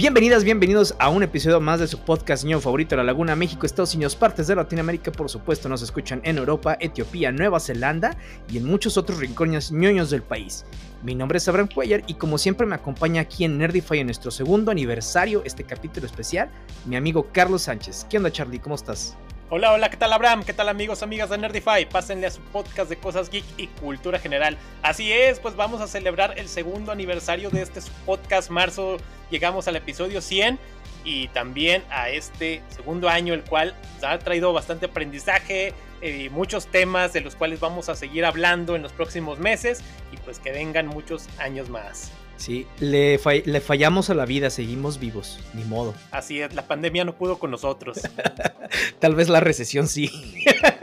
[0.00, 3.94] Bienvenidas, bienvenidos a un episodio más de su podcast ñoño favorito, La Laguna, México, Estados
[3.94, 8.16] Unidos, partes de Latinoamérica, por supuesto, nos escuchan en Europa, Etiopía, Nueva Zelanda
[8.50, 10.64] y en muchos otros rincones ñoños del país.
[11.02, 14.30] Mi nombre es Abraham Cuellar y como siempre me acompaña aquí en Nerdify en nuestro
[14.30, 16.50] segundo aniversario, este capítulo especial,
[16.86, 18.06] mi amigo Carlos Sánchez.
[18.08, 18.58] ¿Qué onda, Charlie?
[18.58, 19.18] ¿Cómo estás?
[19.52, 20.44] Hola, hola, ¿qué tal Abraham?
[20.44, 21.84] ¿Qué tal amigos, amigas de Nerdify?
[21.88, 24.56] Pásenle a su podcast de cosas geek y cultura general.
[24.80, 28.98] Así es, pues vamos a celebrar el segundo aniversario de este podcast marzo.
[29.28, 30.56] Llegamos al episodio 100
[31.02, 33.74] y también a este segundo año, el cual
[34.06, 38.76] ha traído bastante aprendizaje y eh, muchos temas de los cuales vamos a seguir hablando
[38.76, 42.12] en los próximos meses y pues que vengan muchos años más.
[42.40, 45.92] Sí, le, fallamos a la vida, seguimos vivos, ni modo.
[46.10, 48.00] Así es, la pandemia no pudo con nosotros.
[48.98, 50.10] Tal vez la recesión sí.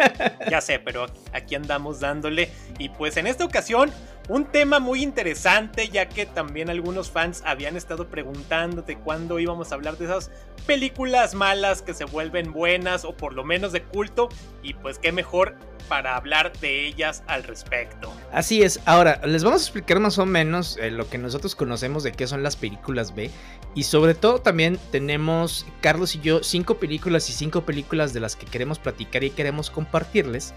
[0.52, 2.52] ya sé, pero aquí andamos dándole.
[2.78, 3.92] Y pues en esta ocasión,
[4.28, 9.72] un tema muy interesante, ya que también algunos fans habían estado preguntando de cuándo íbamos
[9.72, 10.32] a hablar de esas
[10.66, 14.30] películas malas que se vuelven buenas o por lo menos de culto.
[14.64, 15.56] Y pues qué mejor
[15.88, 18.14] para hablar de ellas al respecto.
[18.32, 22.04] Así es, ahora les vamos a explicar más o menos eh, lo que nosotros conocemos
[22.04, 23.32] de qué son las películas B
[23.74, 28.36] y sobre todo también tenemos Carlos y yo cinco películas y cinco películas de las
[28.36, 30.54] que queremos platicar y queremos compartirles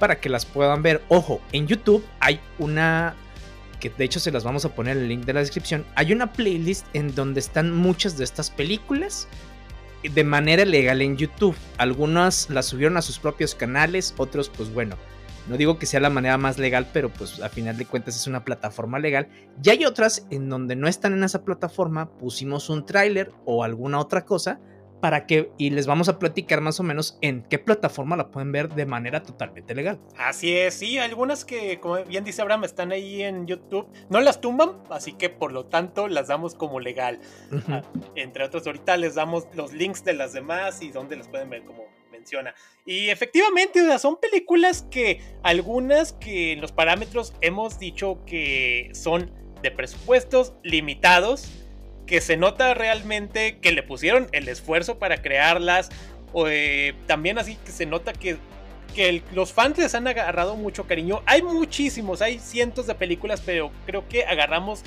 [0.00, 1.00] para que las puedan ver.
[1.08, 3.14] Ojo, en YouTube hay una
[3.78, 6.12] que de hecho se las vamos a poner en el link de la descripción, hay
[6.12, 9.26] una playlist en donde están muchas de estas películas
[10.02, 11.56] de manera legal en YouTube.
[11.78, 14.96] Algunas las subieron a sus propios canales, otros pues bueno,
[15.48, 18.26] no digo que sea la manera más legal, pero pues a final de cuentas es
[18.26, 19.28] una plataforma legal.
[19.62, 23.98] Y hay otras en donde no están en esa plataforma, pusimos un tráiler o alguna
[23.98, 24.60] otra cosa
[25.00, 28.52] para que, y les vamos a platicar más o menos en qué plataforma la pueden
[28.52, 29.98] ver de manera totalmente legal.
[30.16, 34.40] Así es, sí, algunas que, como bien dice Abraham, están ahí en YouTube, no las
[34.40, 37.20] tumban, así que por lo tanto las damos como legal.
[38.14, 41.64] Entre otros, ahorita les damos los links de las demás y dónde las pueden ver
[41.64, 42.54] como menciona.
[42.84, 49.70] Y efectivamente, son películas que algunas que en los parámetros hemos dicho que son de
[49.70, 51.59] presupuestos limitados
[52.10, 55.90] que se nota realmente que le pusieron el esfuerzo para crearlas.
[56.32, 58.36] O, eh, también así que se nota que,
[58.96, 61.22] que los fans les han agarrado mucho cariño.
[61.24, 64.82] Hay muchísimos, hay cientos de películas, pero creo que agarramos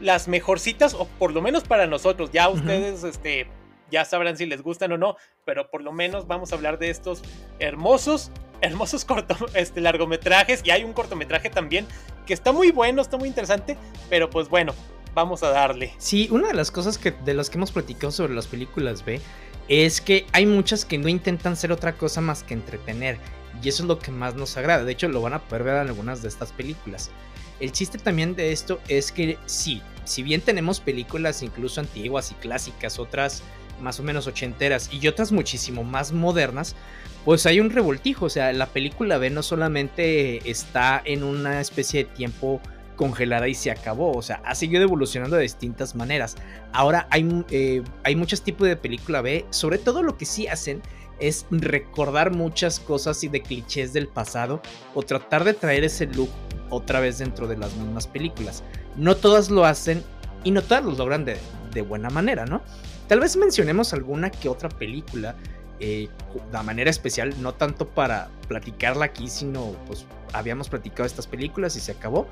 [0.00, 2.32] las mejorcitas, o por lo menos para nosotros.
[2.32, 3.46] Ya ustedes este,
[3.92, 6.90] ya sabrán si les gustan o no, pero por lo menos vamos a hablar de
[6.90, 7.22] estos
[7.60, 11.86] hermosos hermosos corto, este, largometrajes y hay un cortometraje también
[12.26, 13.76] que está muy bueno, está muy interesante,
[14.08, 14.74] pero pues bueno,
[15.16, 15.94] vamos a darle.
[15.98, 19.20] Sí, una de las cosas que, de las que hemos platicado sobre las películas B
[19.66, 23.18] es que hay muchas que no intentan ser otra cosa más que entretener.
[23.62, 24.84] Y eso es lo que más nos agrada.
[24.84, 27.10] De hecho, lo van a poder ver en algunas de estas películas.
[27.58, 32.34] El chiste también de esto es que sí, si bien tenemos películas incluso antiguas y
[32.34, 33.42] clásicas, otras
[33.80, 36.76] más o menos ochenteras y otras muchísimo más modernas,
[37.24, 38.26] pues hay un revoltijo.
[38.26, 42.60] O sea, la película B no solamente está en una especie de tiempo
[42.96, 44.12] congelada y se acabó.
[44.16, 46.36] O sea, ha seguido evolucionando de distintas maneras.
[46.72, 49.46] Ahora hay, eh, hay muchos tipos de película B.
[49.50, 50.82] Sobre todo lo que sí hacen
[51.20, 54.60] es recordar muchas cosas y de clichés del pasado
[54.94, 56.30] o tratar de traer ese look
[56.70, 58.62] otra vez dentro de las mismas películas.
[58.96, 60.02] No todas lo hacen
[60.44, 61.36] y no todas lo logran de,
[61.72, 62.62] de buena manera, ¿no?
[63.08, 65.36] Tal vez mencionemos alguna que otra película
[65.80, 66.08] eh,
[66.52, 71.80] de manera especial, no tanto para platicarla aquí, sino pues habíamos platicado estas películas y
[71.80, 72.28] se acabó.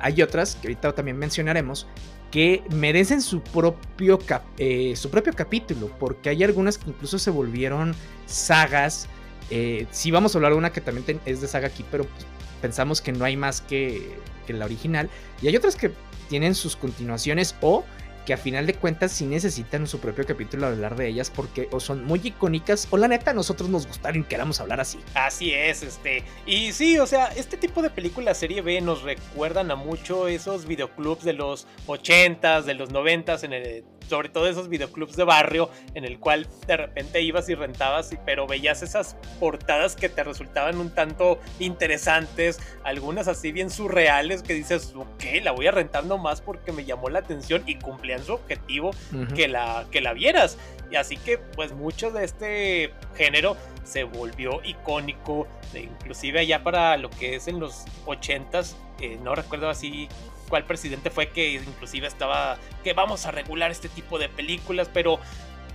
[0.00, 1.86] Hay otras que ahorita también mencionaremos
[2.30, 4.18] que merecen su propio,
[4.58, 7.94] eh, su propio capítulo, porque hay algunas que incluso se volvieron
[8.26, 9.08] sagas.
[9.50, 12.26] Eh, sí vamos a hablar de una que también es de saga aquí, pero pues,
[12.60, 15.08] pensamos que no hay más que, que la original.
[15.40, 15.92] Y hay otras que
[16.28, 17.84] tienen sus continuaciones o
[18.26, 21.80] que a final de cuentas sí necesitan su propio capítulo hablar de ellas porque o
[21.80, 24.98] son muy icónicas o la neta a nosotros nos gustaron y queramos hablar así.
[25.14, 26.24] Así es, este.
[26.44, 30.66] Y sí, o sea, este tipo de películas serie B nos recuerdan a mucho esos
[30.66, 35.70] videoclubs de los 80s, de los 90s en el sobre todo esos videoclubs de barrio
[35.94, 40.78] en el cual de repente ibas y rentabas, pero veías esas portadas que te resultaban
[40.78, 46.40] un tanto interesantes, algunas así bien surreales que dices, ok, la voy a rentar nomás
[46.40, 48.90] porque me llamó la atención y cumplían su objetivo
[49.34, 50.58] que, la, que la vieras.
[50.90, 57.10] Y así que pues mucho de este género se volvió icónico, inclusive allá para lo
[57.10, 60.08] que es en los 80s, eh, no recuerdo así
[60.46, 65.20] cuál presidente fue que inclusive estaba que vamos a regular este tipo de películas, pero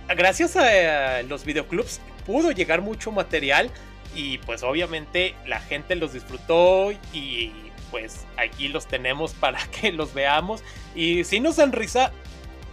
[0.08, 3.70] gracias a los videoclubs pudo llegar mucho material
[4.14, 7.52] y pues obviamente la gente los disfrutó y
[7.90, 10.62] pues aquí los tenemos para que los veamos
[10.94, 12.12] y si nos dan risa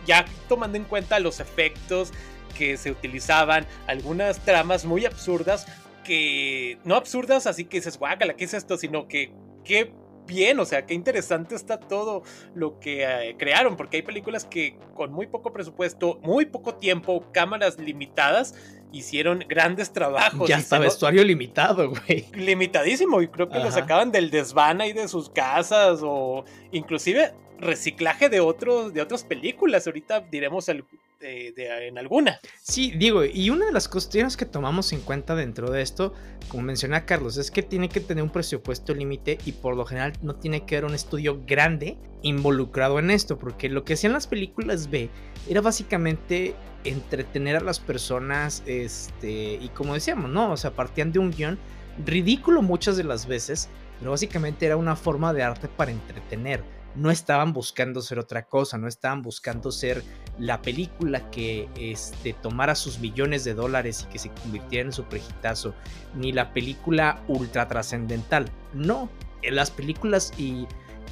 [0.06, 2.12] ya tomando en cuenta los efectos
[2.57, 5.68] que se utilizaban, algunas tramas muy absurdas,
[6.04, 8.78] que no absurdas, así que dices, guácala, ¿qué es esto?
[8.78, 9.31] Sino que
[9.63, 9.94] qué
[10.30, 12.24] bien, o sea, qué interesante está todo
[12.56, 17.26] lo que eh, crearon, porque hay películas que con muy poco presupuesto, muy poco tiempo,
[17.34, 18.56] cámaras limitadas,
[18.92, 20.48] hicieron grandes trabajos.
[20.48, 22.26] Ya está vestuario limitado, güey.
[22.34, 28.30] Limitadísimo, y creo que lo sacaban del desván ahí de sus casas, o inclusive reciclaje
[28.30, 29.86] de otros de otras películas.
[29.88, 30.86] Ahorita diremos el,
[31.21, 32.39] en alguna.
[32.62, 36.13] Sí, digo, y una de las cuestiones que tomamos en cuenta dentro de esto,
[36.48, 40.13] como menciona Carlos, es que tiene que tener un presupuesto límite y por lo general
[40.21, 44.27] no tiene que haber un estudio grande involucrado en esto, porque lo que hacían las
[44.27, 45.10] películas B
[45.48, 50.51] era básicamente entretener a las personas, este, y como decíamos, ¿no?
[50.51, 51.60] O sea, partían de un guion
[52.06, 53.69] ridículo muchas de las veces,
[54.00, 56.63] pero básicamente era una forma de arte para entretener
[56.95, 60.03] no estaban buscando ser otra cosa, no estaban buscando ser
[60.38, 65.03] la película que este, tomara sus millones de dólares y que se convirtiera en su
[65.03, 65.74] prejitazo,
[66.15, 68.50] ni la película ultra trascendental.
[68.74, 69.09] No,
[69.44, 70.68] las películas y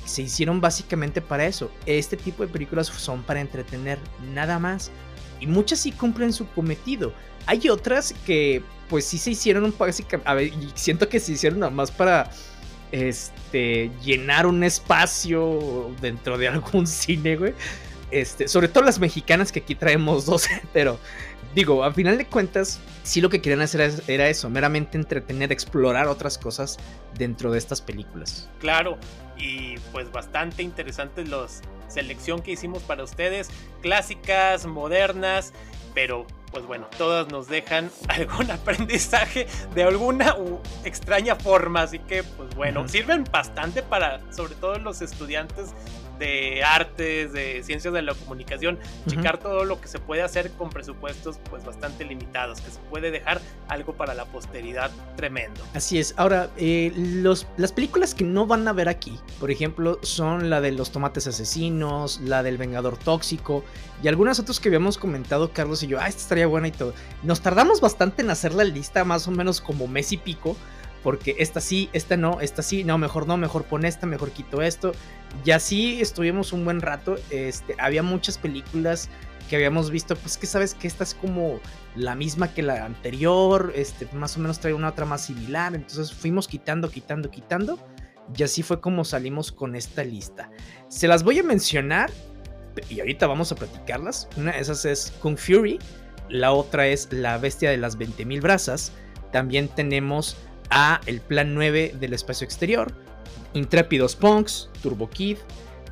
[0.06, 1.71] se hicieron básicamente para eso.
[1.85, 4.00] Este tipo de películas son para entretener,
[4.33, 4.91] nada más.
[5.39, 7.13] Y muchas sí cumplen su cometido.
[7.45, 11.71] Hay otras que pues sí se hicieron básicamente, a ver, siento que se hicieron nada
[11.71, 12.31] más para
[12.92, 17.54] este, llenar un espacio dentro de algún cine, güey.
[18.10, 20.98] Este, sobre todo las mexicanas que aquí traemos dos, pero
[21.54, 26.07] digo, a final de cuentas, sí lo que querían hacer era eso, meramente entretener, explorar
[26.07, 26.78] otras cosas
[27.18, 28.50] dentro de estas películas.
[28.60, 28.98] Claro,
[29.38, 31.48] y pues bastante interesante la
[31.88, 33.50] selección que hicimos para ustedes,
[33.81, 35.54] clásicas, modernas,
[35.94, 40.35] pero pues bueno, todas nos dejan algún aprendizaje de alguna
[40.83, 45.73] extraña forma, así que pues bueno, sirven bastante para sobre todo los estudiantes
[46.18, 48.78] de artes, de ciencias de la comunicación,
[49.08, 53.12] checar todo lo que se puede hacer con presupuestos pues bastante limitados, que se puede
[53.12, 55.62] dejar algo para la posteridad tremendo.
[55.74, 56.14] Así es.
[56.18, 60.62] Ahora, eh, los, las películas que no van a ver aquí, por ejemplo, son la
[60.62, 63.64] de los tomates asesinos, la del Vengador Tóxico
[64.04, 66.94] y algunas otras que habíamos comentado Carlos y yo, ah, esta estaría buena y todo.
[67.24, 70.56] Nos tardamos bastante en hacer la lista, más o menos como mes y pico
[71.03, 74.61] porque esta sí, esta no, esta sí, no, mejor no, mejor pon esta, mejor quito
[74.61, 74.94] esto.
[75.45, 77.15] Y así estuvimos un buen rato.
[77.29, 79.09] Este, había muchas películas
[79.47, 81.59] que habíamos visto, pues que sabes que esta es como
[81.95, 86.13] la misma que la anterior, este, más o menos trae una otra más similar, entonces
[86.13, 87.79] fuimos quitando, quitando, quitando,
[88.35, 90.51] y así fue como salimos con esta lista.
[90.89, 92.11] Se las voy a mencionar,
[92.89, 94.27] y ahorita vamos a platicarlas.
[94.38, 95.79] Una de esas es Kung Fury,
[96.29, 98.91] la otra es La Bestia de las 20.000 Brazas,
[99.31, 100.38] también tenemos
[100.69, 102.92] a El Plan 9 del Espacio Exterior,
[103.54, 105.38] Intrépidos Punks, Turbo Kid,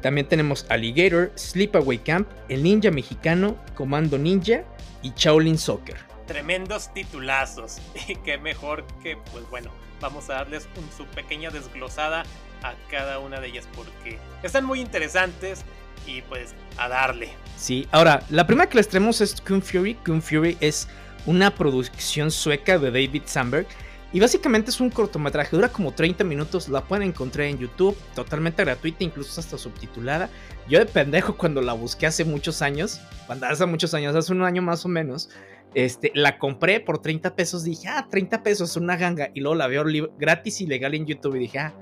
[0.06, 4.64] también tenemos Alligator, Sleepaway Camp, El Ninja Mexicano, Comando Ninja
[5.02, 5.98] y Shaolin Soccer.
[6.28, 7.80] Tremendos titulazos.
[8.08, 12.24] Y qué mejor que, pues bueno, vamos a darles un, su pequeña desglosada
[12.62, 15.66] a cada una de ellas porque están muy interesantes
[16.06, 17.30] y pues a darle.
[17.58, 19.96] Sí, ahora, la primera que les traemos es Kung Fury.
[20.06, 20.88] Kung Fury es
[21.26, 23.68] una producción sueca de David Sandberg
[24.16, 28.64] y básicamente es un cortometraje, dura como 30 minutos, la pueden encontrar en YouTube, totalmente
[28.64, 30.30] gratuita, incluso hasta subtitulada.
[30.70, 34.44] Yo de pendejo cuando la busqué hace muchos años, cuando hace muchos años, hace un
[34.44, 35.30] año más o menos,
[35.74, 39.68] este, la compré por 30 pesos, dije, ah, 30 pesos, una ganga, y luego la
[39.68, 39.84] veo
[40.18, 41.74] gratis y legal en YouTube y dije, ah,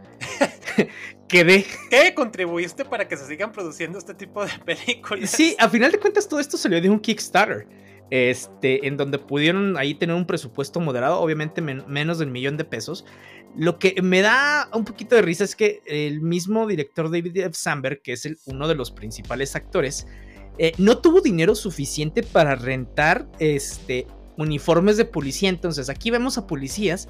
[1.27, 1.67] quedé.
[1.91, 5.29] ¿Qué contribuiste para que se sigan produciendo este tipo de películas?
[5.29, 7.67] Sí, a final de cuentas todo esto salió de un Kickstarter
[8.09, 13.05] este, en donde pudieron ahí tener un presupuesto moderado, obviamente menos del millón de pesos.
[13.55, 18.01] Lo que me da un poquito de risa es que el mismo director David F.
[18.03, 20.07] Que es uno de los principales actores,
[20.57, 24.07] eh, no tuvo dinero suficiente para rentar este,
[24.37, 25.49] uniformes de policía.
[25.49, 27.09] Entonces aquí vemos a policías,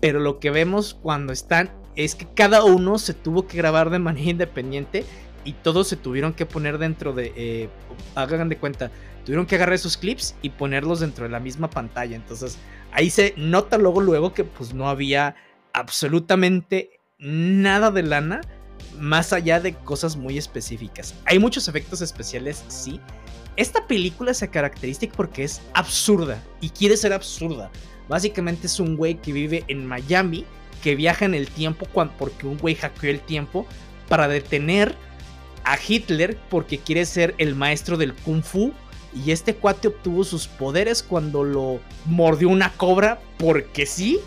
[0.00, 3.98] pero lo que vemos cuando están es que cada uno se tuvo que grabar de
[3.98, 5.04] manera independiente
[5.44, 7.68] y todos se tuvieron que poner dentro de, eh,
[8.14, 8.90] hagan de cuenta,
[9.28, 12.16] tuvieron que agarrar esos clips y ponerlos dentro de la misma pantalla.
[12.16, 12.56] Entonces
[12.92, 15.36] ahí se nota luego, luego que pues no había
[15.74, 18.40] absolutamente nada de lana
[18.98, 21.14] más allá de cosas muy específicas.
[21.26, 23.02] Hay muchos efectos especiales, sí.
[23.56, 27.70] Esta película se caracteriza porque es absurda y quiere ser absurda.
[28.08, 30.46] Básicamente es un güey que vive en Miami,
[30.82, 31.86] que viaja en el tiempo
[32.18, 33.66] porque un güey hackeó el tiempo
[34.08, 34.96] para detener
[35.64, 38.72] a Hitler porque quiere ser el maestro del kung fu
[39.14, 44.20] y este cuate obtuvo sus poderes cuando lo mordió una cobra porque sí.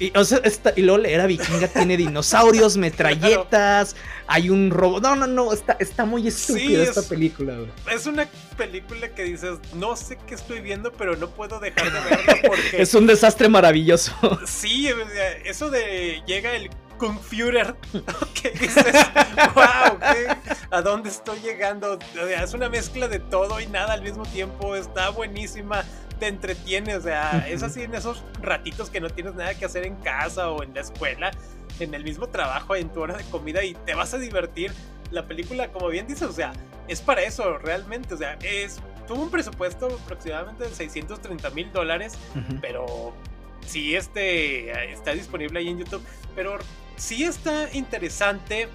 [0.00, 3.94] Y, o sea, esta, y luego la era vikinga tiene dinosaurios, metralletas,
[4.26, 5.02] hay un robot.
[5.02, 7.70] No, no, no, está, está muy estúpida esta película, güey.
[7.92, 12.00] Es una película que dices, no sé qué estoy viendo, pero no puedo dejar de
[12.00, 12.70] verla porque.
[12.82, 14.12] es un desastre maravilloso.
[14.46, 14.88] Sí,
[15.44, 17.74] eso de llega el Kung Führer.
[18.34, 18.84] ¿Qué dices?
[19.54, 19.98] ¡Wow!
[20.70, 21.98] ¿A dónde estoy llegando?
[22.14, 24.76] Es una mezcla de todo y nada al mismo tiempo.
[24.76, 25.84] Está buenísima.
[26.18, 26.96] Te entretiene.
[26.96, 30.50] O sea, es así en esos ratitos que no tienes nada que hacer en casa
[30.50, 31.30] o en la escuela,
[31.80, 34.72] en el mismo trabajo, en tu hora de comida y te vas a divertir.
[35.10, 36.52] La película, como bien dices, o sea,
[36.88, 38.14] es para eso realmente.
[38.14, 42.14] O sea, es tuvo un presupuesto aproximadamente de 630 mil dólares,
[42.60, 43.12] pero
[43.66, 46.02] sí este, está disponible ahí en YouTube.
[46.34, 46.58] Pero
[46.96, 48.68] sí está interesante.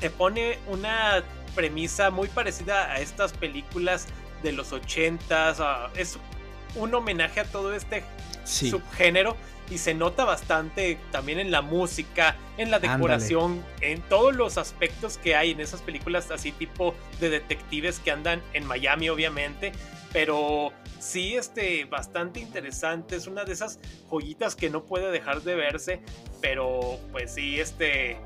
[0.00, 1.22] Te pone una
[1.54, 4.06] premisa muy parecida a estas películas
[4.42, 6.18] de los 80 es
[6.76, 8.04] un homenaje a todo este
[8.44, 9.36] subgénero
[9.70, 15.16] y se nota bastante también en la música, en la decoración, en todos los aspectos
[15.16, 19.72] que hay en esas películas así tipo de detectives que andan en Miami obviamente,
[20.12, 20.72] pero
[21.04, 23.16] sí, este, bastante interesante.
[23.16, 26.00] Es una de esas joyitas que no puede dejar de verse.
[26.40, 28.16] Pero, pues sí, este.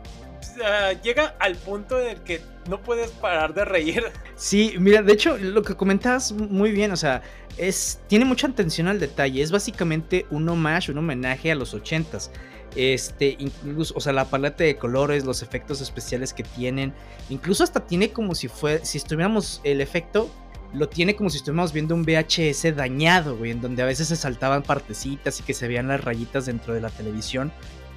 [1.03, 4.05] llega al punto en el que no puedes parar de reír.
[4.37, 7.23] Sí, mira, de hecho, lo que comentabas muy bien, o sea,
[7.57, 8.01] es.
[8.07, 9.43] tiene mucha atención al detalle.
[9.43, 12.31] Es básicamente un homage, un homenaje a los ochentas.
[12.77, 16.95] Este, incluso, o sea, la paleta de colores, los efectos especiales que tienen.
[17.31, 18.85] Incluso hasta tiene como si fue.
[18.85, 20.31] Si estuviéramos el efecto
[20.75, 24.17] lo tiene como si estuviéramos viendo un VHS dañado, güey, en donde a veces se
[24.17, 27.53] saltaban partecitas y que se veían las rayitas dentro de la televisión.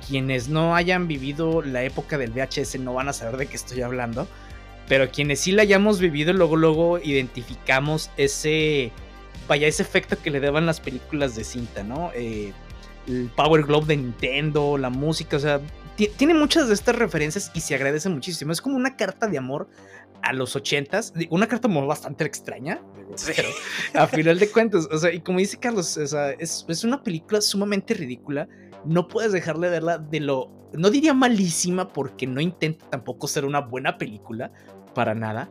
[0.08, 3.82] Quienes no hayan vivido la época del VHS no van a saber de qué estoy
[3.82, 4.28] hablando,
[4.88, 8.92] pero quienes sí la hayamos vivido, luego, luego identificamos ese,
[9.48, 12.12] vaya, ese efecto que le daban las películas de cinta, ¿no?
[12.16, 12.54] Eh,
[13.08, 15.62] el Power Glove de Nintendo, la música, o sea,
[16.18, 18.52] tiene muchas de estas referencias y se agradece muchísimo.
[18.52, 19.68] Es como una carta de amor
[20.24, 22.82] a los ochentas, una carta muy bastante extraña,
[23.26, 23.50] pero
[23.94, 27.04] a final de cuentas, o sea, y como dice Carlos, o sea, es, es, una
[27.04, 28.48] película sumamente ridícula,
[28.86, 33.46] no puedes dejarle de verla de lo, no diría malísima porque no intenta tampoco ser
[33.46, 34.52] una buena película,
[34.94, 35.50] para nada,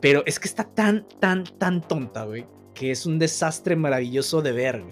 [0.00, 4.52] pero es que está tan, tan, tan tonta, güey, que es un desastre maravilloso de
[4.52, 4.84] ver,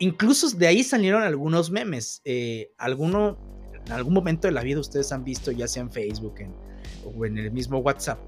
[0.00, 3.36] Incluso de ahí salieron algunos memes, eh, alguno,
[3.84, 6.54] en algún momento de la vida ustedes han visto, ya sea en Facebook, en
[7.16, 8.18] o en el mismo WhatsApp,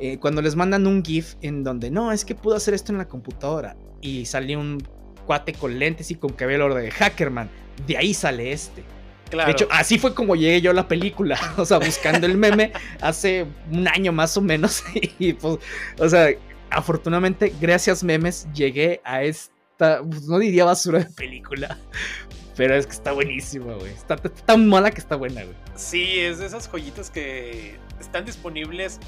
[0.00, 2.98] eh, cuando les mandan un GIF en donde no, es que pudo hacer esto en
[2.98, 4.82] la computadora y sale un
[5.26, 7.48] cuate con lentes y con cabello de Hackerman,
[7.86, 8.84] de ahí sale este.
[9.30, 9.46] Claro.
[9.46, 12.72] De hecho, así fue como llegué yo a la película, o sea, buscando el meme
[13.00, 14.82] hace un año más o menos.
[15.18, 15.58] Y pues,
[15.98, 16.28] o sea,
[16.70, 21.78] afortunadamente, gracias memes, llegué a esta, pues, no diría basura de película,
[22.56, 23.92] pero es que está buenísima, güey.
[23.92, 25.56] Está, tan mala que está buena, güey.
[25.76, 29.00] Sí, es de esas joyitas que están disponibles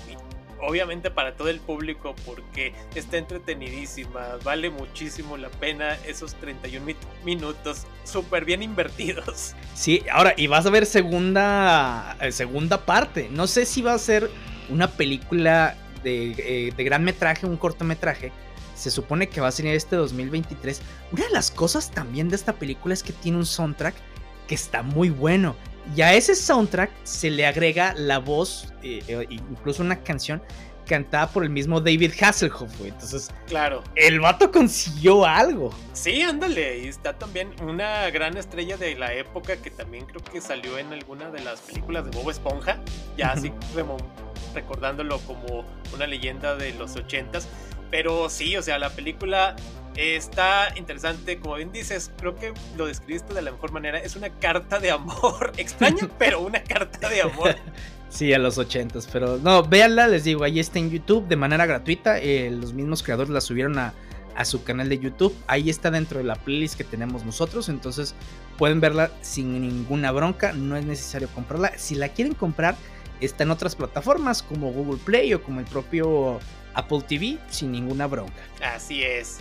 [0.60, 7.86] obviamente para todo el público porque está entretenidísima, vale muchísimo la pena esos 31 minutos
[8.04, 9.54] súper bien invertidos.
[9.74, 13.98] Sí, ahora y vas a ver segunda eh, segunda parte, no sé si va a
[13.98, 14.30] ser
[14.68, 18.32] una película de, eh, de gran metraje, un cortometraje.
[18.74, 20.82] Se supone que va a salir este 2023.
[21.12, 23.94] Una de las cosas también de esta película es que tiene un soundtrack
[24.48, 25.54] que está muy bueno.
[25.96, 30.42] Y a ese soundtrack se le agrega la voz, eh, eh, incluso una canción
[30.84, 32.90] cantada por el mismo David Hasselhoff, güey.
[32.90, 33.82] Entonces, claro.
[33.94, 35.70] El vato consiguió algo.
[35.92, 36.80] Sí, ándale.
[36.80, 40.92] Y está también una gran estrella de la época que también creo que salió en
[40.92, 42.78] alguna de las películas de Bob Esponja.
[43.16, 43.52] Ya así
[44.54, 47.48] recordándolo como una leyenda de los ochentas.
[47.90, 49.56] Pero sí, o sea, la película
[49.96, 53.98] Está interesante, como bien dices, creo que lo describiste de la mejor manera.
[53.98, 57.54] Es una carta de amor extraña, pero una carta de amor.
[58.08, 61.66] Sí, a los ochentas, pero no, véanla, les digo, ahí está en YouTube de manera
[61.66, 62.18] gratuita.
[62.18, 63.94] Eh, los mismos creadores la subieron a,
[64.36, 65.34] a, su canal de YouTube.
[65.46, 68.14] Ahí está dentro de la playlist que tenemos nosotros, entonces
[68.58, 70.52] pueden verla sin ninguna bronca.
[70.52, 71.76] No es necesario comprarla.
[71.78, 72.76] Si la quieren comprar,
[73.20, 76.40] está en otras plataformas como Google Play o como el propio
[76.74, 78.42] Apple TV, sin ninguna bronca.
[78.60, 79.38] Así es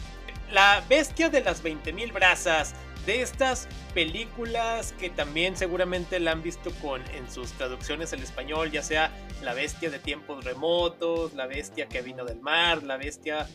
[0.52, 2.74] la bestia de las 20.000 brazas.
[3.06, 8.72] De estas películas que también seguramente la han visto con en sus traducciones al español,
[8.72, 13.50] ya sea La bestia de tiempos remotos, La bestia que vino del mar, La bestia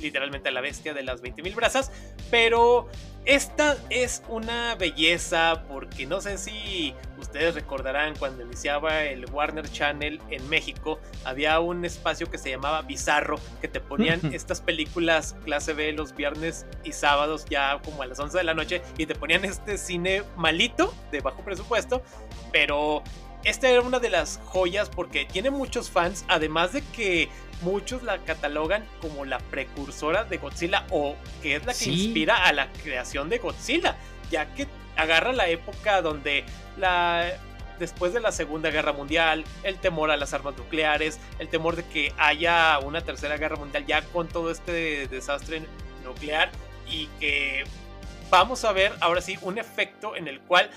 [0.00, 1.90] literalmente a la bestia de las 20.000 brazas,
[2.30, 2.88] pero
[3.24, 10.20] esta es una belleza porque no sé si ustedes recordarán cuando iniciaba el Warner Channel
[10.28, 15.72] en México, había un espacio que se llamaba Bizarro, que te ponían estas películas clase
[15.72, 19.14] B los viernes y sábados ya como a las 11 de la noche y te
[19.14, 22.02] ponían este cine malito de bajo presupuesto,
[22.52, 23.02] pero
[23.44, 27.28] esta era una de las joyas porque tiene muchos fans, además de que
[27.64, 32.52] muchos la catalogan como la precursora de Godzilla o que es la que inspira a
[32.52, 33.96] la creación de Godzilla,
[34.30, 36.44] ya que agarra la época donde
[36.76, 37.32] la
[37.78, 41.84] después de la Segunda Guerra Mundial, el temor a las armas nucleares, el temor de
[41.84, 45.62] que haya una tercera guerra mundial ya con todo este desastre
[46.04, 46.50] nuclear
[46.88, 47.64] y que
[48.30, 50.70] vamos a ver ahora sí un efecto en el cual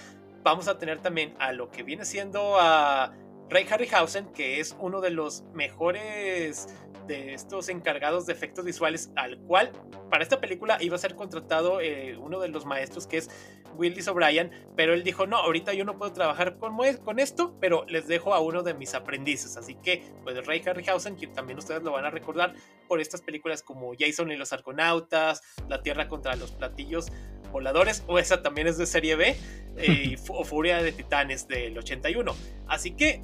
[0.43, 3.13] vamos a tener también a lo que viene siendo a
[3.49, 6.67] Ray Harryhausen, que es uno de los mejores
[7.07, 9.71] de estos encargados de efectos visuales, al cual
[10.09, 13.29] para esta película iba a ser contratado eh, uno de los maestros que es
[13.77, 17.85] Willis O'Brien, pero él dijo, no, ahorita yo no puedo trabajar con, con esto, pero
[17.87, 19.55] les dejo a uno de mis aprendices.
[19.55, 22.53] Así que, pues Ray Harryhausen, quien también ustedes lo van a recordar
[22.87, 27.07] por estas películas como Jason y los Argonautas, La Tierra contra los Platillos
[27.51, 29.37] Voladores, o esa también es de serie B,
[29.77, 32.35] eh, o Furia de Titanes del 81.
[32.67, 33.21] Así que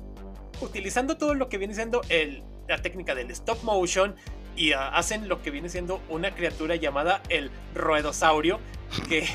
[0.62, 4.16] utilizando todo lo que viene siendo el, la técnica del stop motion
[4.56, 8.60] y ah, hacen lo que viene siendo una criatura llamada el roedosaurio
[9.10, 9.26] que,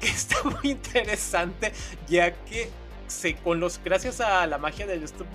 [0.00, 1.72] está muy interesante
[2.08, 2.70] ya que
[3.06, 5.26] se, con los, gracias a la magia del stop,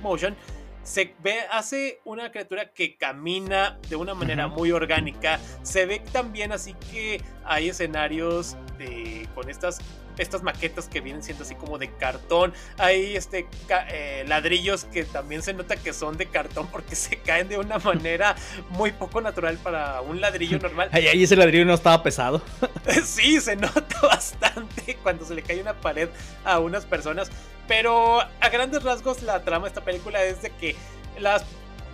[0.00, 0.36] motion
[0.82, 5.38] se ve, hace una criatura que camina de una manera muy orgánica.
[5.62, 9.80] Se ve también así que hay escenarios de, con estas
[10.18, 12.52] estas maquetas que vienen siendo así como de cartón.
[12.78, 13.46] Hay este
[13.88, 17.78] eh, ladrillos que también se nota que son de cartón porque se caen de una
[17.78, 18.36] manera
[18.70, 20.88] muy poco natural para un ladrillo normal.
[20.92, 22.42] Ahí ese ladrillo no estaba pesado.
[23.04, 26.08] sí, se nota bastante cuando se le cae una pared
[26.44, 27.30] a unas personas.
[27.68, 30.76] Pero a grandes rasgos la trama de esta película es de que
[31.18, 31.44] las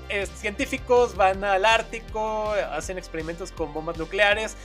[0.09, 4.57] eh, científicos van al Ártico, hacen experimentos con bombas nucleares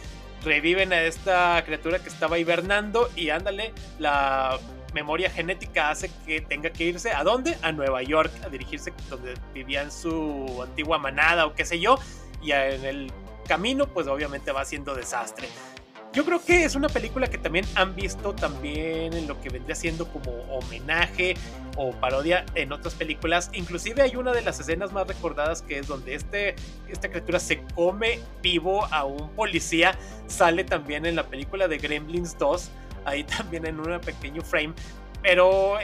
[0.43, 4.59] reviven a esta criatura que estaba hibernando y ándale, la
[4.93, 7.57] memoria genética hace que tenga que irse a dónde?
[7.62, 11.98] A Nueva York, a dirigirse donde vivían su antigua manada o qué sé yo,
[12.41, 13.11] y en el
[13.48, 15.48] camino pues obviamente va haciendo desastre.
[16.13, 19.73] Yo creo que es una película que también han visto también en lo que vendría
[19.73, 21.33] siendo como homenaje
[21.75, 23.49] o parodia en otras películas.
[23.53, 26.55] Inclusive hay una de las escenas más recordadas que es donde este,
[26.87, 29.97] esta criatura se come vivo a un policía.
[30.27, 32.69] Sale también en la película de Gremlins 2.
[33.05, 34.73] Ahí también en un pequeño frame.
[35.23, 35.79] Pero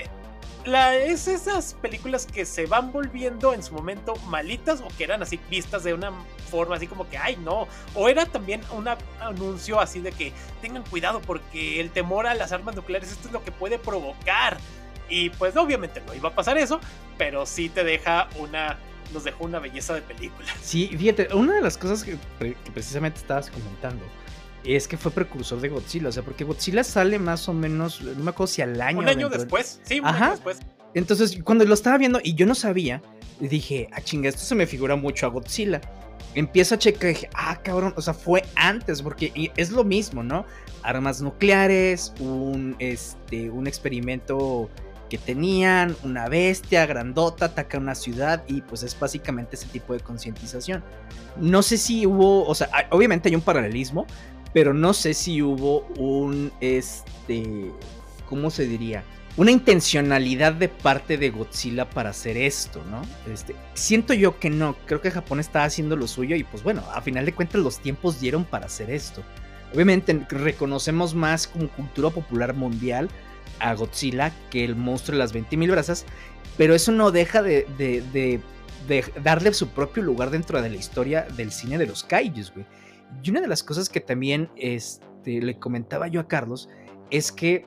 [0.65, 5.39] es esas películas que se van volviendo en su momento malitas o que eran así
[5.49, 6.11] vistas de una
[6.49, 8.87] forma así como que, ay no, o era también un
[9.19, 13.33] anuncio así de que tengan cuidado porque el temor a las armas nucleares esto es
[13.33, 14.57] lo que puede provocar.
[15.09, 16.79] Y pues obviamente no iba a pasar eso,
[17.17, 18.77] pero sí te deja una,
[19.11, 20.47] nos dejó una belleza de película.
[20.61, 24.05] Sí, fíjate, una de las cosas que, que precisamente estabas comentando
[24.63, 26.09] es que fue precursor de Godzilla.
[26.09, 28.99] O sea, porque Godzilla sale más o menos, no me acuerdo si al año.
[28.99, 30.59] Un año después, sí, un año después.
[30.93, 33.01] Entonces, cuando lo estaba viendo y yo no sabía,
[33.39, 35.81] dije, ah, chinga, esto se me figura mucho a Godzilla.
[36.35, 40.23] Empiezo a checar y dije, ah, cabrón, o sea, fue antes, porque es lo mismo,
[40.23, 40.45] ¿no?
[40.83, 44.69] Armas nucleares, un, este, un experimento
[45.09, 49.99] que tenían, una bestia grandota ataca una ciudad y pues es básicamente ese tipo de
[49.99, 50.83] concientización.
[51.37, 54.05] No sé si hubo, o sea, obviamente hay un paralelismo,
[54.53, 57.71] pero no sé si hubo un, este,
[58.27, 59.03] ¿cómo se diría?
[59.37, 63.01] Una intencionalidad de parte de Godzilla para hacer esto, ¿no?
[63.31, 66.83] Este, siento yo que no, creo que Japón está haciendo lo suyo y pues bueno,
[66.93, 69.23] a final de cuentas los tiempos dieron para hacer esto.
[69.73, 73.07] Obviamente reconocemos más como cultura popular mundial
[73.59, 76.05] a Godzilla que el monstruo de las 20.000 brazas,
[76.57, 78.41] pero eso no deja de, de, de,
[78.87, 82.65] de, darle su propio lugar dentro de la historia del cine de los kaijus, güey.
[83.23, 86.69] Y una de las cosas que también este, le comentaba yo a Carlos
[87.09, 87.65] es que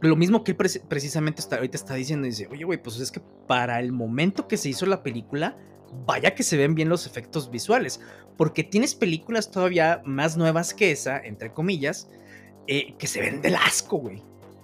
[0.00, 0.56] lo mismo que él
[0.88, 4.56] precisamente está, ahorita está diciendo, dice, oye, güey, pues es que para el momento que
[4.56, 5.56] se hizo la película,
[6.06, 8.00] vaya que se ven bien los efectos visuales,
[8.36, 12.08] porque tienes películas todavía más nuevas que esa, entre comillas,
[12.66, 14.22] eh, que se ven del asco, güey.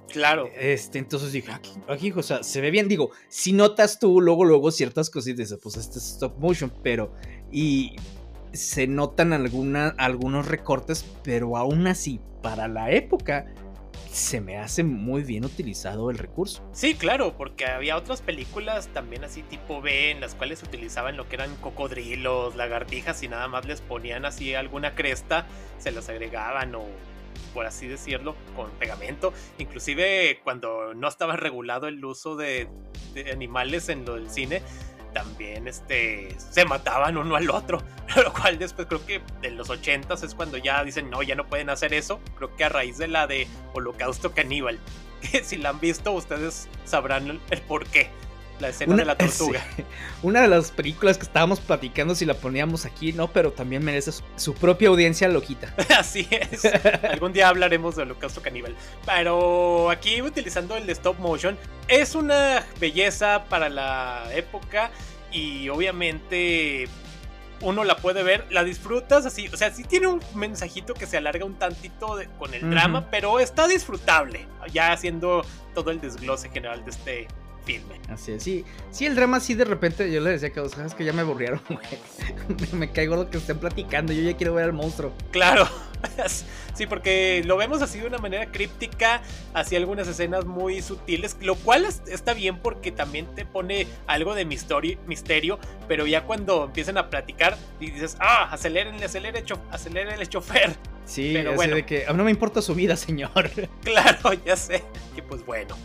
[0.08, 0.48] Claro.
[0.56, 2.88] Este, entonces dije, aquí, aquí, o sea, se ve bien.
[2.88, 7.12] Digo, si notas tú luego, luego ciertas cositas, pues este es stop motion, pero,
[7.50, 7.96] y,
[8.52, 13.46] se notan algunos recortes, pero aún así, para la época,
[14.10, 16.66] se me hace muy bien utilizado el recurso.
[16.72, 21.28] Sí, claro, porque había otras películas también así tipo B en las cuales utilizaban lo
[21.28, 25.46] que eran cocodrilos, lagartijas y nada más les ponían así alguna cresta,
[25.78, 26.84] se las agregaban o
[27.52, 29.32] por así decirlo, con pegamento.
[29.58, 32.68] Inclusive cuando no estaba regulado el uso de,
[33.12, 34.62] de animales en lo del cine,
[35.16, 37.82] también este, se mataban uno al otro.
[38.22, 41.46] Lo cual después creo que en los 80 es cuando ya dicen, no, ya no
[41.46, 42.20] pueden hacer eso.
[42.36, 44.78] Creo que a raíz de la de Holocausto Caníbal.
[45.32, 48.10] Que si la han visto, ustedes sabrán el por qué
[48.60, 49.64] la escena de la tortuga.
[50.22, 53.28] Una de las películas que estábamos platicando si la poníamos aquí, ¿no?
[53.28, 55.74] Pero también merece su, propia audiencia loquita.
[55.98, 56.64] Así es.
[57.10, 58.74] Algún día hablaremos de Holocausto Caníbal.
[59.04, 64.90] Pero aquí utilizando el stop motion es una belleza para la época
[65.32, 66.88] y obviamente
[67.60, 71.16] uno la puede ver, la disfrutas así, o sea, sí tiene un mensajito que se
[71.16, 75.42] alarga un tantito con el drama, pero está disfrutable, ya haciendo
[75.74, 77.28] todo el desglose general de este
[78.08, 78.64] Así es, sí.
[78.90, 81.60] Sí, el drama sí de repente, yo le decía que, sabes que ya me aburrieron,
[81.68, 82.72] güey.
[82.72, 85.12] me, caigo lo que estén platicando, yo ya quiero ver al monstruo.
[85.30, 85.68] Claro.
[86.74, 89.22] sí, porque lo vemos así de una manera críptica,
[89.54, 94.44] así algunas escenas muy sutiles, lo cual está bien porque también te pone algo de
[94.44, 100.28] misterio, misterio pero ya cuando empiezan a platicar y dices, ah, aceleren, aceleren, aceleren el
[100.28, 100.76] chofer.
[101.04, 101.76] Sí, pero bueno.
[101.76, 103.50] de que no me importa su vida, señor.
[103.82, 104.82] Claro, ya sé.
[105.14, 105.76] Que pues bueno.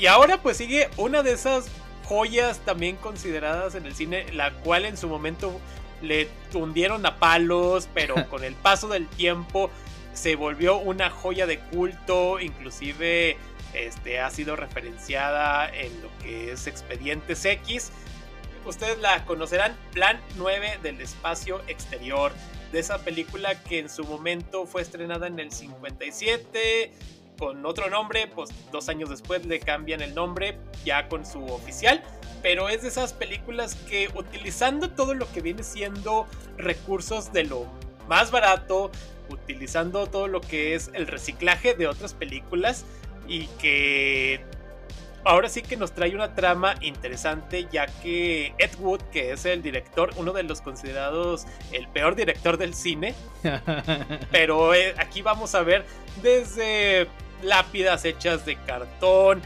[0.00, 1.66] Y ahora pues sigue una de esas
[2.06, 5.60] joyas también consideradas en el cine, la cual en su momento
[6.00, 9.70] le hundieron a palos, pero con el paso del tiempo
[10.14, 13.36] se volvió una joya de culto, inclusive
[13.74, 17.92] este, ha sido referenciada en lo que es Expedientes X.
[18.64, 22.32] Ustedes la conocerán, Plan 9 del espacio exterior,
[22.72, 26.92] de esa película que en su momento fue estrenada en el 57,
[27.40, 32.02] con otro nombre, pues dos años después le cambian el nombre ya con su oficial.
[32.42, 36.26] Pero es de esas películas que utilizando todo lo que viene siendo
[36.56, 37.66] recursos de lo
[38.08, 38.90] más barato,
[39.30, 42.84] utilizando todo lo que es el reciclaje de otras películas
[43.26, 44.44] y que
[45.24, 49.62] ahora sí que nos trae una trama interesante ya que Ed Wood, que es el
[49.62, 53.14] director, uno de los considerados el peor director del cine,
[54.30, 55.84] pero eh, aquí vamos a ver
[56.22, 57.06] desde
[57.42, 59.42] lápidas hechas de cartón,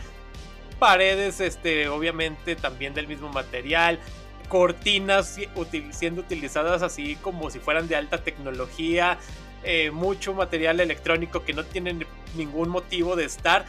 [0.79, 3.99] paredes, este, obviamente también del mismo material,
[4.49, 5.39] cortinas
[5.91, 9.19] siendo utilizadas así como si fueran de alta tecnología,
[9.63, 13.65] eh, mucho material electrónico que no tienen ningún motivo de estar,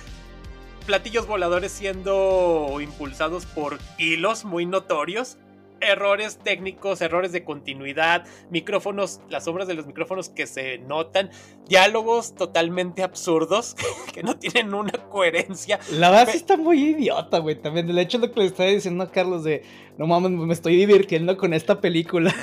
[0.85, 5.37] platillos voladores siendo impulsados por hilos muy notorios
[5.85, 11.29] errores técnicos, errores de continuidad, micrófonos, las sombras de los micrófonos que se notan,
[11.67, 13.75] diálogos totalmente absurdos
[14.13, 15.79] que no tienen una coherencia.
[15.91, 17.89] La base está muy idiota, güey, también.
[17.89, 19.63] El hecho de lo que le estaba diciendo a Carlos de,
[19.97, 22.33] no mames, me estoy divirtiendo con esta película.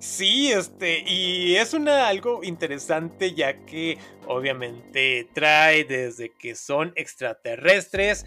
[0.00, 8.24] Sí, este, y es una algo interesante ya que obviamente trae desde que son extraterrestres,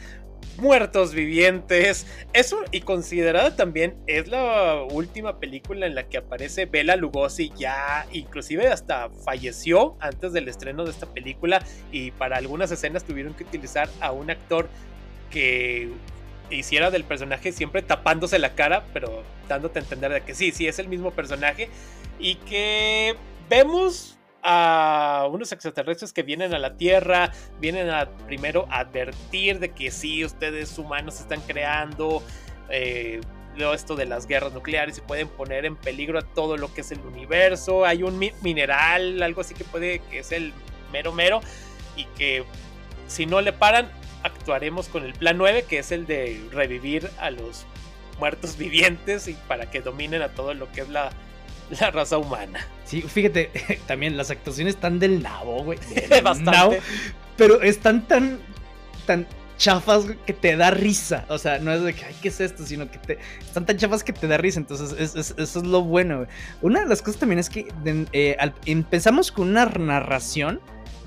[0.58, 2.06] muertos vivientes.
[2.34, 7.52] Eso, y considerada también, es la última película en la que aparece Bela Lugosi.
[7.58, 11.64] Ya, inclusive hasta falleció antes del estreno de esta película.
[11.92, 14.70] Y para algunas escenas tuvieron que utilizar a un actor
[15.30, 15.90] que
[16.50, 20.68] hiciera del personaje siempre tapándose la cara, pero dándote a entender de que sí, sí
[20.68, 21.70] es el mismo personaje.
[22.20, 23.16] Y que
[23.50, 29.90] vemos a unos extraterrestres que vienen a la Tierra, vienen a primero advertir de que
[29.90, 32.22] sí, ustedes humanos están creando
[32.70, 33.22] eh,
[33.74, 36.92] esto de las guerras nucleares y pueden poner en peligro a todo lo que es
[36.92, 37.86] el universo.
[37.86, 40.54] Hay un mineral, algo así que puede, que es el
[40.92, 41.42] mero mero,
[41.96, 42.44] y que
[43.08, 43.90] si no le paran,
[44.24, 47.66] actuaremos con el plan 9, que es el de revivir a los
[48.20, 51.12] muertos vivientes y para que dominen a todo lo que es la
[51.82, 52.60] la raza humana.
[52.86, 53.52] Sí, fíjate,
[53.88, 55.80] también las actuaciones están del nabo, güey.
[56.24, 56.82] Bastante.
[57.38, 58.40] pero están tan,
[59.06, 61.26] tan chafas que te da risa.
[61.30, 62.66] O sea, no es de que, ay, ¿qué es esto?
[62.66, 64.60] Sino que te, están tan chafas que te da risa.
[64.60, 66.28] Entonces, eso es lo bueno, güey.
[66.62, 67.68] Una de las cosas también es que
[68.12, 70.60] eh, empezamos con una narración,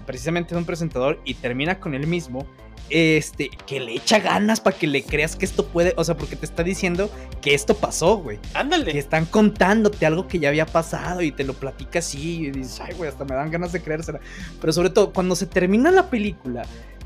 [0.06, 2.46] precisamente de un presentador, y termina con él mismo
[2.90, 6.36] este, que le echa ganas para que le creas que esto puede, o sea, porque
[6.36, 8.38] te está diciendo que esto pasó, güey.
[8.54, 8.92] Ándale.
[8.92, 12.80] Que están contándote algo que ya había pasado y te lo platica así y dices,
[12.80, 14.20] ay, güey, hasta me dan ganas de creérsela.
[14.60, 16.64] Pero sobre todo, cuando se termina la película,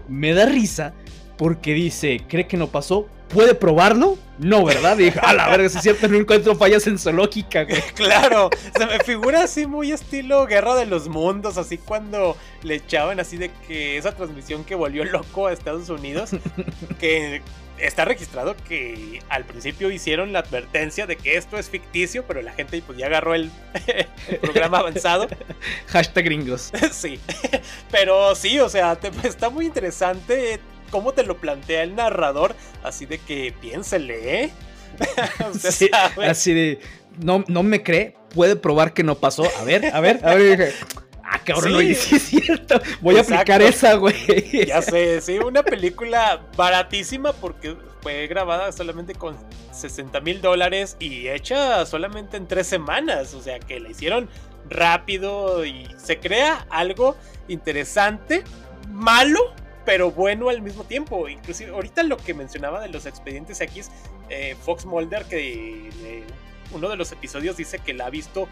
[0.09, 0.93] me da risa
[1.41, 4.99] porque dice, cree que no pasó, puede probarlo, no, ¿verdad?
[4.99, 7.81] Y dije, a la verga, si es cierto, no encuentro fallas en su lógica, güey.
[7.95, 13.21] Claro, se me figura así muy estilo Guerra de los Mundos, así cuando le echaban
[13.21, 16.33] así de que esa transmisión que volvió loco a Estados Unidos,
[17.01, 17.41] que
[17.79, 22.53] está registrado que al principio hicieron la advertencia de que esto es ficticio, pero la
[22.53, 23.51] gente pues ya agarró el,
[24.43, 25.27] programa avanzado.
[25.87, 26.71] Hashtag gringos.
[26.93, 27.19] sí,
[27.91, 33.19] pero sí, o sea, está muy interesante cómo te lo plantea el narrador, así de
[33.19, 34.51] que piénsele, ¿eh?
[36.29, 36.81] así de,
[37.19, 39.45] no, no me cree, puede probar que no pasó.
[39.59, 40.75] A ver, a ver, a ver.
[41.25, 41.95] Ah, cabrón, sí.
[41.95, 42.81] sí es cierto.
[43.01, 44.15] Voy a aplicar esa, güey.
[44.67, 49.37] Ya sé, sí, una película baratísima porque fue grabada solamente con
[49.73, 53.35] 60 mil dólares y hecha solamente en tres semanas.
[53.35, 54.29] O sea que la hicieron
[54.69, 57.17] rápido y se crea algo
[57.49, 58.43] interesante,
[58.89, 59.55] malo,
[59.91, 61.29] pero bueno al mismo tiempo.
[61.29, 63.91] Inclusive, ahorita lo que mencionaba de los expedientes X,
[64.29, 66.23] eh, Fox Mulder, que eh,
[66.71, 68.47] uno de los episodios dice que la ha visto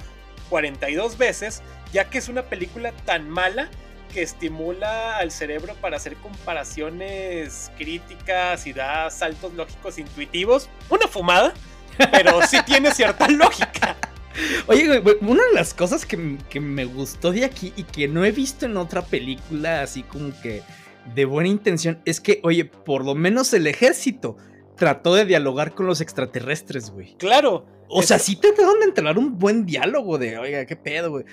[0.51, 3.70] 42 veces, ya que es una película tan mala
[4.12, 10.68] que estimula al cerebro para hacer comparaciones críticas y da saltos lógicos intuitivos.
[10.90, 11.55] Una fumada,
[12.11, 13.96] pero sí tiene cierta lógica.
[14.66, 18.33] Oye, una de las cosas que, que, me gustó de aquí y que no he
[18.33, 20.64] visto en otra película, así como que
[21.14, 24.37] de buena intención, es que, oye, por lo menos el ejército
[24.76, 27.16] trató de dialogar con los extraterrestres, güey.
[27.16, 27.66] Claro.
[27.88, 31.24] O sea, sí trataron de entrenar un buen diálogo de, oiga, qué pedo, güey.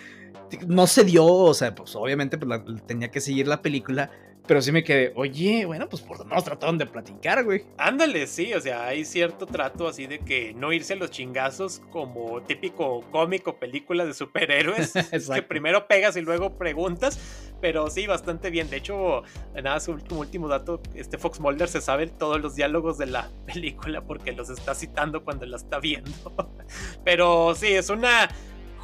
[0.67, 4.11] No se dio, o sea, pues obviamente pues, tenía que seguir la película,
[4.47, 7.65] pero sí me quedé, oye, bueno, pues por menos trataron de platicar, güey.
[7.77, 11.81] Ándale, sí, o sea, hay cierto trato así de que no irse a los chingazos
[11.91, 14.93] como típico cómico película de superhéroes.
[15.33, 17.19] que primero pegas y luego preguntas,
[17.61, 18.69] pero sí, bastante bien.
[18.69, 19.23] De hecho,
[19.61, 23.29] nada, su último, último dato, este Fox Mulder se sabe todos los diálogos de la
[23.45, 26.11] película porque los está citando cuando la está viendo.
[27.03, 28.29] pero sí, es una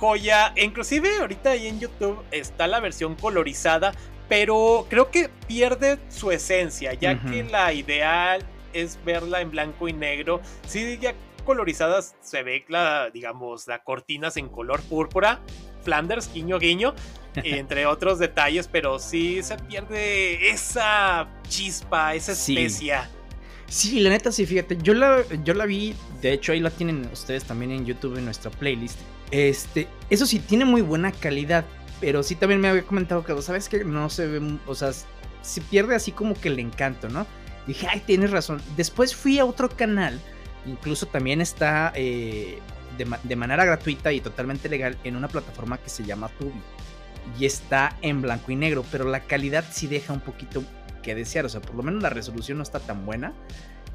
[0.02, 0.54] joya.
[0.58, 3.94] Inclusive ahorita ahí en YouTube está la versión colorizada
[4.32, 8.42] pero creo que pierde su esencia, ya que la ideal
[8.72, 10.40] es verla en blanco y negro.
[10.66, 11.14] Sí, ya
[11.44, 15.42] colorizadas se ve la, digamos, las cortinas en color púrpura,
[15.84, 16.96] Flanders, guiño, guiño,
[17.36, 23.10] entre otros detalles, pero sí se pierde esa chispa, esa especia.
[23.68, 24.00] Sí.
[24.00, 27.44] la neta sí, fíjate, yo la, yo la vi, de hecho ahí la tienen ustedes
[27.44, 28.98] también en YouTube en nuestra playlist.
[29.30, 31.66] Este, eso sí, tiene muy buena calidad,
[32.02, 34.92] pero sí también me había comentado que, ¿sabes que No se ve, o sea,
[35.42, 37.26] se pierde así como que el encanto, ¿no?
[37.68, 38.62] Dije, ay, tienes razón.
[38.76, 40.20] Después fui a otro canal,
[40.66, 42.60] incluso también está eh,
[42.98, 46.60] de, manera gratuita y totalmente legal en una plataforma que se llama Tubi.
[47.40, 50.64] Y está en blanco y negro, pero la calidad sí deja un poquito
[51.04, 53.34] que desear, o sea, por lo menos la resolución no está tan buena.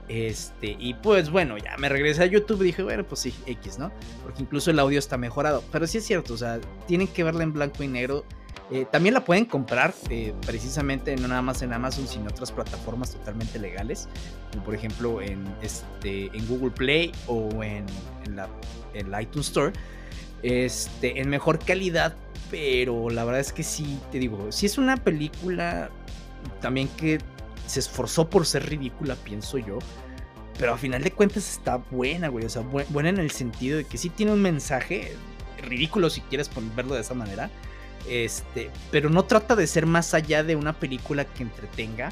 [0.08, 3.78] Este, y pues bueno, ya me regresé a YouTube y dije, bueno, pues sí, X,
[3.78, 3.90] ¿no?
[4.22, 5.62] Porque incluso el audio está mejorado.
[5.72, 8.24] Pero sí es cierto, o sea, tienen que verla en blanco y negro.
[8.70, 12.50] Eh, también la pueden comprar eh, precisamente no nada más en Amazon, sino en otras
[12.50, 14.08] plataformas totalmente legales,
[14.50, 17.86] como por ejemplo en, este, en Google Play o en,
[18.24, 19.72] en iTunes Store,
[20.42, 22.16] este, en mejor calidad,
[22.50, 25.90] pero la verdad es que sí, te digo, si es una película
[26.60, 27.18] también que
[27.66, 29.78] se esforzó por ser ridícula, pienso yo.
[30.58, 32.44] Pero a final de cuentas está buena, güey.
[32.44, 35.14] O sea, buena en el sentido de que sí tiene un mensaje
[35.62, 37.50] ridículo si quieres verlo de esa manera.
[38.08, 42.10] Este, pero no trata de ser más allá de una película que entretenga,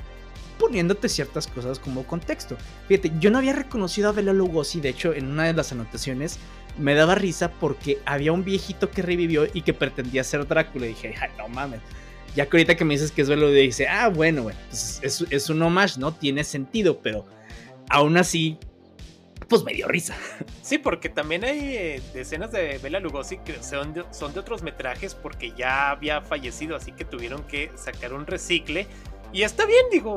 [0.58, 2.56] poniéndote ciertas cosas como contexto.
[2.88, 6.38] Fíjate, yo no había reconocido a Bela Lugosi, de hecho, en una de las anotaciones
[6.78, 10.86] me daba risa porque había un viejito que revivió y que pretendía ser Drácula.
[10.86, 11.80] Y dije, no mames.
[12.34, 15.24] Ya que ahorita que me dices que es Velo, dice, ah, bueno, bueno pues es,
[15.30, 16.12] es un homage, ¿no?
[16.12, 17.26] Tiene sentido, pero
[17.88, 18.58] aún así,
[19.48, 20.16] pues me dio risa.
[20.62, 24.62] Sí, porque también hay eh, decenas de Bela Lugosi que son de, son de otros
[24.62, 28.86] metrajes porque ya había fallecido, así que tuvieron que sacar un recicle.
[29.30, 30.16] Y está bien, digo,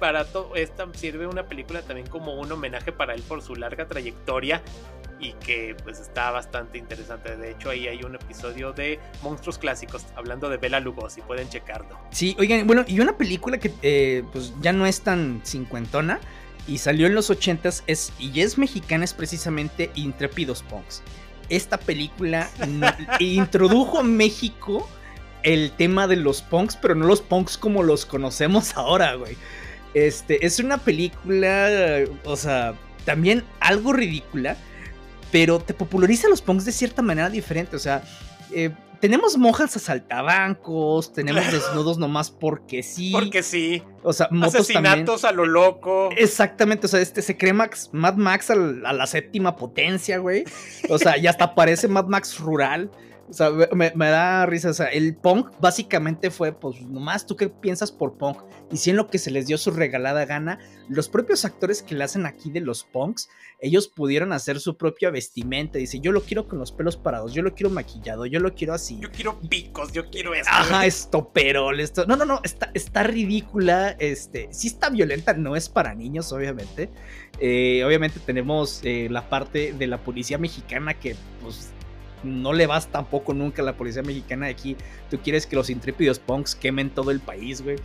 [0.00, 3.86] para todo, esta sirve una película también como un homenaje para él por su larga
[3.86, 4.62] trayectoria
[5.22, 7.36] y que pues está bastante interesante.
[7.36, 11.98] De hecho, ahí hay un episodio de Monstruos Clásicos hablando de Bela Lugosi, pueden checarlo.
[12.10, 16.20] Sí, oigan, bueno, y una película que eh, pues ya no es tan cincuentona
[16.66, 21.02] y salió en los ochentas es, y es mexicana, es precisamente Intrépidos Punks.
[21.48, 22.50] Esta película
[23.20, 24.88] introdujo a México
[25.44, 29.36] el tema de los punks, pero no los punks como los conocemos ahora, güey.
[29.94, 31.68] Este, es una película,
[32.24, 34.56] o sea, también algo ridícula,
[35.32, 37.74] pero te populariza los punks de cierta manera diferente.
[37.74, 38.04] O sea,
[38.52, 43.10] eh, tenemos monjas asaltabancos, tenemos desnudos nomás porque sí.
[43.10, 43.82] Porque sí.
[44.04, 46.10] O sea, motos Asesinatos a lo loco.
[46.16, 50.44] Exactamente, o sea, este se cree Max, Mad Max a la séptima potencia, güey.
[50.88, 52.92] O sea, y hasta parece Mad Max rural.
[53.28, 54.70] O sea, me, da risa.
[54.70, 58.38] O sea, el punk básicamente fue, pues, nomás tú qué piensas por punk.
[58.70, 60.58] Y si en lo que se les dio su regalada gana,
[60.88, 63.28] los propios actores que le hacen aquí de los punks,
[63.60, 65.78] ellos pudieron hacer su propia vestimenta.
[65.78, 68.74] Dice, yo lo quiero con los pelos parados, yo lo quiero maquillado, yo lo quiero
[68.74, 68.98] así.
[69.00, 70.50] Yo quiero picos, yo quiero esto.
[70.52, 72.06] Ajá, esto, pero esto.
[72.06, 73.96] No, no, no, está, está ridícula.
[73.98, 76.90] Este, sí está violenta, no es para niños, obviamente.
[77.38, 81.72] Eh, obviamente tenemos eh, la parte de la policía mexicana que, pues
[82.22, 84.76] no le vas tampoco nunca a la policía mexicana de aquí.
[85.10, 87.76] Tú quieres que los intrépidos punks quemen todo el país, güey.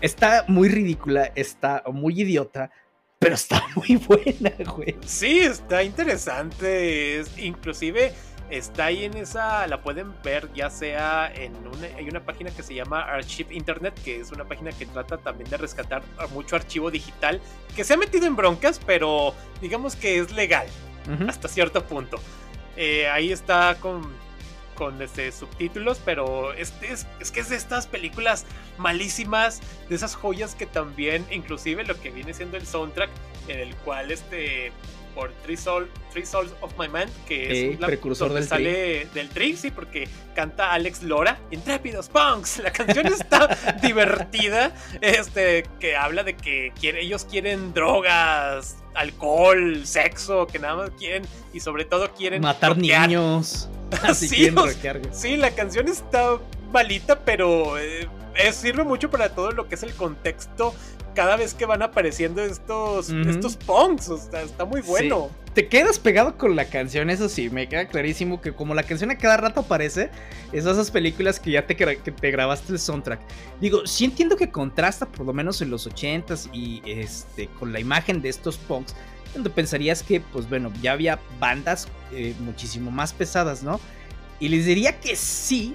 [0.00, 2.70] Está muy ridícula, está muy idiota,
[3.18, 4.96] pero está muy buena, güey.
[5.04, 7.24] Sí, está interesante.
[7.38, 8.12] inclusive
[8.50, 12.62] está ahí en esa, la pueden ver ya sea en una, hay una página que
[12.62, 16.90] se llama Archive Internet, que es una página que trata también de rescatar mucho archivo
[16.90, 17.40] digital,
[17.76, 20.66] que se ha metido en broncas, pero digamos que es legal
[21.26, 22.18] hasta cierto punto.
[22.80, 24.06] Eh, ahí está con,
[24.76, 28.46] con este, subtítulos, pero es, es, que es de estas películas
[28.78, 33.10] malísimas, de esas joyas que también, inclusive lo que viene siendo el soundtrack,
[33.48, 34.70] en el cual este
[35.18, 39.28] por Three, Soul, Three Souls of My Man, que es la, precursor del sale del
[39.30, 42.58] tri, sí, porque canta Alex Lora, Intrépidos Punks.
[42.60, 43.48] La canción está
[43.82, 51.24] divertida, este, que habla de que ellos quieren drogas, alcohol, sexo, que nada más quieren
[51.52, 53.68] y sobre todo quieren matar niños.
[54.02, 54.54] Así sí,
[55.10, 56.38] sí, la canción está
[56.70, 58.06] malita, pero eh,
[58.52, 60.74] sirve mucho para todo lo que es el contexto
[61.18, 64.08] cada vez que van apareciendo estos, estos punks.
[64.08, 65.30] está muy bueno.
[65.52, 69.10] Te quedas pegado con la canción, eso sí, me queda clarísimo que como la canción
[69.10, 70.10] a cada rato aparece,
[70.52, 73.18] es esas películas que ya te, que te grabaste el soundtrack.
[73.60, 77.80] Digo, sí entiendo que contrasta, por lo menos en los 80s y este, con la
[77.80, 78.94] imagen de estos punks,
[79.34, 83.80] donde pensarías que, pues bueno, ya había bandas eh, muchísimo más pesadas, ¿no?
[84.38, 85.74] Y les diría que sí,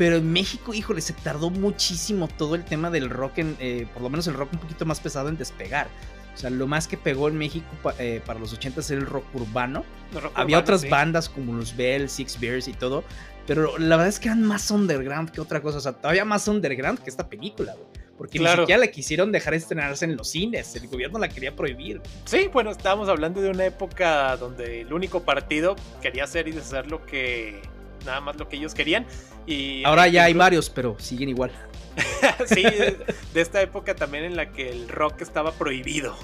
[0.00, 4.02] pero en México, híjole, se tardó muchísimo todo el tema del rock, en, eh, por
[4.02, 5.88] lo menos el rock un poquito más pesado en despegar.
[6.34, 7.66] O sea, lo más que pegó en México
[7.98, 9.84] eh, para los 80 era el rock urbano.
[10.32, 13.04] Había otras bandas como los Bell, Six Bears y todo.
[13.46, 15.76] Pero la verdad es que eran más underground que otra cosa.
[15.76, 17.86] O sea, todavía más underground que esta película, güey.
[18.16, 20.74] Porque ni siquiera la quisieron dejar estrenarse en los cines.
[20.76, 22.00] El gobierno la quería prohibir.
[22.24, 26.90] Sí, bueno, estábamos hablando de una época donde el único partido quería hacer y deshacer
[26.90, 27.60] lo que
[28.04, 29.06] nada más lo que ellos querían.
[29.46, 31.50] Y Ahora ya hay varios, pero siguen igual.
[32.46, 36.16] sí, de, esta época también en la que el rock estaba prohibido.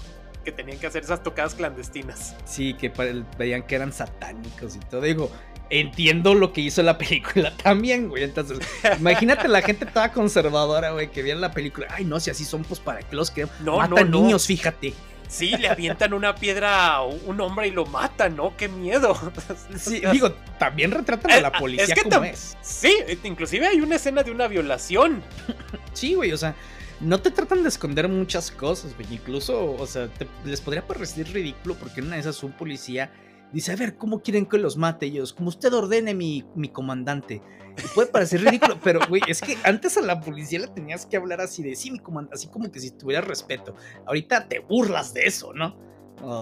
[0.44, 2.36] Que tenían que hacer esas tocadas clandestinas.
[2.44, 2.92] Sí, que
[3.36, 5.00] veían que eran satánicos y todo.
[5.00, 5.30] Digo,
[5.70, 8.24] entiendo lo que hizo la película también, güey.
[8.24, 8.58] Entonces,
[8.98, 11.88] imagínate la gente toda conservadora, güey, que vean la película.
[11.90, 14.94] Ay, no, si así son, pues para que los que no, matan niños, fíjate.
[15.28, 18.56] Sí, le avientan una piedra a un hombre y lo matan, ¿no?
[18.56, 19.16] ¡Qué miedo!
[19.76, 22.56] Sí, digo, también retratan a la policía es como es.
[22.62, 25.22] Sí, inclusive hay una escena de una violación.
[25.92, 26.54] sí, güey, o sea,
[27.00, 29.06] no te tratan de esconder muchas cosas, güey.
[29.14, 30.08] Incluso, o sea,
[30.44, 33.10] les podría parecer ridículo porque una de esas un policía
[33.56, 35.32] dice, a ver, ¿cómo quieren que los mate ellos?
[35.32, 37.42] Como usted ordene, mi, mi comandante
[37.94, 41.40] puede parecer ridículo, pero, güey, es que antes a la policía le tenías que hablar
[41.40, 43.74] así de sí, mi comandante, así como que si tuvieras respeto.
[44.06, 45.76] Ahorita te burlas de eso, ¿no?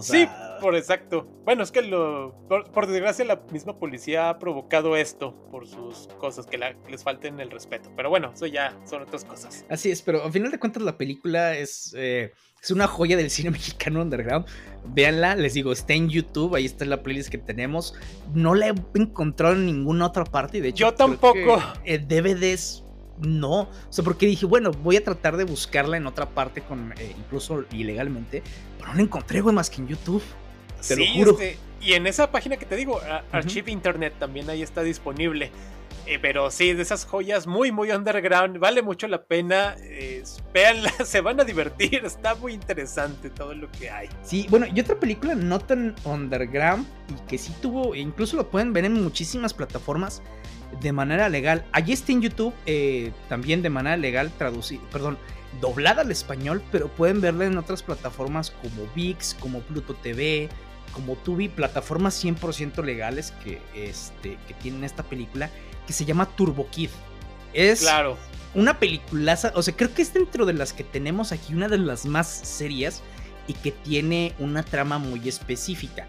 [0.03, 0.29] Sí,
[0.61, 1.27] por exacto.
[1.45, 6.47] Bueno, es que lo, por, desgracia la misma policía ha provocado esto por sus cosas,
[6.47, 7.91] que les falten el respeto.
[7.97, 9.65] Pero bueno, eso ya son otras cosas.
[9.69, 11.93] Así es, pero al final de cuentas la película es...
[11.97, 12.33] Eh,
[12.65, 14.47] es una joya del cine mexicano underground.
[14.87, 17.95] Véanla, les digo, está en YouTube, ahí está la playlist que tenemos.
[18.35, 20.61] No la he encontrado en ninguna otra parte.
[20.61, 21.63] De hecho, yo tampoco.
[21.85, 22.85] DVDs
[23.19, 23.61] no.
[23.61, 27.15] O sea, porque dije, bueno, voy a tratar de buscarla en otra parte, con eh,
[27.19, 28.43] incluso ilegalmente.
[28.79, 30.23] Pero no la encontré, güey, más que en YouTube.
[30.87, 31.31] Te lo juro.
[31.33, 33.01] Este, y en esa página que te digo,
[33.31, 35.51] Archive Internet, también ahí está disponible.
[36.07, 38.59] Eh, pero sí, de esas joyas muy, muy underground.
[38.59, 39.75] Vale mucho la pena.
[39.81, 40.23] Eh,
[41.05, 42.05] se van a divertir.
[42.05, 44.09] Está muy interesante todo lo que hay.
[44.23, 48.73] Sí, bueno, y otra película no tan underground y que sí tuvo, incluso lo pueden
[48.73, 50.23] ver en muchísimas plataformas
[50.81, 51.65] de manera legal.
[51.73, 55.19] Allí está en YouTube eh, también de manera legal traducida, perdón,
[55.61, 60.49] doblada al español, pero pueden verla en otras plataformas como VIX, como Pluto TV,
[60.93, 65.51] como Tubi, plataformas 100% legales que, este, que tienen esta película
[65.87, 66.91] que se llama Turbo Kid.
[67.53, 68.17] Es claro.
[68.55, 71.79] una peliculaza, o sea, creo que es dentro de las que tenemos aquí una de
[71.79, 73.03] las más serias
[73.47, 76.09] y que tiene una trama muy específica.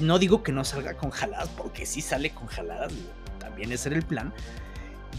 [0.00, 2.92] No digo que no salga con jaladas, porque sí sale con jaladas,
[3.38, 4.32] también ese era el plan.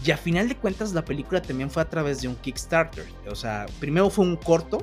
[0.04, 3.06] Y a final de cuentas la película también fue a través de un Kickstarter.
[3.30, 4.78] O sea, primero fue un corto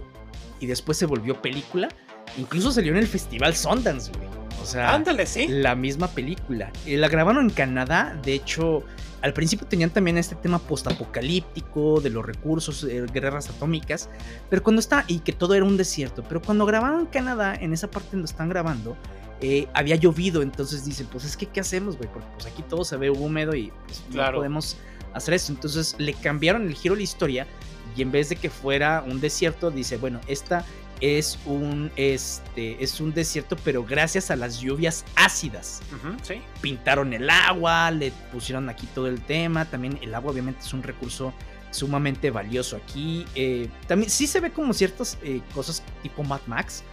[0.59, 1.89] y después se volvió película.
[2.37, 4.29] Incluso salió en el Festival Sundance, güey.
[4.61, 5.47] O sea, Ándale, sí.
[5.47, 6.71] la misma película.
[6.85, 8.83] Eh, la grabaron en Canadá, de hecho,
[9.21, 14.09] al principio tenían también este tema postapocalíptico de los recursos, eh, guerras atómicas,
[14.49, 17.73] pero cuando está, y que todo era un desierto, pero cuando grabaron en Canadá, en
[17.73, 18.95] esa parte donde están grabando,
[19.41, 22.09] eh, había llovido, entonces dicen, pues es que, ¿qué hacemos, güey?
[22.11, 24.33] Porque pues aquí todo se ve húmedo y pues Claro.
[24.33, 24.77] no podemos
[25.13, 25.51] hacer eso.
[25.51, 27.47] Entonces le cambiaron el giro a la historia
[27.95, 30.63] y en vez de que fuera un desierto, dice, bueno, esta
[31.01, 35.81] es un, este, es un desierto, pero gracias a las lluvias ácidas.
[36.21, 36.35] Sí.
[36.61, 39.65] Pintaron el agua, le pusieron aquí todo el tema.
[39.65, 41.33] También el agua obviamente es un recurso
[41.71, 43.25] sumamente valioso aquí.
[43.33, 46.83] Eh, también sí se ve como ciertas eh, cosas tipo Mad Max.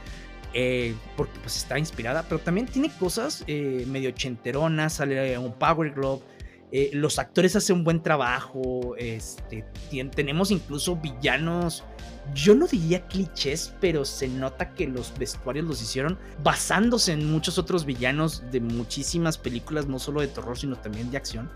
[0.54, 6.22] eh, porque pues está inspirada, pero también tiene cosas medio ochenteronas, sale un Power Glove,
[6.70, 9.64] eh, los actores hacen un buen trabajo, este,
[10.14, 11.84] tenemos incluso villanos,
[12.34, 17.58] yo no diría clichés, pero se nota que los vestuarios los hicieron basándose en muchos
[17.58, 21.50] otros villanos de muchísimas películas, no solo de terror, sino también de acción.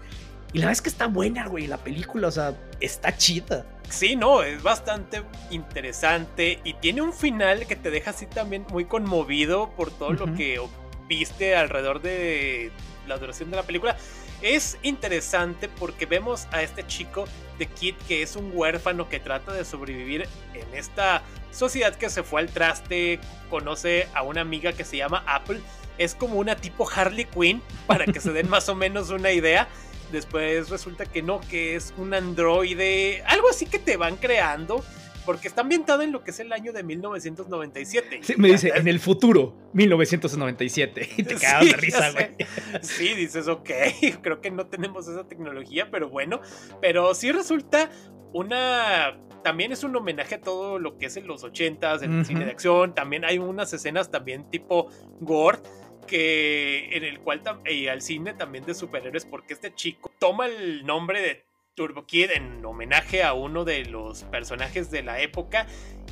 [0.53, 3.65] Y la verdad es que está buena, güey, la película, o sea, está chida.
[3.89, 8.85] Sí, no, es bastante interesante y tiene un final que te deja así también muy
[8.85, 10.61] conmovido por todo lo que
[11.09, 12.71] viste alrededor de
[13.07, 13.97] la duración de la película.
[14.43, 17.27] Es interesante porque vemos a este chico
[17.59, 21.23] de Kid que es un huérfano que trata de sobrevivir en esta
[21.53, 25.61] sociedad que se fue al traste, conoce a una amiga que se llama Apple,
[25.97, 29.69] es como una tipo Harley Quinn para que se den más o menos una idea.
[30.11, 34.85] Después resulta que no, que es un androide, algo así que te van creando,
[35.25, 38.21] porque está ambientado en lo que es el año de 1997.
[38.23, 41.09] Sí, me dice, en el futuro, 1997.
[41.17, 42.37] Y te Sí, de risa, güey.
[42.83, 43.71] Sí, dices, ok,
[44.23, 46.41] creo que no tenemos esa tecnología, pero bueno,
[46.81, 47.91] pero sí resulta
[48.33, 49.19] una...
[49.43, 52.45] También es un homenaje a todo lo que es en los 80s, en el cine
[52.45, 54.89] de acción, también hay unas escenas también tipo
[55.21, 55.59] gore,
[56.07, 60.85] que en el cual y al cine también de superhéroes porque este chico toma el
[60.85, 65.67] nombre de Turbo Kid en homenaje a uno de los personajes de la época.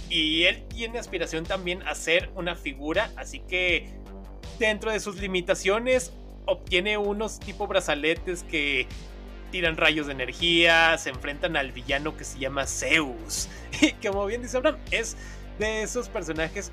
[0.08, 3.88] Y él tiene aspiración también a ser una figura así que
[4.58, 6.12] dentro de sus limitaciones
[6.46, 8.86] obtiene unos tipo brazaletes que
[9.50, 13.48] tiran rayos de energía se enfrentan al villano que se llama Zeus.
[13.80, 15.16] Y como bien dice Abraham es
[15.58, 16.72] de esos personajes,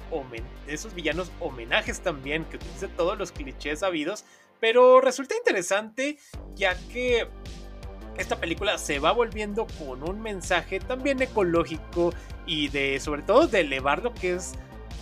[0.68, 4.24] esos villanos homenajes también, que utiliza todos los clichés habidos,
[4.62, 6.18] pero resulta interesante
[6.56, 7.28] ya que
[8.18, 12.14] esta película se va volviendo con un mensaje también ecológico
[12.46, 14.54] y de, sobre todo, de elevar lo que es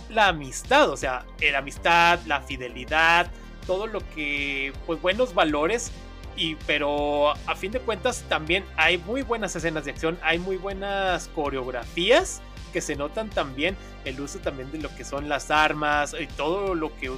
[0.08, 3.30] la amistad, o sea, la amistad, la fidelidad,
[3.66, 5.90] todo lo que, pues, buenos valores.
[6.36, 10.58] Y, pero a fin de cuentas también hay muy buenas escenas de acción, hay muy
[10.58, 12.42] buenas coreografías
[12.74, 16.74] que se notan también el uso también de lo que son las armas y todo
[16.74, 17.10] lo que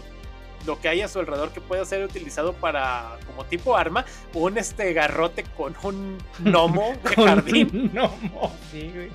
[0.66, 4.04] lo que hay a su alrededor que pueda ser utilizado para como tipo arma
[4.34, 9.10] un este garrote con un gnomo de jardín un gnomo, sí, güey.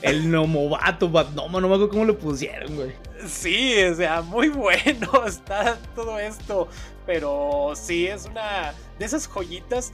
[0.00, 2.92] El no, no me acuerdo cómo lo pusieron, güey.
[3.26, 6.68] sí o sea muy bueno está todo esto
[7.06, 9.92] pero sí es una de esas joyitas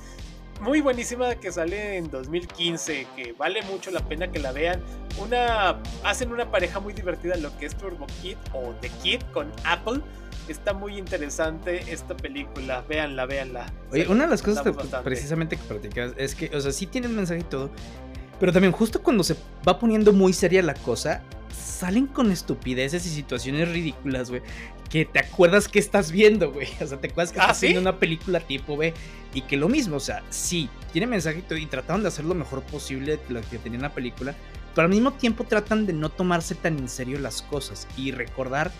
[0.60, 4.82] muy buenísima que sale en 2015, que vale mucho la pena que la vean.
[5.20, 9.52] Una hacen una pareja muy divertida lo que es Turbo Kid o The Kid con
[9.64, 10.00] Apple.
[10.48, 13.72] Está muy interesante esta película, véanla, véanla.
[13.92, 14.72] Oye, una de la las cosas que,
[15.02, 17.70] precisamente que platicas es que, o sea, sí tiene un mensaje y todo,
[18.40, 19.36] pero también justo cuando se
[19.66, 21.22] va poniendo muy seria la cosa,
[21.52, 24.42] salen con estupideces y situaciones ridículas, güey,
[24.88, 26.68] que te acuerdas que estás viendo, güey.
[26.80, 27.66] O sea, te acuerdas que ¿Ah, estás sí?
[27.66, 28.94] viendo una película tipo B
[29.34, 32.24] y que lo mismo, o sea, sí, tiene mensaje y todo, y trataron de hacer
[32.24, 34.34] lo mejor posible lo que tenía en la película,
[34.74, 38.70] pero al mismo tiempo tratan de no tomarse tan en serio las cosas y recordar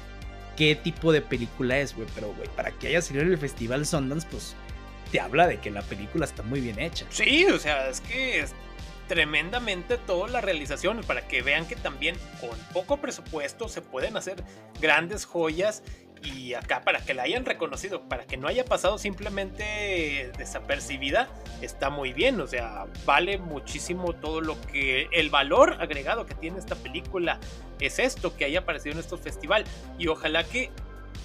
[0.59, 2.09] qué tipo de película es, güey.
[2.15, 4.57] Pero, güey, para que haya salido en el Festival Sundance, pues
[5.13, 7.07] te habla de que la película está muy bien hecha.
[7.11, 8.53] Sí, o sea, es que es
[9.07, 14.45] tremendamente toda la realización para que vean que también con poco presupuesto se pueden hacer
[14.83, 15.83] grandes joyas
[16.23, 21.29] y acá para que la hayan reconocido, para que no haya pasado simplemente desapercibida,
[21.61, 26.59] está muy bien, o sea, vale muchísimo todo lo que el valor agregado que tiene
[26.59, 27.39] esta película.
[27.81, 29.65] Es esto que haya aparecido en estos festival
[29.99, 30.71] y ojalá que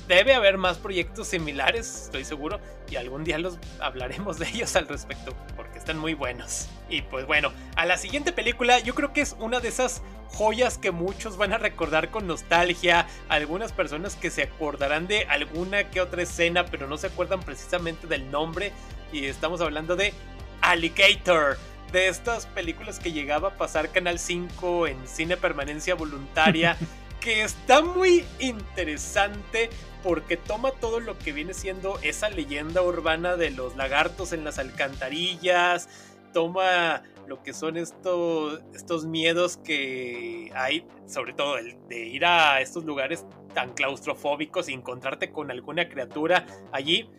[0.07, 4.87] debe haber más proyectos similares, estoy seguro, y algún día los hablaremos de ellos al
[4.87, 6.67] respecto, porque están muy buenos.
[6.89, 10.77] Y pues bueno, a la siguiente película yo creo que es una de esas joyas
[10.77, 16.01] que muchos van a recordar con nostalgia, algunas personas que se acordarán de alguna que
[16.01, 18.71] otra escena, pero no se acuerdan precisamente del nombre,
[19.11, 20.13] y estamos hablando de
[20.61, 21.57] Alligator,
[21.91, 26.75] de estas películas que llegaba a pasar Canal 5 en cine permanencia voluntaria,
[27.19, 29.69] que está muy interesante
[30.03, 34.59] porque toma todo lo que viene siendo esa leyenda urbana de los lagartos en las
[34.59, 35.87] alcantarillas,
[36.33, 42.59] toma lo que son estos, estos miedos que hay, sobre todo el de ir a
[42.59, 47.09] estos lugares tan claustrofóbicos y encontrarte con alguna criatura allí,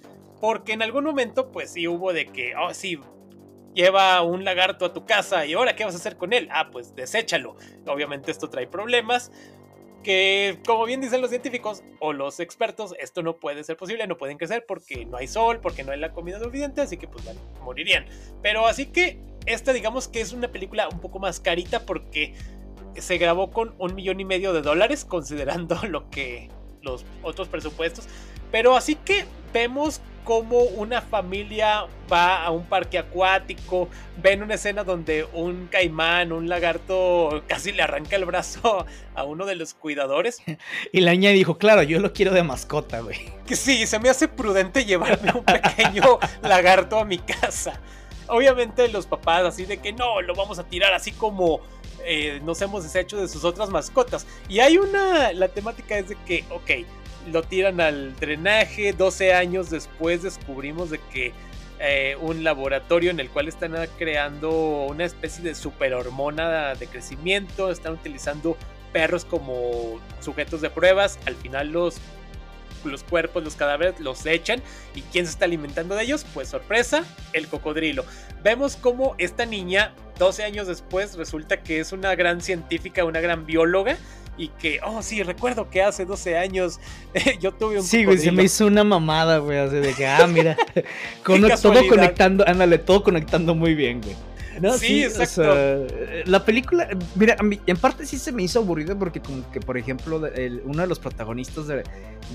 [0.41, 3.01] porque en algún momento pues sí hubo de que, oh sí,
[3.75, 6.49] lleva un lagarto a tu casa y ahora qué vas a hacer con él?
[6.53, 7.57] Ah, pues deséchalo.
[7.87, 9.33] Obviamente esto trae problemas,
[10.05, 14.17] que como bien dicen los científicos o los expertos, esto no puede ser posible, no
[14.17, 17.25] pueden crecer porque no hay sol, porque no hay la comida suficiente, así que pues
[17.63, 18.07] morirían.
[18.41, 22.35] Pero así que esta digamos que es una película un poco más carita porque
[22.97, 26.49] se grabó con un millón y medio de dólares considerando lo que
[26.83, 28.07] los otros presupuestos.
[28.53, 33.89] Pero así que vemos como una familia va a un parque acuático,
[34.23, 39.47] ven una escena donde un caimán, un lagarto, casi le arranca el brazo a uno
[39.47, 40.43] de los cuidadores.
[40.93, 43.33] Y la niña dijo, claro, yo lo quiero de mascota, güey.
[43.47, 47.81] Que sí, se me hace prudente llevarme un pequeño lagarto a mi casa.
[48.27, 51.61] Obviamente los papás así de que no, lo vamos a tirar así como
[52.07, 54.27] eh, nos hemos deshecho de sus otras mascotas.
[54.49, 56.87] Y hay una, la temática es de que, ok,
[57.31, 58.93] lo tiran al drenaje.
[58.93, 61.33] 12 años después descubrimos de que
[61.81, 67.71] eh, un laboratorio en el cual están creando una especie de superhormona de crecimiento.
[67.71, 68.57] Están utilizando
[68.93, 71.19] perros como sujetos de pruebas.
[71.27, 71.97] Al final los,
[72.85, 74.63] los cuerpos, los cadáveres los echan.
[74.95, 76.25] ¿Y quién se está alimentando de ellos?
[76.33, 78.05] Pues sorpresa, el cocodrilo.
[78.43, 83.47] Vemos como esta niña, 12 años después, resulta que es una gran científica, una gran
[83.47, 83.97] bióloga
[84.37, 86.81] y que, oh, sí, recuerdo que hace 12 años
[87.41, 87.85] yo tuve un.
[87.85, 90.57] Sí, güey, se me hizo una mamada, güey, así de que, ah, mira,
[91.63, 94.17] todo conectando, ándale, todo conectando muy bien, güey.
[94.61, 95.85] No, sí, exacto.
[96.27, 100.23] la película, mira, en parte sí se me hizo aburrida porque como que, por ejemplo,
[100.65, 101.83] uno de los protagonistas de,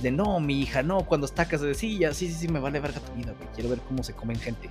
[0.01, 2.59] de, no, mi hija, no, cuando está casa de sí, ya, sí, sí, sí, me
[2.59, 4.69] vale verga tu vida, güey, quiero ver cómo se comen gente.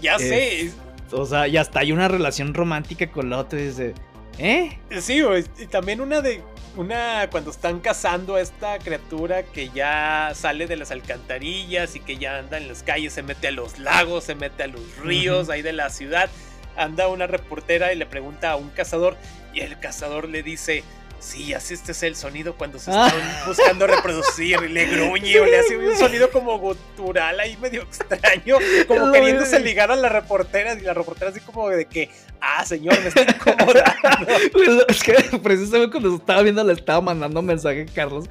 [0.00, 0.72] Ya sé.
[1.12, 3.94] O sea, ya hasta hay una relación romántica con la otra, desde,
[4.38, 4.78] ¿eh?
[5.00, 6.42] Sí, güey, y también una de
[6.76, 12.18] una cuando están cazando a esta criatura que ya sale de las alcantarillas y que
[12.18, 15.48] ya anda en las calles, se mete a los lagos, se mete a los ríos
[15.48, 16.28] ahí de la ciudad.
[16.76, 19.16] Anda una reportera y le pregunta a un cazador
[19.54, 20.84] y el cazador le dice,
[21.26, 23.10] Sí, así este es el sonido cuando se están
[23.48, 28.58] buscando reproducir y le gruñe o le hace un sonido como gutural ahí medio extraño,
[28.86, 32.10] como queriéndose ligar a la reportera y la reportera así como de que,
[32.40, 34.86] ah, señor, me está incomodando.
[34.88, 38.26] es que precisamente cuando estaba viendo le estaba mandando mensaje a Carlos,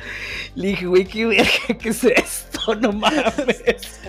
[0.55, 1.45] le dije, güey, ¿qué,
[1.77, 2.75] ¿qué es esto?
[2.75, 3.61] No mames.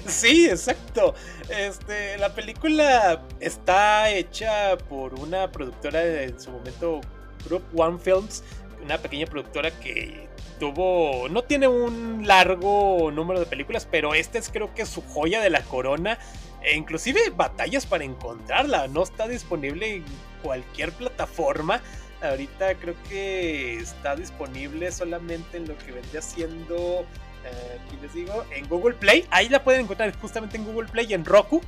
[0.07, 1.12] Sí, exacto.
[1.49, 7.01] Este, la película está hecha por una productora de, en su momento
[7.47, 8.43] Group One Films
[8.87, 10.28] una pequeña productora que
[10.59, 15.41] tuvo, no tiene un largo número de películas, pero esta es creo que su joya
[15.41, 16.18] de la corona.
[16.62, 20.05] E inclusive batallas para encontrarla, no está disponible en
[20.43, 21.80] cualquier plataforma.
[22.22, 27.05] Ahorita creo que está disponible solamente en lo que vendría siendo,
[27.45, 29.26] eh, aquí les digo, en Google Play.
[29.30, 31.61] Ahí la pueden encontrar justamente en Google Play y en Roku.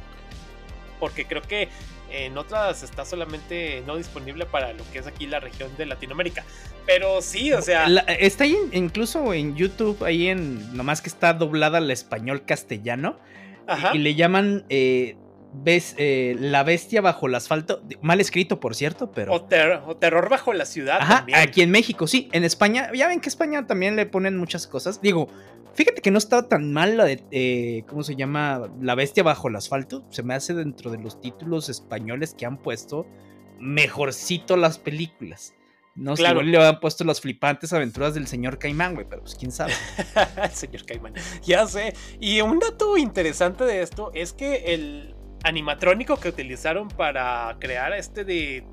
[0.99, 1.69] Porque creo que
[2.11, 6.45] en otras está solamente no disponible para lo que es aquí la región de Latinoamérica.
[6.87, 7.87] Pero sí, o sea.
[8.19, 10.77] está ahí incluso en YouTube, ahí en.
[10.77, 13.19] Nomás que está doblada al español castellano.
[13.93, 14.65] Y, le llaman.
[14.71, 15.17] Eh,
[15.53, 17.83] ves eh, La Bestia bajo el asfalto.
[18.03, 19.33] Mal escrito, por cierto, pero.
[19.33, 21.25] O, Terror bajo la ciudad.
[21.35, 22.29] aquí en México, sí.
[22.33, 25.01] En España, ya ven que España también le ponen muchas cosas.
[25.01, 25.29] Digo,
[25.75, 27.25] fíjate que no estaba tan mal la de.
[27.31, 28.71] Eh, ¿Cómo se llama?
[28.81, 30.05] La Bestia bajo el asfalto.
[30.11, 33.07] Se me hace dentro de los títulos españoles que han puesto
[33.59, 35.55] mejorcito las películas.
[35.99, 39.35] No sé, igual le habían puesto las flipantes aventuras del señor Caimán, güey, pero pues
[39.35, 39.73] quién sabe.
[40.53, 41.93] señor Caimán, ya sé.
[42.21, 48.25] Y un dato interesante de esto es que el animatrónico que utilizaron para crear este
[48.25, 48.65] de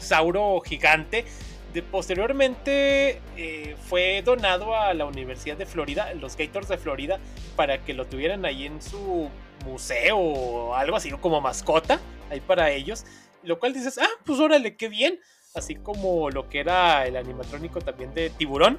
[0.00, 1.24] Sauro gigante.
[1.72, 7.18] De, posteriormente eh, fue donado a la Universidad de Florida, los Gators de Florida,
[7.54, 9.28] para que lo tuvieran ahí en su
[9.64, 12.00] museo o algo así, como mascota,
[12.30, 13.04] ahí para ellos.
[13.42, 15.20] Lo cual dices, ah, pues órale, qué bien.
[15.54, 18.78] Así como lo que era el animatrónico también de Tiburón.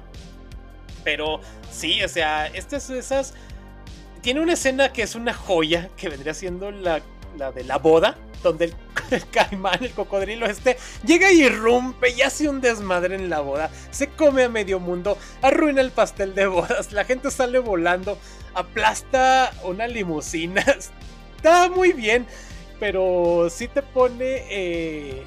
[1.04, 3.34] Pero sí, o sea, estas esas.
[4.20, 7.00] Tiene una escena que es una joya, que vendría siendo la
[7.36, 8.72] la de la boda, donde
[9.10, 13.70] el, caimán, el cocodrilo este, llega y irrumpe y hace un desmadre en la boda,
[13.90, 18.18] se come a medio mundo, arruina el pastel de bodas, la gente sale volando,
[18.54, 20.64] aplasta una limusina,
[21.36, 22.26] está muy bien.
[22.80, 25.24] pero sí te pone eh,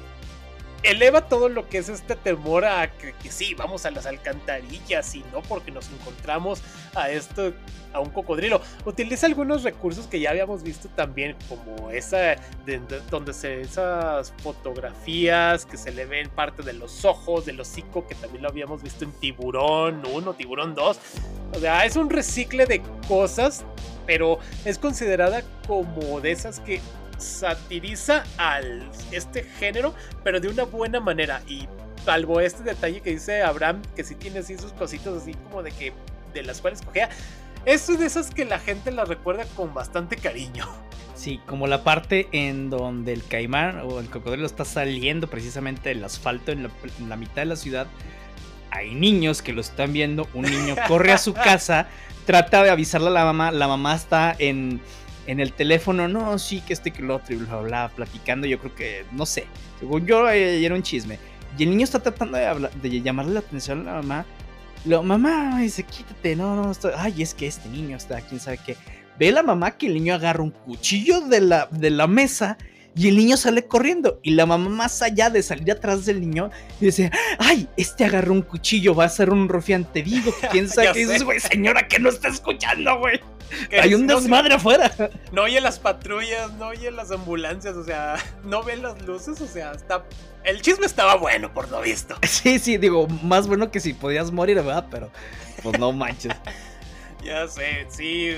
[0.82, 5.24] eleva todo lo que es este temor a que, sí, vamos a las alcantarillas y
[5.32, 6.62] no porque nos encontramos
[6.94, 7.52] a esto,
[7.92, 8.60] a un cocodrilo.
[8.84, 12.36] Utiliza algunos recursos que ya habíamos visto también, como esa,
[13.10, 18.14] donde se, esas fotografías que se le ven parte de los ojos, del hocico, que
[18.14, 20.98] también lo habíamos visto en Tiburón 1, Tiburón 2.
[21.54, 23.64] O sea, es un recicle de cosas,
[24.06, 26.80] pero es considerada como de esas que
[27.22, 31.42] satiriza al este género, pero de una buena manera.
[31.46, 31.68] Y
[32.04, 35.70] salvo este detalle que dice Abraham, que sí tiene así sus cositas así como de
[35.72, 35.92] que
[36.34, 37.08] de las cuales cogea.
[37.64, 40.66] Es de esas que la gente la recuerda con bastante cariño.
[41.14, 46.02] Sí, como la parte en donde el caimán o el cocodrilo está saliendo precisamente del
[46.02, 47.86] asfalto en la, en la mitad de la ciudad.
[48.70, 50.26] Hay niños que lo están viendo.
[50.34, 51.86] Un niño corre a su casa,
[52.24, 53.52] trata de avisarle a la mamá.
[53.52, 54.80] La mamá está en
[55.26, 58.46] en el teléfono, no, sí, que este que lo otro, y bla, bla, platicando.
[58.46, 59.46] Yo creo que, no sé,
[59.78, 61.18] según yo, era un chisme.
[61.58, 64.26] Y el niño está tratando de, llamarle la atención a la mamá.
[64.84, 66.92] Lo, mamá, dice, quítate, no, no, estoy...
[66.96, 68.76] ay, es que este niño está, quién sabe qué.
[69.18, 72.56] Ve la mamá que el niño agarra un cuchillo de la, de la mesa
[72.94, 74.20] y el niño sale corriendo.
[74.22, 78.42] Y la mamá, más allá de salir atrás del niño, dice: Ay, este agarró un
[78.42, 79.84] cuchillo, va a ser un rufián.
[79.84, 83.20] Te digo, quién sabe qué dices, güey, señora, que no está escuchando, güey.
[83.80, 84.90] Hay un desmadre afuera.
[85.30, 89.46] No oye las patrullas, no oye las ambulancias, o sea, no ve las luces, o
[89.46, 90.04] sea, está.
[90.44, 92.16] El chisme estaba bueno, por lo visto.
[92.26, 94.86] Sí, sí, digo, más bueno que si podías morir, ¿verdad?
[94.90, 95.10] Pero,
[95.62, 96.32] pues no manches.
[97.24, 98.36] ya sé, sí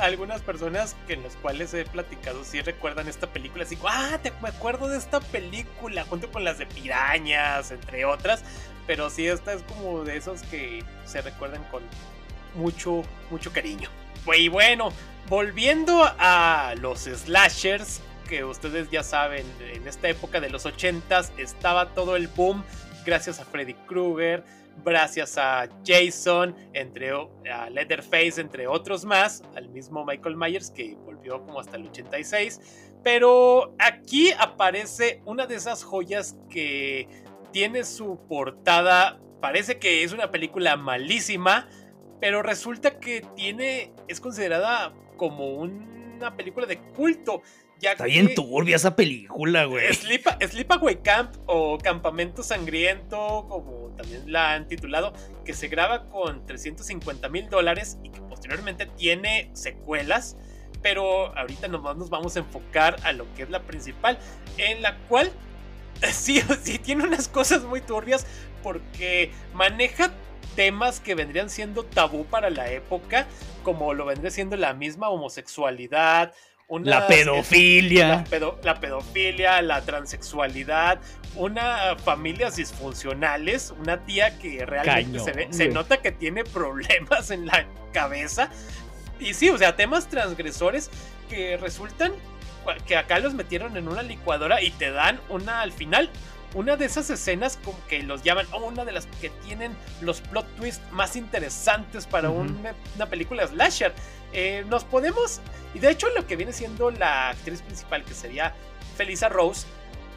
[0.00, 4.48] algunas personas que en las cuales he platicado sí recuerdan esta película, así, ah, me
[4.48, 8.42] acuerdo de esta película, junto con las de pirañas, entre otras,
[8.86, 11.82] pero sí, esta es como de esos que se recuerdan con
[12.54, 13.88] mucho, mucho cariño.
[14.36, 14.92] Y bueno,
[15.28, 21.90] volviendo a los slashers, que ustedes ya saben, en esta época de los 80s estaba
[21.90, 22.64] todo el boom
[23.06, 24.44] gracias a Freddy Krueger,
[24.84, 27.10] gracias a Jason, entre
[27.50, 32.60] a Leatherface, entre otros más, al mismo Michael Myers que volvió como hasta el 86.
[33.02, 37.08] Pero aquí aparece una de esas joyas que
[37.52, 41.68] tiene su portada, parece que es una película malísima,
[42.20, 47.42] pero resulta que tiene, es considerada como una película de culto.
[47.80, 49.92] Está bien turbia esa película, güey.
[49.92, 55.12] Sleepaway Camp o Campamento Sangriento, como también la han titulado,
[55.44, 60.36] que se graba con 350 mil dólares y que posteriormente tiene secuelas.
[60.82, 64.18] Pero ahorita nomás nos vamos a enfocar a lo que es la principal,
[64.56, 65.30] en la cual
[66.12, 68.26] sí, sí tiene unas cosas muy turbias
[68.62, 70.12] porque maneja
[70.54, 73.26] temas que vendrían siendo tabú para la época,
[73.62, 76.32] como lo vendría siendo la misma homosexualidad,
[76.68, 78.24] la pedofilia.
[78.62, 81.00] La, pedofilia, la transexualidad,
[81.36, 88.50] una familias disfuncionales, una tía que realmente se, nota que tiene problemas en la cabeza.
[89.20, 90.90] Y sí, o sea, temas transgresores
[91.28, 92.12] que resultan
[92.86, 96.10] que acá los metieron en una licuadora y te dan una al final
[96.56, 100.22] una de esas escenas como que los llaman, o una de las que tienen los
[100.22, 102.74] plot twists más interesantes para una,
[103.10, 103.92] película slasher.
[104.38, 105.40] Eh, nos podemos,
[105.72, 108.52] y de hecho lo que viene siendo la actriz principal, que sería
[108.94, 109.66] Felisa Rose,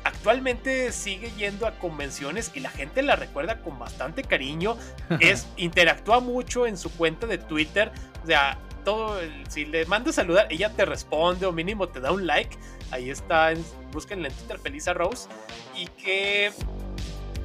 [0.03, 4.75] actualmente sigue yendo a convenciones y la gente la recuerda con bastante cariño.
[5.21, 7.93] es, interactúa mucho en su cuenta de Twitter.
[8.21, 9.17] O sea, todo,
[9.47, 12.57] si le mandas saludar, ella te responde o mínimo te da un like.
[12.91, 13.53] Ahí está,
[13.93, 15.29] búsquenla en Twitter, Felisa Rose.
[15.77, 16.51] Y que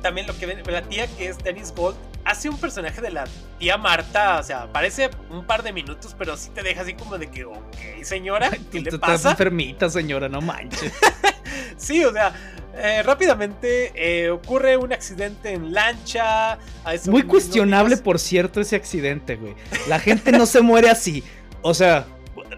[0.02, 3.24] también lo que ven, la tía que es Dennis Gold hace un personaje de la
[3.58, 7.18] tía Marta, o sea, aparece un par de minutos, pero sí te deja así como
[7.18, 9.14] de que, ok, señora, ¿qué le pasa?
[9.14, 10.92] Estás enfermita, señora, no manches.
[11.76, 12.34] sí, o sea,
[12.76, 16.58] eh, rápidamente eh, ocurre un accidente en lancha.
[17.06, 19.54] Muy cuestionable, por cierto, ese accidente, güey.
[19.88, 21.22] La gente no se muere así.
[21.62, 22.06] O sea,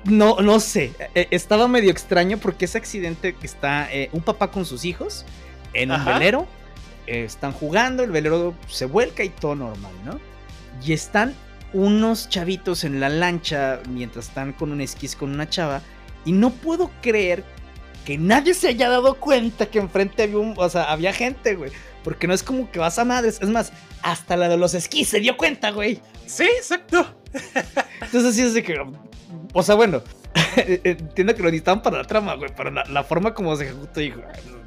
[0.04, 0.92] no, no sé.
[1.14, 5.26] Eh, estaba medio extraño porque ese accidente que está un papá con sus hijos
[5.74, 6.46] en un velero.
[7.07, 10.20] Están jugando, el velero se vuelca y todo normal, ¿no?
[10.84, 11.34] Y están
[11.72, 15.82] unos chavitos en la lancha mientras están con un esquís con una chava.
[16.24, 17.44] Y no puedo creer
[18.04, 21.70] que nadie se haya dado cuenta que enfrente había, un, o sea, había gente, güey.
[22.02, 23.38] Porque no es como que vas a madres.
[23.42, 26.00] Es más, hasta la de los esquís se dio cuenta, güey.
[26.24, 27.04] Sí, exacto.
[28.00, 28.80] Entonces sí es de que.
[29.52, 30.02] O sea, bueno.
[30.57, 32.54] Entiendo que lo necesitaban para la trama, güey.
[32.54, 34.14] Para la, forma como se ejecutó, y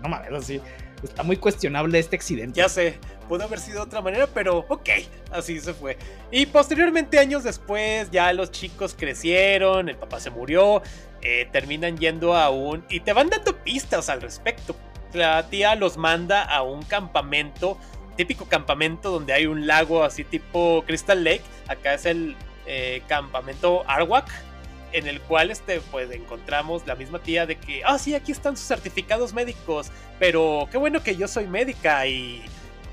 [0.02, 0.60] no mames, así.
[1.04, 2.60] Está muy cuestionable este accidente.
[2.60, 2.98] Ya sé,
[3.28, 4.90] pudo haber sido de otra manera, pero ok,
[5.32, 5.98] así se fue.
[6.32, 10.82] Y posteriormente, años después, ya los chicos crecieron, el papá se murió,
[11.22, 12.84] eh, terminan yendo a un...
[12.90, 14.76] Y te van dando pistas al respecto.
[15.14, 17.78] La tía los manda a un campamento,
[18.16, 21.42] típico campamento donde hay un lago así tipo Crystal Lake.
[21.68, 22.36] Acá es el
[22.68, 24.30] eh, campamento Arwak
[24.92, 28.58] en el cual este, pues encontramos la misma tía de que, ah, sí, aquí están
[28.58, 32.44] sus certificados médicos, pero qué bueno que yo soy médica y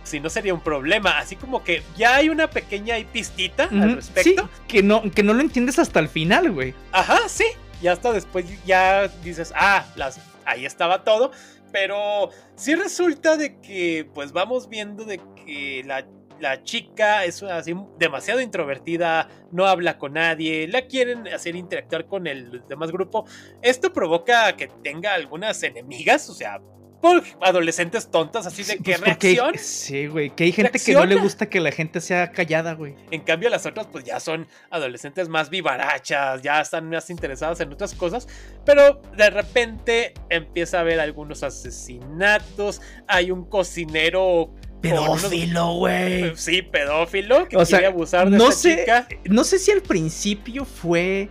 [0.05, 4.42] si no sería un problema, así como que ya hay una pequeña pistita al respecto.
[4.44, 6.74] Sí, que no, que no lo entiendes hasta el final, güey.
[6.92, 7.47] Ajá, sí,
[7.82, 11.32] y hasta después ya dices, ah, las, ahí estaba todo,
[11.72, 16.07] pero sí resulta de que pues vamos viendo de que la
[16.41, 22.26] la chica es así demasiado introvertida, no habla con nadie, la quieren hacer interactuar con
[22.26, 23.26] el demás grupo.
[23.62, 26.61] Esto provoca que tenga algunas enemigas, o sea,
[27.01, 29.53] por adolescentes tontas, así de que pues reacción.
[29.59, 32.95] sí, güey, que hay gente que no le gusta que la gente sea callada, güey.
[33.11, 37.72] En cambio, las otras, pues ya son adolescentes más vivarachas, ya están más interesadas en
[37.72, 38.26] otras cosas,
[38.64, 44.55] pero de repente empieza a haber algunos asesinatos, hay un cocinero
[44.91, 46.32] Pedófilo, güey.
[46.37, 49.09] Sí, pedófilo que quiere abusar de no sé, chica.
[49.24, 51.28] No sé si al principio fue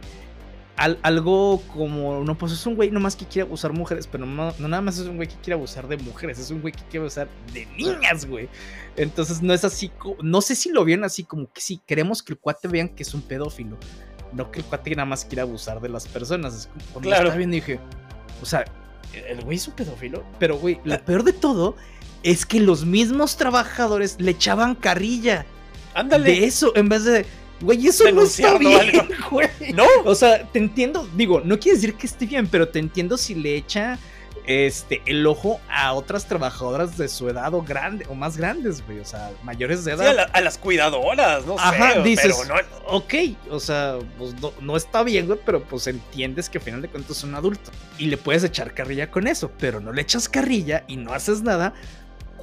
[0.78, 2.24] algo como.
[2.24, 5.08] No, pues es un güey nomás que quiere abusar mujeres, pero no, nada más es
[5.08, 8.26] un güey que quiere abusar de mujeres, es un güey que quiere abusar de niñas,
[8.26, 8.50] güey.
[8.98, 9.92] Entonces no es así.
[10.22, 13.04] No sé si lo vieron así como que sí, queremos que el cuate vean que
[13.04, 13.78] es un pedófilo.
[14.34, 16.56] No que el cuate nada más quiere abusar de las personas.
[16.56, 17.24] Es como claro.
[17.24, 17.80] estaba viendo dije,
[18.42, 18.66] o sea,
[19.14, 21.76] el güey es un pedófilo, pero güey, lo peor de todo
[22.26, 25.46] es que los mismos trabajadores le echaban carrilla.
[25.94, 26.32] Ándale.
[26.32, 27.24] De eso, en vez de.
[27.62, 29.48] Güey, eso no está bien, güey.
[29.76, 29.86] No.
[30.04, 31.08] O sea, te entiendo.
[31.16, 34.00] Digo, no quiere decir que esté bien, pero te entiendo si le echa
[34.48, 39.00] este, el ojo a otras trabajadoras de su edad o grande, o más grandes, güey.
[39.02, 40.12] O sea, mayores de edad.
[40.12, 42.88] Sí, a, las cuidadoras, no Ajá, dices, pero no...
[42.88, 43.14] ok,
[43.52, 46.88] o sea, pues no, no, está bien, güey, pero pues entiendes que al final de
[46.88, 47.70] cuentas es un adulto.
[48.00, 51.44] Y le puedes echar carrilla con eso, pero no le echas carrilla y no haces
[51.44, 51.76] nada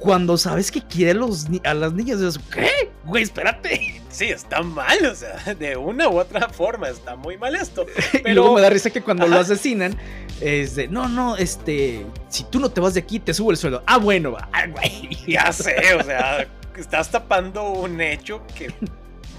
[0.03, 2.91] cuando sabes que quiere los, a las niñas, dices, ¿qué?
[3.05, 4.01] Güey, espérate.
[4.13, 7.87] Sí, está mal, o sea, de una u otra forma, está muy mal esto.
[8.11, 8.29] Pero...
[8.29, 9.97] y luego me da risa que cuando lo asesinan,
[10.39, 13.57] es de, no, no, este, si tú no te vas de aquí, te subo el
[13.57, 13.81] suelo.
[13.87, 15.09] Ah, bueno, ah, güey.
[15.27, 16.47] Ya sé, o sea,
[16.77, 18.71] estás tapando un hecho que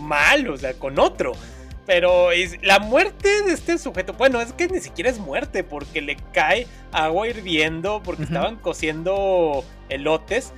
[0.00, 1.34] mal, o sea, con otro.
[1.86, 2.30] Pero
[2.62, 6.66] la muerte de este sujeto, bueno, es que ni siquiera es muerte, porque le cae
[6.90, 10.52] agua hirviendo, porque estaban cociendo elotes.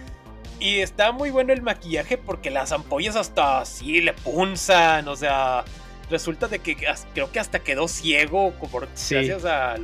[0.58, 5.64] Y está muy bueno el maquillaje porque las ampollas hasta así le punzan, o sea,
[6.10, 6.76] resulta de que
[7.12, 9.76] creo que hasta quedó ciego por, gracias a,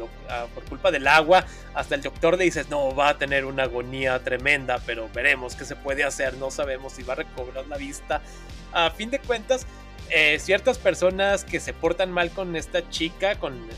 [0.55, 1.44] por culpa del agua.
[1.74, 5.64] Hasta el doctor le dice, no, va a tener una agonía tremenda, pero veremos qué
[5.64, 8.22] se puede hacer, no sabemos si va a recobrar la vista.
[8.72, 9.66] A fin de cuentas,
[10.09, 13.68] eh, ciertas personas que se portan mal con esta chica, con,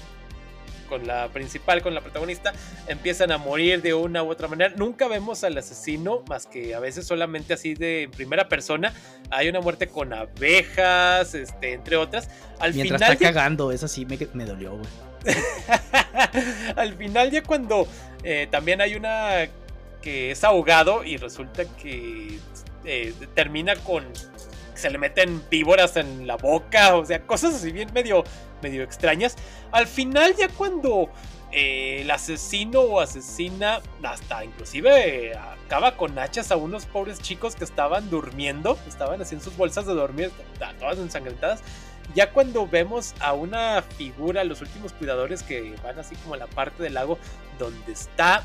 [0.84, 2.52] con la principal, con la protagonista,
[2.86, 4.74] empiezan a morir de una u otra manera.
[4.76, 8.92] Nunca vemos al asesino, más que a veces solamente así de primera persona.
[9.30, 12.28] Hay una muerte con abejas, este, entre otras.
[12.58, 14.88] Al Mientras está cagando, esa sí me, me dolió, güey.
[16.76, 17.88] Al final ya cuando
[18.22, 19.46] eh, también hay una
[20.02, 22.38] que es ahogado y resulta que
[22.84, 24.04] eh, termina con
[24.74, 28.24] se le meten víboras en la boca, o sea, cosas así bien medio,
[28.62, 29.36] medio extrañas.
[29.72, 31.10] Al final ya cuando
[31.52, 37.64] eh, el asesino o asesina hasta inclusive acaba con hachas a unos pobres chicos que
[37.64, 40.32] estaban durmiendo, estaban haciendo sus bolsas de dormir,
[40.78, 41.62] todas ensangrentadas.
[42.14, 46.46] Ya cuando vemos a una figura, los últimos cuidadores que van así como a la
[46.46, 47.18] parte del lago
[47.58, 48.42] donde está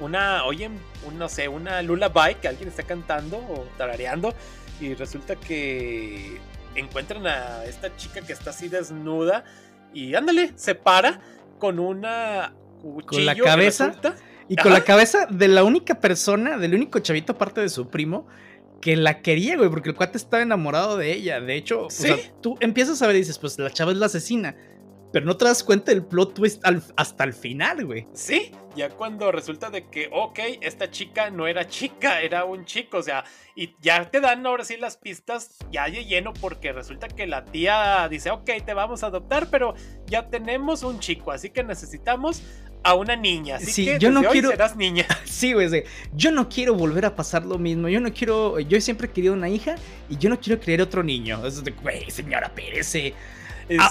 [0.00, 4.34] una, oyen, un, no sé, una lullaby que alguien está cantando o tarareando
[4.82, 6.38] y resulta que
[6.74, 9.44] encuentran a esta chica que está así desnuda
[9.94, 11.20] y ándale, se para
[11.58, 12.52] con una
[13.06, 13.94] con la cabeza
[14.48, 18.26] y con la cabeza de la única persona, del único chavito aparte de su primo
[18.80, 21.40] que la quería, güey, porque el cuate estaba enamorado de ella.
[21.40, 21.86] De hecho,
[22.40, 24.56] tú empiezas a ver y dices, pues la chava es la asesina
[25.12, 26.62] pero no te das cuenta del plot twist
[26.96, 28.06] hasta el final, güey.
[28.14, 32.98] Sí, ya cuando resulta de que, ok, esta chica no era chica, era un chico,
[32.98, 37.08] o sea, y ya te dan ahora sí las pistas ya de lleno porque resulta
[37.08, 39.74] que la tía dice, ok, te vamos a adoptar, pero
[40.06, 42.42] ya tenemos un chico, así que necesitamos
[42.84, 43.56] a una niña.
[43.56, 44.50] Así sí, que yo no quiero.
[44.50, 45.06] Serás niña.
[45.24, 45.84] Sí, güey.
[46.14, 47.88] Yo no quiero volver a pasar lo mismo.
[47.88, 48.60] Yo no quiero.
[48.60, 49.74] Yo siempre he querido una hija
[50.08, 51.44] y yo no quiero creer otro niño.
[51.44, 52.94] Es de, güey, señora, Pérez.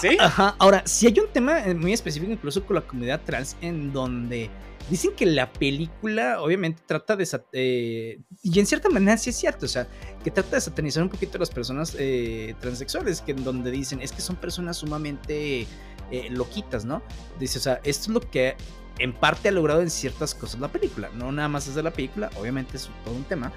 [0.01, 0.17] ¿Sí?
[0.19, 0.55] Ajá.
[0.59, 4.49] Ahora, si hay un tema eh, muy específico incluso con la comunidad trans en donde
[4.89, 7.27] dicen que la película obviamente trata de...
[7.53, 9.87] Eh, y en cierta manera sí es cierto, o sea,
[10.23, 14.01] que trata de satanizar un poquito a las personas eh, transexuales, que en donde dicen
[14.01, 15.65] es que son personas sumamente
[16.11, 17.01] eh, loquitas, ¿no?
[17.39, 18.55] Dice, o sea, esto es lo que
[18.99, 21.91] en parte ha logrado en ciertas cosas la película, no nada más es de la
[21.91, 23.51] película, obviamente es todo un tema,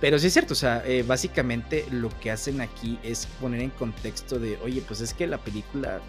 [0.00, 3.70] pero sí es cierto, o sea, eh, básicamente lo que hacen aquí es poner en
[3.70, 6.00] contexto de, oye, pues es que la película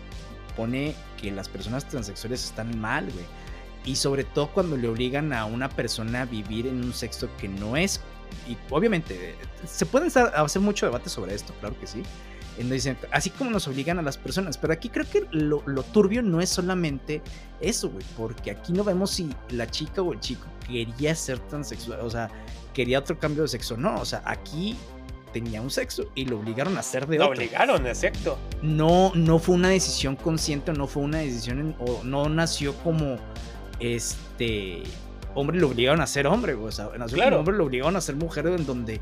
[0.56, 3.26] pone que las personas transexuales están mal, güey.
[3.84, 7.48] Y sobre todo cuando le obligan a una persona a vivir en un sexo que
[7.48, 8.00] no es.
[8.48, 9.36] Y obviamente,
[9.66, 12.04] se pueden hacer mucho debate sobre esto, claro que sí.
[12.58, 14.58] Dicen, así como nos obligan a las personas.
[14.58, 17.22] Pero aquí creo que lo, lo turbio no es solamente
[17.60, 18.06] eso, güey.
[18.16, 22.02] Porque aquí no vemos si la chica o el chico quería ser transexual.
[22.02, 22.30] O sea,
[22.74, 23.78] quería otro cambio de sexo.
[23.78, 24.78] No, o sea, aquí
[25.34, 27.36] tenía un sexo y lo obligaron a hacer de lo otro.
[27.36, 28.38] Lo obligaron, exacto.
[28.62, 33.18] No, no fue una decisión consciente, no fue una decisión, o no nació como
[33.80, 34.84] este
[35.34, 37.32] hombre lo obligaron a ser hombre, o sea, nació claro.
[37.32, 39.00] como hombre lo obligaron a ser mujer en donde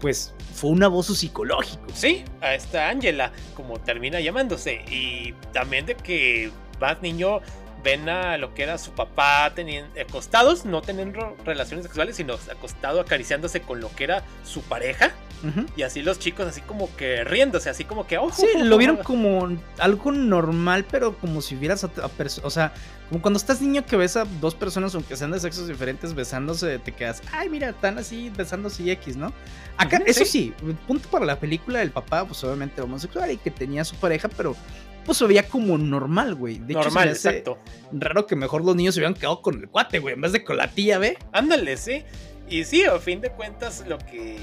[0.00, 1.84] pues fue un abuso psicológico.
[1.94, 7.40] Sí, a esta Angela, como termina llamándose, y también de que más niño
[7.84, 13.00] ven a lo que era su papá teniendo, acostados, no teniendo relaciones sexuales, sino acostado
[13.00, 15.12] acariciándose con lo que era su pareja.
[15.42, 15.66] Uh -huh.
[15.76, 18.16] Y así los chicos así como que riéndose, así como que...
[18.16, 21.84] Oh, sí, lo vieron como algo normal, pero como si hubieras...
[21.84, 22.10] A, a
[22.42, 22.72] o sea,
[23.10, 26.78] como cuando estás niño que ves a dos personas, aunque sean de sexos diferentes, besándose,
[26.78, 29.34] te quedas, ay, mira, están así besándose y X, ¿no?
[29.76, 30.54] Acá, uh -huh, eso sí.
[30.58, 34.28] sí, punto para la película, el papá, pues obviamente homosexual y que tenía su pareja,
[34.34, 34.56] pero
[35.04, 36.58] pues se veía como normal, güey.
[36.58, 37.58] De normal, hecho, se exacto.
[37.92, 40.44] Raro que mejor los niños se hubieran quedado con el cuate, güey, en vez de
[40.44, 41.16] con la tía, ¿ve?
[41.32, 42.04] Ándale, sí.
[42.48, 44.38] Y sí, a fin de cuentas, lo que.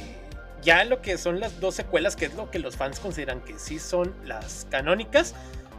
[0.62, 3.58] Ya lo que son las dos secuelas, que es lo que los fans consideran que
[3.58, 5.34] sí son las canónicas.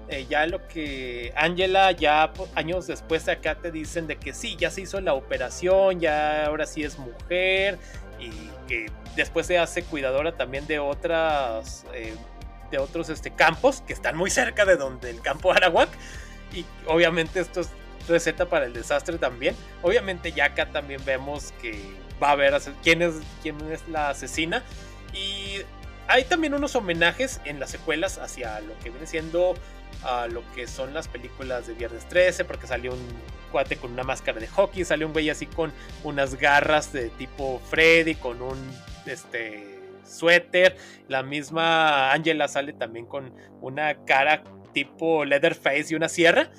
[0.09, 4.57] Eh, ya lo que Angela, ya años después de acá te dicen de que sí,
[4.59, 7.79] ya se hizo la operación, ya ahora sí es mujer.
[8.19, 8.31] Y
[8.67, 11.87] que después se hace cuidadora también de otras.
[11.95, 12.15] Eh,
[12.73, 15.91] de otros este, campos que están muy cerca de donde el campo Arawak.
[16.53, 17.69] Y obviamente esto es
[18.09, 19.55] receta para el desastre también.
[19.83, 21.79] Obviamente ya acá también vemos que
[22.21, 24.65] va a haber quién es, quién es la asesina.
[25.15, 25.59] Y
[26.09, 29.55] hay también unos homenajes en las secuelas hacia lo que viene siendo
[30.03, 33.09] a lo que son las películas de Viernes 13, porque salió un
[33.53, 37.61] cuate con una máscara de hockey, salió un güey así con unas garras de tipo
[37.71, 38.59] Freddy, con un
[39.07, 39.72] este
[40.05, 40.77] suéter.
[41.09, 46.51] La misma Angela sale también con una cara tipo Leatherface y una sierra.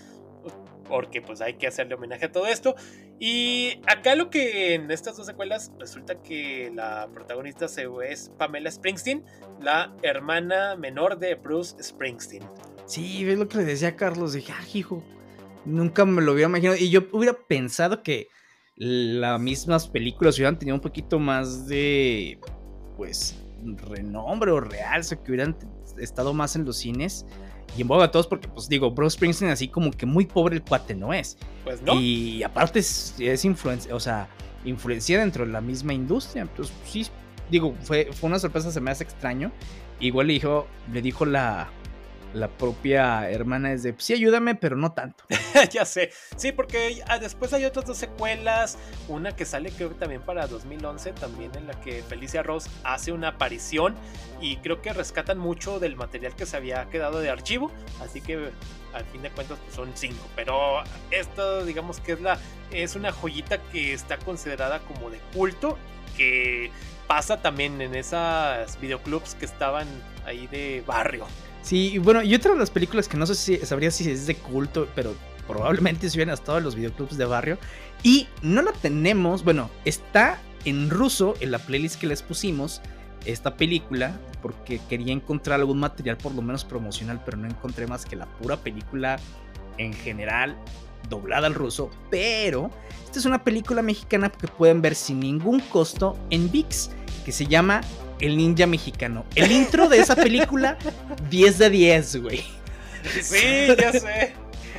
[0.88, 2.76] Porque pues hay que hacerle homenaje a todo esto.
[3.20, 8.70] Y acá lo que en estas dos secuelas resulta que la protagonista se es Pamela
[8.70, 9.24] Springsteen,
[9.62, 12.44] la hermana menor de Bruce Springsteen.
[12.86, 14.34] Sí, ves lo que le decía a Carlos.
[14.34, 15.02] Dije, ah, hijo,
[15.66, 16.78] nunca me lo hubiera imaginado.
[16.78, 18.28] Y yo hubiera pensado que
[18.76, 22.39] las mismas películas hubieran tenido un poquito más de
[22.98, 23.36] pues
[23.88, 25.56] renombre o realce que hubieran
[25.98, 27.26] estado más en los cines
[27.78, 30.56] y en boga a todos porque pues digo Bruce Springsteen así como que muy pobre
[30.56, 31.38] el cuate no es.
[31.64, 32.00] Pues no.
[32.00, 34.28] Y aparte es, es influencia o sea
[34.66, 36.44] influencia dentro de la misma industria.
[36.44, 37.08] Entonces sí
[37.50, 39.52] digo fue, fue una sorpresa se me hace extraño.
[40.00, 41.70] Igual le dijo le dijo la
[42.34, 45.24] la propia hermana es de, sí, ayúdame, pero no tanto.
[45.72, 48.78] ya sé, sí, porque después hay otras dos secuelas,
[49.08, 53.12] una que sale creo que también para 2011, también en la que Felicia Ross hace
[53.12, 53.96] una aparición
[54.42, 57.72] y creo que rescatan mucho del material que se había quedado de archivo,
[58.02, 58.50] así que
[58.94, 62.38] al fin de cuentas pues son cinco, pero esto digamos que es, la,
[62.72, 65.78] es una joyita que está considerada como de culto,
[66.18, 66.72] que
[67.08, 69.88] pasa también en esas videoclubs que estaban
[70.26, 71.26] ahí de barrio.
[71.64, 74.36] Sí, bueno, y otra de las películas que no sé si sabría si es de
[74.36, 75.16] culto, pero
[75.47, 77.57] probablemente se hubieran estado en los videoclubs de barrio.
[78.03, 82.82] Y no la tenemos, bueno, está en ruso en la playlist que les pusimos,
[83.26, 88.05] esta película, porque quería encontrar algún material por lo menos promocional, pero no encontré más
[88.05, 89.18] que la pura película
[89.78, 90.57] en general
[91.09, 91.89] doblada al ruso.
[92.11, 92.70] Pero
[93.05, 96.89] esta es una película mexicana que pueden ver sin ningún costo en VIX,
[97.24, 97.82] que se llama
[98.20, 99.26] el ninja mexicano.
[99.36, 100.78] El intro de esa película,
[101.30, 102.43] 10 de 10, güey.
[103.22, 104.34] Sí, ya sé.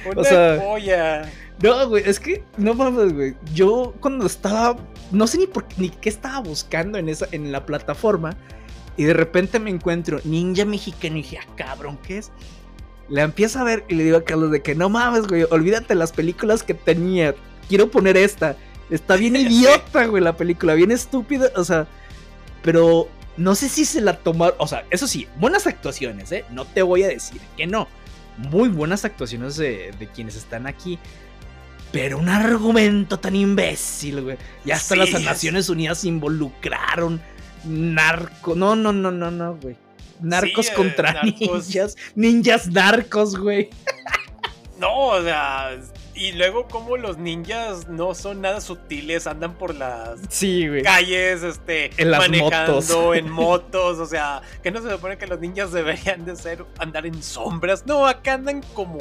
[0.07, 1.31] Una o sea, polla.
[1.63, 3.35] No, güey, es que no mames, güey.
[3.55, 4.77] Yo cuando estaba,
[5.13, 8.37] no sé ni por ni qué estaba buscando en esa en la plataforma
[8.97, 12.33] y de repente me encuentro Ninja Mexicano y dije, ah, cabrón, ¿qué es?
[13.09, 15.95] La empiezo a ver y le digo a Carlos de que no mames, güey, olvídate
[15.95, 17.35] las películas que tenía.
[17.69, 18.57] Quiero poner esta.
[18.91, 21.87] Está bien idiota, güey, la película, bien estúpida, o sea,
[22.63, 26.45] pero no sé si se la tomaron, o sea, eso sí, buenas actuaciones, ¿eh?
[26.51, 27.89] No te voy a decir que no,
[28.37, 30.99] muy buenas actuaciones de, quienes están aquí.
[31.93, 34.37] Pero un argumento tan imbécil, güey.
[34.65, 37.21] Y hasta las Naciones Unidas involucraron
[37.65, 38.57] narco.
[38.57, 39.77] No, no, no, no, no, güey.
[40.21, 41.97] Narcos eh, contra ninjas.
[42.17, 43.71] Ninjas narcos, güey.
[44.79, 45.71] No, o sea,
[46.15, 50.21] y luego como los ninjas no son nada sutiles, andan por las
[50.85, 55.73] calles, este, en manejando en motos, o sea, que no se supone que los ninjas
[55.73, 58.99] deberían de ser andar en sombras, no, acá andan como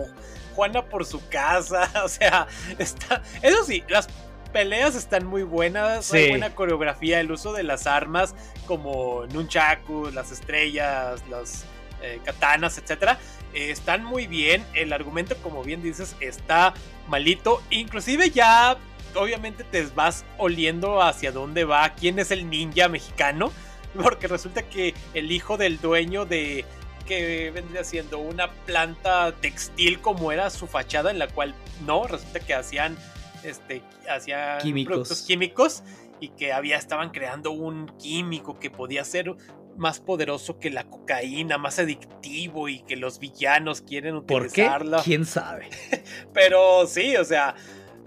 [0.55, 2.47] Juana por su casa, o sea,
[2.80, 4.07] está, eso sí, las
[4.51, 8.36] peleas están muy buenas, hay buena coreografía, el uso de las armas
[8.66, 11.66] como nunchaku, las estrellas, las
[12.01, 13.18] eh, katanas, etcétera,
[13.54, 14.66] eh, están muy bien.
[14.74, 16.74] El argumento, como bien dices, está
[17.08, 17.62] malito.
[17.70, 18.78] Inclusive ya,
[19.16, 23.51] obviamente, te vas oliendo hacia dónde va, quién es el ninja mexicano.
[24.01, 26.66] Porque resulta que el hijo del dueño de
[27.06, 31.54] que vendría siendo una planta textil como era su fachada en la cual
[31.86, 32.97] no, resulta que hacían
[33.43, 35.84] este hacían productos químicos
[36.22, 39.36] y que había estaban creando un químico que podía ser
[39.78, 44.97] más poderoso que la cocaína, más adictivo y que los villanos quieren utilizarlo.
[44.97, 45.69] ¿Por ¿Quién sabe?
[46.34, 47.55] Pero sí, o sea,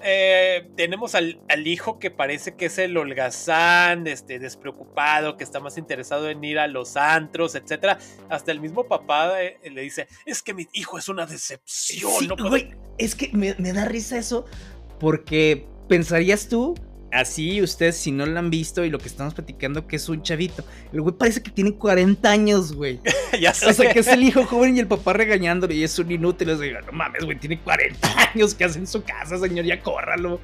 [0.03, 5.79] eh, tenemos al, hijo que parece que es el holgazán, este, despreocupado, que está más
[5.79, 7.99] interesado en ir a los antros, etc.
[8.29, 12.29] Hasta el mismo papá eh, le dice, es que mi hijo es una decepción.
[12.39, 12.51] no
[12.99, 14.47] es que me, me da risa eso
[14.99, 16.75] porque pensarías tú
[17.17, 20.23] así ustedes si no lo han visto y lo que estamos platicando que es un
[20.23, 23.01] chavito, el güey parece que tiene 40 años, güey.
[23.41, 23.67] ya sé.
[23.67, 26.49] O sea, que es el hijo joven y el papá regañándole y es un inútil.
[26.49, 29.65] Les digo, no mames, güey, tiene 40 años, ¿qué hace en su casa, señor?
[29.65, 30.41] Ya córralo.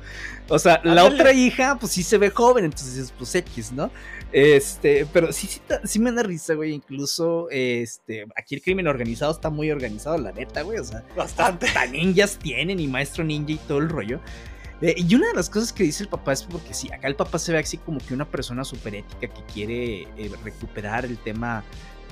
[0.49, 3.91] O sea, la otra hija, pues sí se ve joven, entonces pues X, ¿no?
[4.33, 6.73] Este, pero sí, sí, sí me da risa, güey.
[6.73, 10.79] Incluso, este, aquí el crimen organizado está muy organizado, la neta, güey.
[10.79, 11.67] O sea, bastante.
[11.67, 14.21] Hasta ninjas tienen y maestro ninja y todo el rollo.
[14.83, 17.39] Y una de las cosas que dice el papá es porque sí, acá el papá
[17.39, 21.63] se ve así como que una persona súper ética que quiere eh, recuperar el tema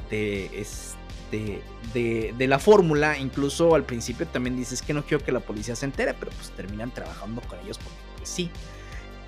[0.08, 1.62] de, este,
[1.92, 3.18] de, la fórmula.
[3.18, 6.50] Incluso al principio también dices que no quiero que la policía se entere, pero pues
[6.50, 8.50] terminan trabajando con ellos porque pues, sí.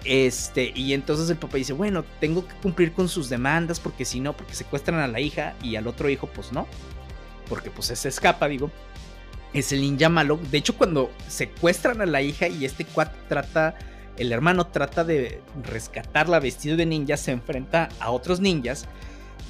[0.05, 4.21] Este, y entonces el papá dice, bueno, tengo que cumplir con sus demandas porque si
[4.21, 6.69] no, porque secuestran a la hija y al otro hijo pues no,
[7.49, 8.71] porque pues se escapa, digo
[9.53, 10.39] es el ninja malo.
[10.51, 13.75] De hecho, cuando secuestran a la hija y este cuat trata,
[14.17, 18.87] el hermano trata de rescatarla vestido de ninja, se enfrenta a otros ninjas.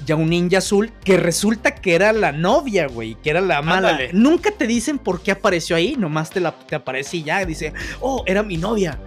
[0.05, 3.97] Ya un ninja azul que resulta que era la novia, güey, que era la mala.
[4.11, 7.45] Nunca te dicen por qué apareció ahí, nomás te, la, te aparece y ya.
[7.45, 8.99] Dice, oh, era mi novia.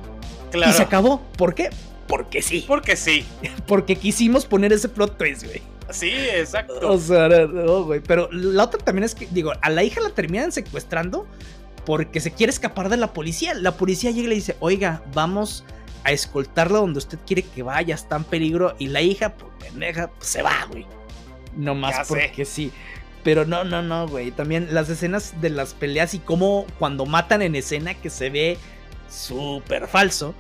[0.55, 1.21] Y se acabó.
[1.37, 1.71] ¿Por qué?
[2.07, 2.65] Porque sí.
[2.67, 3.27] Porque sí.
[3.67, 5.61] Porque quisimos poner ese plot twist, güey.
[5.91, 6.91] Sí, exacto.
[6.91, 8.01] O sea, no, güey.
[8.01, 11.27] Pero la otra también es que, digo, a la hija la terminan secuestrando
[11.85, 13.55] porque se quiere escapar de la policía.
[13.55, 15.65] La policía llega y le dice, oiga, vamos
[16.05, 18.75] a escoltarla donde usted quiere que vaya, está en peligro.
[18.79, 20.87] Y la hija, pues pendeja, pues, se va, güey.
[21.57, 22.73] No más porque sí.
[23.23, 24.31] Pero no, no, no, güey.
[24.31, 28.59] También las escenas de las peleas y cómo cuando matan en escena que se ve
[29.09, 30.35] súper falso.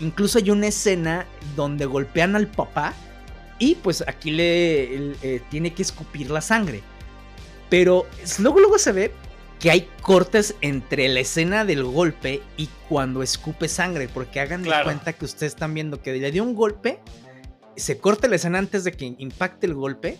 [0.00, 1.26] Incluso hay una escena
[1.56, 2.94] donde golpean al papá
[3.60, 6.80] y pues aquí le eh, tiene que escupir la sangre.
[7.68, 8.06] Pero
[8.40, 9.12] luego, luego se ve
[9.60, 14.08] que hay cortes entre la escena del golpe y cuando escupe sangre.
[14.08, 17.00] Porque hagan de cuenta que ustedes están viendo que le dio un golpe,
[17.76, 20.18] se corta la escena antes de que impacte el golpe.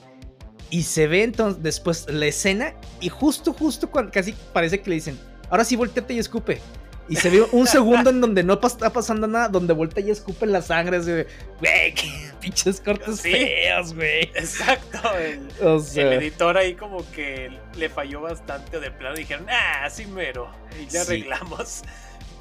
[0.69, 4.97] Y se ve entonces después la escena y justo, justo cuando casi parece que le
[4.97, 5.19] dicen,
[5.49, 6.61] ahora sí volteate y escupe.
[7.09, 10.47] Y se ve un segundo en donde no está pasando nada, donde vuelta y escupe
[10.47, 10.99] la sangre.
[10.99, 11.27] Así de,
[11.59, 14.23] güey, qué pinches cortes feos, güey.
[14.35, 15.01] Exacto.
[15.19, 19.17] El, editor ahí como que le falló bastante de plano.
[19.17, 20.51] Dijeron, ah, sí mero.
[20.81, 21.83] Y ya arreglamos.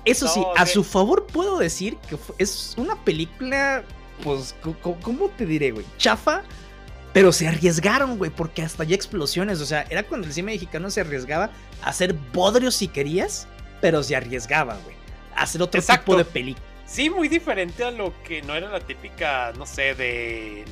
[0.06, 3.84] Eso sí, a su favor puedo decir que es una película,
[4.24, 5.86] pues, ¿cómo te diré, güey?
[5.98, 6.44] Chafa.
[7.12, 9.62] Pero se arriesgaron, güey, porque hasta hay explosiones.
[9.62, 11.50] O sea, era cuando el cine mexicano se arriesgaba
[11.82, 13.48] a hacer bodrios si querías
[13.82, 14.96] pero se arriesgaba, güey,
[15.36, 16.66] a hacer otro tipo de película.
[16.90, 20.66] Sí, muy diferente a lo que no era la típica, no sé, de,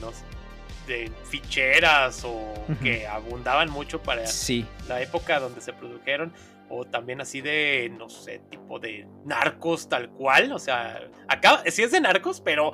[0.88, 4.24] de ficheras o que abundaban mucho para
[4.88, 6.34] la época donde se produjeron.
[6.70, 10.52] O también así de, no sé, tipo de narcos tal cual.
[10.52, 12.74] O sea, acá sí es de narcos, pero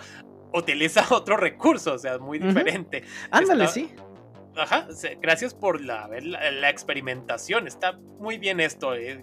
[0.53, 3.03] utiliza otro recurso, o sea, muy diferente.
[3.29, 3.93] Ándale, sí.
[4.55, 4.88] Ajá,
[5.21, 7.67] gracias por la, la, experimentación.
[7.67, 8.95] Está muy bien esto.
[8.95, 9.21] Eh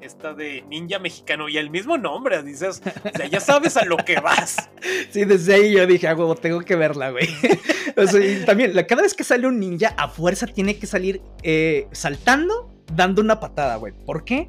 [0.00, 3.96] esta de ninja mexicano y el mismo nombre, dices, o sea, ya sabes a lo
[3.96, 4.56] que vas.
[5.10, 7.28] Sí, desde ahí yo dije, ah, huevo, tengo que verla, güey.
[7.96, 11.20] O sea, y también, cada vez que sale un ninja, a fuerza tiene que salir
[11.42, 13.92] eh, saltando dando una patada, güey.
[13.92, 14.48] ¿Por qué?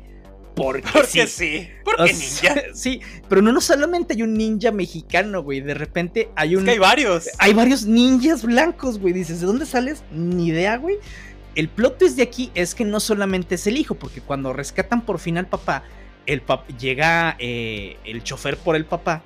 [0.56, 1.62] Porque, Porque sí.
[1.62, 1.70] sí.
[1.84, 2.56] Porque ninja.
[2.74, 5.62] sí, pero no, no solamente hay un ninja mexicano, güey.
[5.62, 6.62] De repente hay un.
[6.62, 7.30] Es que hay varios.
[7.38, 9.14] Hay varios ninjas blancos, güey.
[9.14, 10.04] Dices, ¿de dónde sales?
[10.12, 10.98] Ni idea, güey.
[11.56, 15.02] El plot twist de aquí es que no solamente es el hijo, porque cuando rescatan
[15.02, 15.84] por fin al papá,
[16.26, 19.22] el pap llega eh, el chofer por el papá,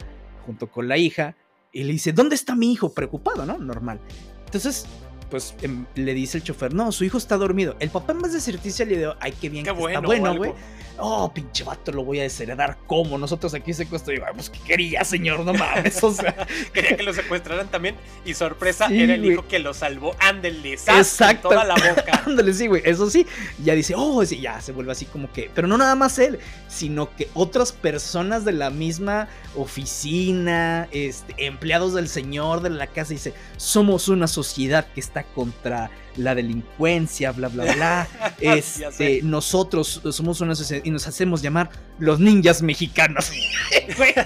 [0.45, 1.35] junto con la hija,
[1.71, 2.93] y le dice, ¿dónde está mi hijo?
[2.93, 3.57] Preocupado, ¿no?
[3.57, 3.99] Normal.
[4.45, 4.87] Entonces,
[5.35, 7.75] pues em, le dice el chofer, no, su hijo está dormido.
[7.81, 9.97] El papá en vez de sentirse le dio, ay, qué bien, Qué que bueno.
[9.99, 10.53] está bueno, güey.
[10.97, 12.77] Oh, pinche vato, lo voy a desheredar.
[12.87, 13.17] ¿Cómo?
[13.17, 14.13] Nosotros aquí secuestro.
[14.13, 15.41] Y pues, ¿qué quería, señor?
[15.41, 16.01] No mames.
[16.01, 17.95] O sea, Quería que lo secuestraran también.
[18.23, 20.15] Y sorpresa, Sí, era el hijo que lo salvó.
[20.19, 20.71] Ándele.
[20.71, 21.49] Exacto.
[21.49, 22.23] Toda la boca.
[22.25, 22.81] Ándale, sí, güey.
[22.85, 23.27] Eso sí,
[23.61, 25.51] ya dice, oh, sí, ya se vuelve así como que.
[25.53, 31.93] Pero no nada más él, sino que otras personas de la misma oficina, este, empleados
[31.93, 37.47] del señor de la casa, dice, somos una sociedad que está contra la delincuencia, bla,
[37.47, 38.07] bla, bla.
[38.39, 41.69] Este, nosotros somos una sociedad y nos hacemos llamar
[41.99, 43.31] los ninjas mexicanos.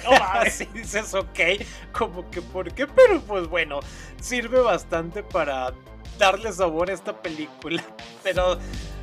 [0.03, 0.11] No.
[0.23, 1.39] Así dices, ok,
[1.91, 3.79] como que por qué, pero pues bueno,
[4.19, 5.73] sirve bastante para
[6.19, 7.83] darle sabor a esta película.
[8.23, 8.59] Pero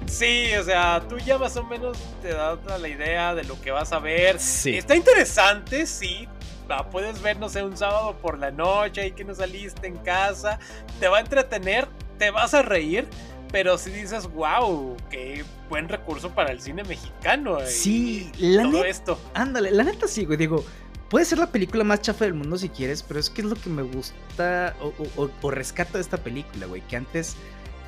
[0.06, 3.72] sí, o sea, tú ya más o menos te das la idea de lo que
[3.72, 4.38] vas a ver.
[4.38, 4.76] Sí.
[4.76, 6.28] Está interesante, sí.
[6.68, 9.96] La puedes ver, no sé, un sábado por la noche y que no saliste en
[9.98, 10.58] casa.
[11.00, 11.88] Te va a entretener,
[12.18, 13.06] te vas a reír.
[13.52, 17.58] Pero si dices, wow, qué buen recurso para el cine mexicano.
[17.62, 19.18] y Sí, la todo esto.
[19.34, 20.36] Ándale, la neta sí, güey.
[20.36, 20.64] Digo,
[21.08, 23.54] puede ser la película más chafa del mundo si quieres, pero es que es lo
[23.54, 26.82] que me gusta o, o- o- o rescato de esta película, güey.
[26.82, 27.36] Que antes,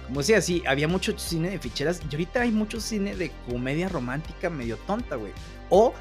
[0.07, 3.89] como decía, sí, había mucho cine de ficheras y ahorita hay mucho cine de comedia
[3.89, 5.33] romántica medio tonta, güey.
[5.71, 5.93] O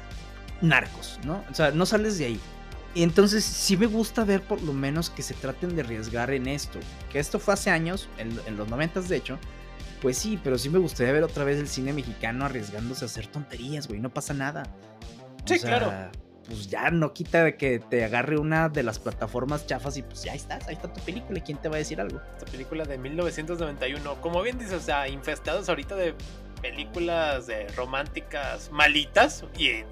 [0.60, 1.44] narcos, ¿no?
[1.50, 2.40] O sea, no sales de ahí.
[2.94, 6.48] Y entonces sí me gusta ver por lo menos que se traten de arriesgar en
[6.48, 6.78] esto.
[7.12, 9.38] Que esto fue hace años, en, en los noventas de hecho.
[10.00, 13.26] Pues sí, pero sí me gustaría ver otra vez el cine mexicano arriesgándose a hacer
[13.26, 14.00] tonterías, güey.
[14.00, 14.62] No pasa nada.
[15.44, 16.10] O Sí, sea, claro.
[16.46, 20.22] Pues ya no quita de que te agarre una de las plataformas chafas y pues
[20.24, 21.38] ya estás, ahí está tu película.
[21.38, 22.20] ¿y ¿Quién te va a decir algo?
[22.38, 24.20] Esta película de 1991.
[24.22, 26.14] Como bien dices, o sea, infestados ahorita de
[26.62, 29.44] películas de románticas malitas.
[29.58, 29.86] Y eh,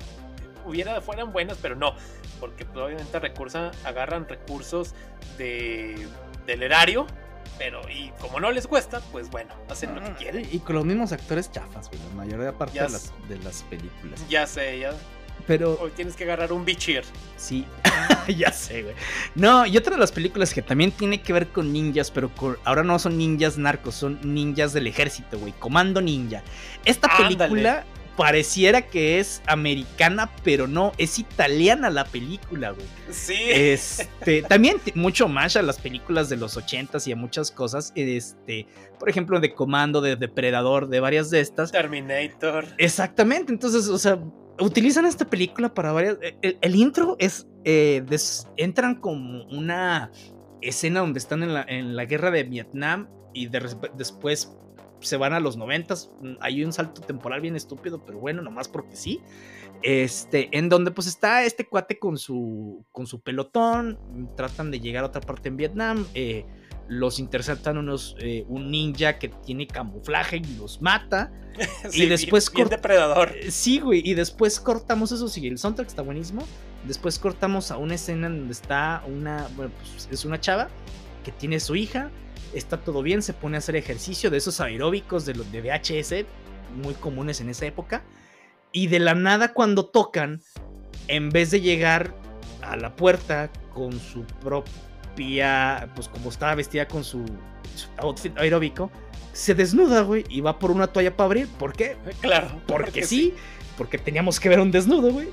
[0.64, 1.94] hubiera, fueran buenas, pero no.
[2.40, 4.94] Porque pues, obviamente recursan, agarran recursos
[5.38, 6.06] de,
[6.46, 7.06] del erario.
[7.58, 10.46] Pero, y como no les cuesta, pues bueno, hacen lo que quieren.
[10.52, 12.00] Y con los mismos actores chafas, güey.
[12.10, 14.22] La mayoría parte de las, de las películas.
[14.28, 14.92] Ya sé, ya.
[15.46, 17.04] Pero Hoy tienes que agarrar un bichir.
[17.36, 17.64] Sí,
[18.36, 18.94] ya sé, güey.
[19.36, 22.58] No, y otra de las películas que también tiene que ver con ninjas, pero con-
[22.64, 25.52] ahora no son ninjas narcos, son ninjas del ejército, güey.
[25.58, 26.42] Comando Ninja.
[26.84, 27.36] Esta Ándale.
[27.36, 27.84] película
[28.16, 32.86] pareciera que es americana, pero no, es italiana la película, güey.
[33.10, 33.34] Sí.
[33.50, 37.92] Este, también mucho más a las películas de los ochentas y a muchas cosas.
[37.94, 38.66] Este,
[38.98, 41.72] por ejemplo, de Comando, de Depredador, de varias de estas.
[41.72, 42.64] Terminator.
[42.78, 44.18] Exactamente, entonces, o sea,
[44.58, 46.16] utilizan esta película para varias...
[46.42, 47.46] El, el intro es...
[47.64, 50.10] eh, des- entran como una
[50.62, 53.60] escena donde están en la, en la guerra de Vietnam y de
[53.98, 54.56] después
[55.00, 56.10] se van a los noventas.
[56.40, 59.20] Hay un salto temporal bien estúpido, pero bueno, nomás porque sí.
[59.82, 63.98] Este, en donde pues está este cuate con su, con su pelotón,
[64.36, 66.46] tratan de llegar a otra parte en Vietnam, eh,
[66.88, 71.32] los interceptan unos, eh, un ninja que tiene camuflaje y los mata.
[71.90, 73.32] Sí, después bien, depredador.
[73.34, 76.42] Eh, Sí, güey, y después cortamos eso, sí, el soundtrack está buenísimo.
[76.84, 80.68] Después cortamos a una escena donde está una, bueno, pues es una chava
[81.24, 82.10] que tiene su hija,
[82.56, 86.26] está todo bien, se pone a hacer ejercicio de esos aeróbicos de los de VHS,
[86.82, 88.02] muy comunes en esa época.
[88.72, 90.42] Y de la nada cuando tocan,
[91.08, 92.14] en vez de llegar
[92.62, 97.24] a la puerta con su propia, pues como estaba vestida con su,
[97.74, 98.90] su outfit aeróbico,
[99.32, 101.48] se desnuda, güey, y va por una toalla para abrir.
[101.48, 101.96] ¿Por qué?
[102.20, 102.60] Claro.
[102.66, 103.34] Porque sí,
[103.76, 105.28] porque teníamos que ver un desnudo, güey.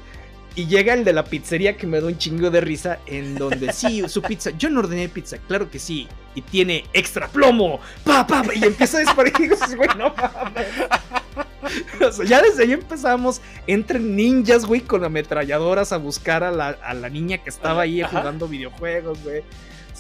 [0.56, 3.74] Y llega el de la pizzería que me da un chingo de risa, en donde
[3.74, 8.28] sí, su pizza, yo no ordené pizza, claro que sí, y tiene extra plomo, pa,
[8.28, 10.68] pa, pa, y empieza a disparar, y dices, güey, no mames.
[12.06, 16.68] O sea, ya desde ahí empezamos entre ninjas, güey, con ametralladoras a buscar a la,
[16.68, 18.20] a la niña que estaba ahí Ajá.
[18.20, 19.44] jugando videojuegos, güey.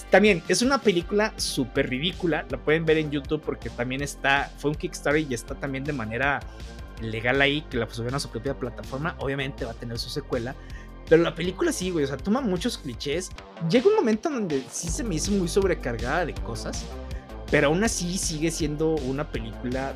[0.10, 4.72] También es una película súper ridícula, la pueden ver en YouTube porque también está, fue
[4.72, 6.42] un Kickstarter y está también de manera
[7.02, 10.56] legal ahí, que la subieron a su propia plataforma, obviamente va a tener su secuela.
[11.10, 13.30] Pero la película sí, güey, o sea, toma muchos clichés.
[13.70, 16.86] Llega un momento donde sí se me hizo muy sobrecargada de cosas,
[17.52, 19.94] pero aún así sigue siendo una película,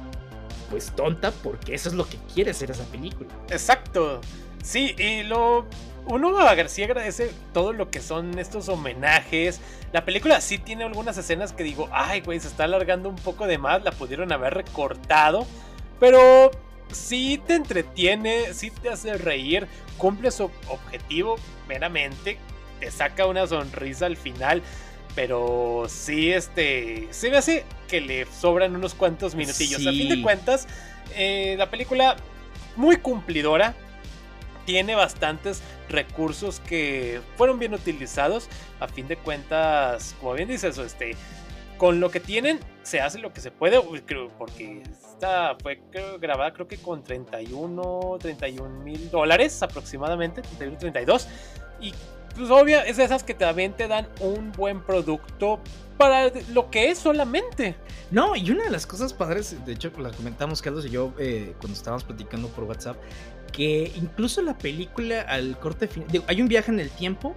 [0.70, 3.30] pues tonta, porque eso es lo que quiere ser esa película.
[3.50, 4.22] Exacto.
[4.64, 5.66] Sí, y lo.
[6.10, 9.60] Uno sí agradece todo lo que son estos homenajes.
[9.92, 13.46] La película sí tiene algunas escenas que digo, ay, güey, se está alargando un poco
[13.46, 15.46] de más, la pudieron haber recortado.
[16.00, 16.52] Pero
[16.92, 21.36] sí te entretiene, sí te hace reír, cumple su objetivo
[21.68, 22.38] meramente,
[22.80, 24.62] te saca una sonrisa al final.
[25.16, 27.08] Pero sí, este.
[27.10, 29.86] Se me hace que le sobran unos cuantos minutillos.
[29.88, 30.68] A fin de cuentas,
[31.16, 32.18] eh, la película
[32.76, 33.74] muy cumplidora.
[34.66, 38.48] Tiene bastantes recursos que fueron bien utilizados.
[38.80, 41.16] A fin de cuentas, como bien dices, este,
[41.78, 43.82] con lo que tienen se hace lo que se puede,
[44.38, 44.84] porque
[45.62, 45.82] fue
[46.20, 51.28] grabada creo que con 31, 31 mil dólares aproximadamente, 31, 32.
[51.82, 51.94] Y
[52.36, 55.60] pues obvio, es de esas que también te dan un buen producto
[55.98, 57.76] para lo que es solamente.
[58.12, 61.56] No, y una de las cosas padres, de hecho, las comentamos Carlos y yo eh,
[61.60, 62.98] cuando estábamos platicando por WhatsApp,
[63.52, 67.36] que incluso la película al corte final, hay un viaje en el tiempo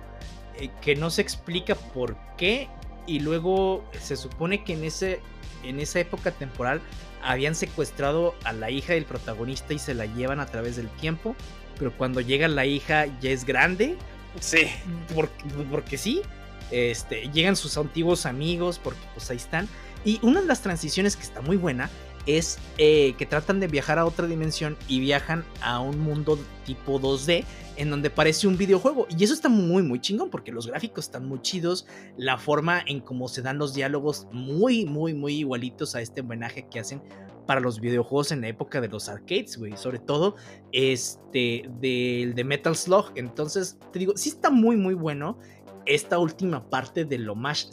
[0.59, 2.69] eh, que no se explica por qué
[3.07, 5.21] y luego se supone que en ese
[5.65, 6.81] en esa época temporal
[7.23, 11.37] habían secuestrado a la hija del protagonista y se la llevan a través del tiempo,
[11.79, 13.97] pero cuando llega la hija ya es grande.
[14.39, 14.67] Sí.
[15.15, 16.23] Porque, porque sí.
[16.71, 19.69] Este, llegan sus antiguos amigos, porque pues ahí están.
[20.05, 21.91] Y una de las transiciones que está muy buena
[22.27, 27.01] es eh, que tratan de viajar a otra dimensión y viajan a un mundo tipo
[27.01, 27.45] 2D
[27.77, 29.07] en donde parece un videojuego.
[29.17, 31.87] Y eso está muy, muy chingón porque los gráficos están muy chidos,
[32.17, 36.67] la forma en cómo se dan los diálogos muy, muy, muy igualitos a este homenaje
[36.71, 37.03] que hacen
[37.47, 39.77] para los videojuegos en la época de los arcades, güey.
[39.77, 40.37] Sobre todo
[40.73, 43.13] este del de Metal Slug.
[43.17, 45.39] Entonces, te digo, sí está muy, muy bueno
[45.87, 47.67] esta última parte del homage.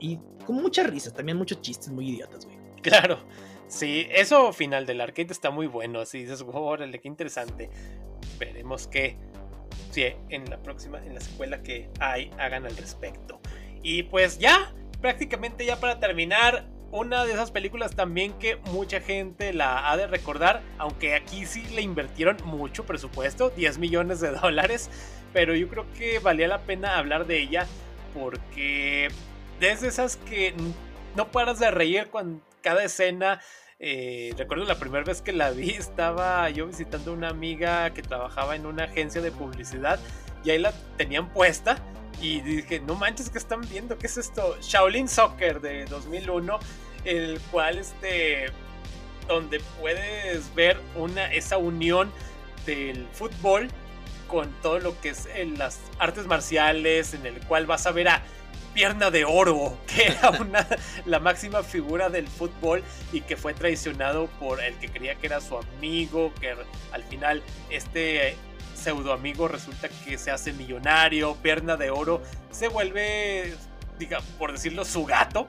[0.00, 2.58] Y con muchas risas, también muchos chistes muy idiotas, güey.
[2.82, 3.18] Claro.
[3.74, 5.98] Sí, eso final del arcade está muy bueno.
[5.98, 7.70] Así dices, órale, qué interesante.
[8.38, 9.16] Veremos qué
[9.90, 13.40] sí, en la próxima, en la secuela que hay, hagan al respecto.
[13.82, 19.52] Y pues ya, prácticamente ya para terminar, una de esas películas también que mucha gente
[19.52, 24.88] la ha de recordar, aunque aquí sí le invirtieron mucho presupuesto, 10 millones de dólares,
[25.32, 27.66] pero yo creo que valía la pena hablar de ella
[28.14, 29.08] porque
[29.58, 30.54] desde esas que
[31.16, 33.40] no paras de reír con cada escena
[33.78, 38.56] eh, recuerdo la primera vez que la vi, estaba yo visitando una amiga que trabajaba
[38.56, 39.98] en una agencia de publicidad
[40.44, 41.78] y ahí la tenían puesta.
[42.20, 43.98] Y dije, no manches, que están viendo?
[43.98, 44.56] ¿Qué es esto?
[44.60, 46.58] Shaolin Soccer de 2001,
[47.04, 48.46] el cual, este,
[49.26, 52.12] donde puedes ver una, esa unión
[52.66, 53.68] del fútbol
[54.28, 58.08] con todo lo que es en las artes marciales, en el cual vas a ver
[58.08, 58.22] a
[58.74, 60.66] pierna de oro, que era una,
[61.06, 62.82] la máxima figura del fútbol
[63.12, 66.54] y que fue traicionado por el que creía que era su amigo, que
[66.92, 68.36] al final este
[68.74, 72.20] pseudo amigo resulta que se hace millonario, pierna de oro,
[72.50, 73.54] se vuelve,
[73.98, 75.46] diga, por decirlo, su gato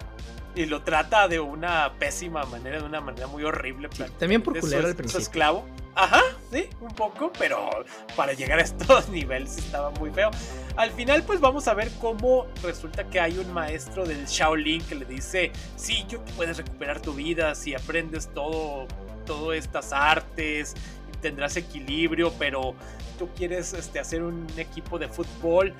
[0.56, 3.89] y lo trata de una pésima manera, de una manera muy horrible.
[4.18, 5.19] también por culero al principio.
[5.19, 5.65] Su esclavo.
[5.95, 7.69] Ajá, sí, un poco, pero
[8.17, 10.30] para llegar a estos niveles estaba muy feo.
[10.76, 14.95] Al final, pues vamos a ver cómo resulta que hay un maestro del Shaolin que
[14.95, 18.88] le dice: Sí, yo puedes recuperar tu vida si aprendes todo,
[19.26, 20.76] todas estas artes,
[21.22, 22.76] tendrás equilibrio, pero
[23.17, 25.73] tú quieres este, hacer un equipo de fútbol.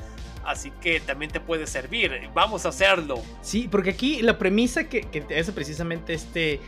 [0.46, 2.30] Así que también te puede servir.
[2.34, 3.22] Vamos a hacerlo.
[3.42, 6.62] Sí, porque aquí la premisa que, que hace precisamente este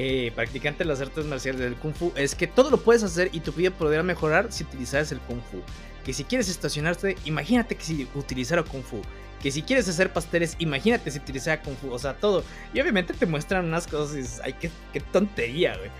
[0.00, 3.30] eh, practicante de las artes marciales del Kung Fu es que todo lo puedes hacer
[3.32, 5.60] y tu vida podría mejorar si utilizaras el Kung Fu.
[6.04, 9.02] Que si quieres estacionarte, imagínate que si utilizara Kung Fu.
[9.42, 11.90] Que si quieres hacer pasteles, imagínate si utilizara Kung Fu.
[11.90, 12.44] O sea, todo.
[12.72, 14.54] Y obviamente te muestran unas cosas y ay,
[14.92, 15.90] qué, tontería, güey.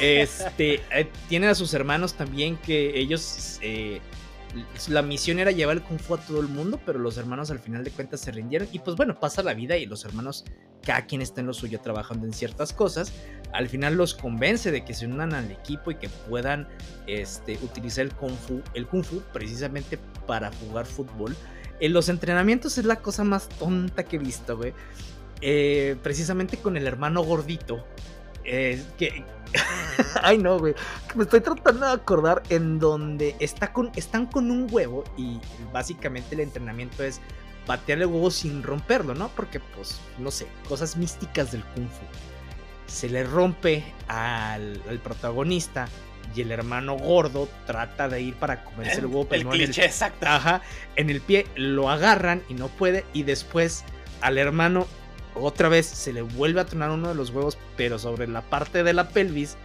[0.00, 4.00] Este, eh, tienen a sus hermanos también que ellos eh,
[4.88, 7.58] la misión era llevar el kung fu a todo el mundo, pero los hermanos al
[7.58, 8.68] final de cuentas se rindieron.
[8.72, 10.44] Y pues bueno, pasa la vida y los hermanos,
[10.82, 13.12] cada quien está en lo suyo trabajando en ciertas cosas.
[13.52, 16.68] Al final los convence de que se unan al equipo y que puedan
[17.06, 21.36] este, utilizar el kung fu, el kung fu precisamente para jugar fútbol.
[21.80, 24.72] En los entrenamientos es la cosa más tonta que he visto, güey.
[25.40, 27.84] Eh, precisamente con el hermano gordito.
[28.44, 29.24] Eh, que,
[30.22, 30.74] Ay, no, güey.
[31.14, 35.40] Me estoy tratando de acordar en donde está con, están con un huevo y
[35.72, 37.20] básicamente el entrenamiento es
[37.66, 39.28] patear el huevo sin romperlo, ¿no?
[39.28, 42.04] Porque, pues, no sé, cosas místicas del kung fu.
[42.86, 45.88] Se le rompe al, protagonista
[46.34, 49.26] y el hermano gordo trata de ir para comerse el, huevo.
[49.28, 50.26] Pero el cliché, exacto.
[50.26, 50.62] Ajá,
[50.96, 53.84] en el pie lo agarran y no puede y después
[54.20, 54.86] al hermano
[55.34, 58.82] otra vez se le vuelve a tronar uno de los huevos, pero sobre la parte
[58.82, 59.56] de la pelvis.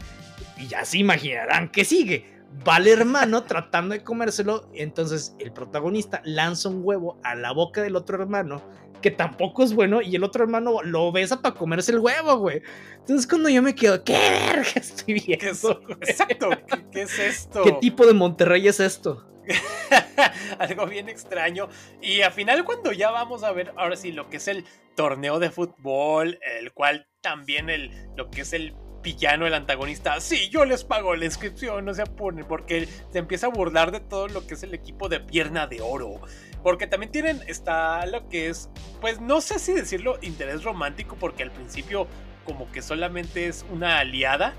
[0.57, 2.25] Y ya se imaginarán que sigue.
[2.67, 7.81] va el hermano tratando de comérselo, entonces el protagonista lanza un huevo a la boca
[7.81, 8.61] del otro hermano,
[9.01, 12.61] que tampoco es bueno, y el otro hermano lo besa para comerse el huevo, güey.
[12.99, 15.81] Entonces cuando yo me quedo, ¿qué verga estoy viendo?
[16.01, 16.49] Exacto,
[16.91, 17.61] ¿Qué, es esto?
[17.63, 19.27] ¿Qué tipo de Monterrey es esto?
[20.59, 21.69] Algo bien extraño.
[22.01, 24.65] Y al final, cuando ya vamos a ver, ahora sí, lo que es el
[24.95, 30.49] torneo de fútbol, el cual también el, lo que es el villano, el antagonista, sí,
[30.49, 34.27] yo les pago la inscripción, no se apuren, porque se empieza a burlar de todo
[34.27, 36.19] lo que es el equipo de pierna de oro.
[36.63, 38.69] Porque también tienen, está lo que es,
[38.99, 42.07] pues no sé si decirlo interés romántico, porque al principio
[42.43, 44.53] como que solamente es una aliada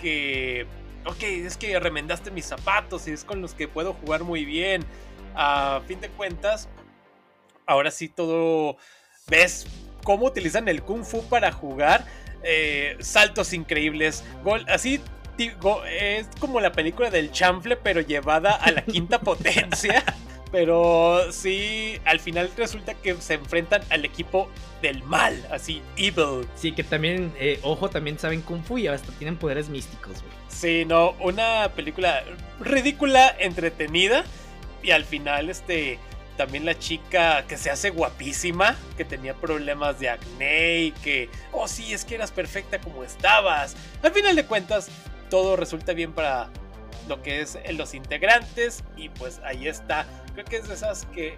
[0.00, 0.66] que,
[1.06, 4.84] ok, es que remendaste mis zapatos y es con los que puedo jugar muy bien.
[5.34, 6.68] A fin de cuentas,
[7.66, 8.76] ahora sí todo,
[9.28, 9.66] ves
[10.04, 12.04] cómo utilizan el kung fu para jugar
[12.42, 15.00] eh, saltos increíbles, gol, así
[15.88, 20.04] es como la película del chanfle, pero llevada a la quinta potencia.
[20.54, 24.48] Pero sí, al final resulta que se enfrentan al equipo
[24.82, 26.46] del mal, así, evil.
[26.54, 30.32] Sí, que también, eh, ojo, también saben Kung Fu y hasta tienen poderes místicos, güey.
[30.46, 32.22] Sí, no, una película
[32.60, 34.24] ridícula, entretenida.
[34.80, 35.98] Y al final, este,
[36.36, 41.66] también la chica que se hace guapísima, que tenía problemas de acné y que, oh
[41.66, 43.74] sí, es que eras perfecta como estabas.
[44.04, 44.88] Al final de cuentas,
[45.30, 46.48] todo resulta bien para
[47.08, 50.06] lo que es los integrantes y pues ahí está.
[50.34, 51.36] Creo que es de esas que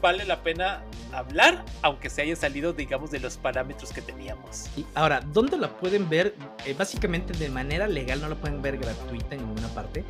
[0.00, 0.82] vale la pena
[1.12, 4.66] hablar, aunque se haya salido, digamos, de los parámetros que teníamos.
[4.76, 6.34] Y ahora, ¿dónde la pueden ver?
[6.64, 10.04] Eh, básicamente de manera legal, no la pueden ver gratuita en ninguna parte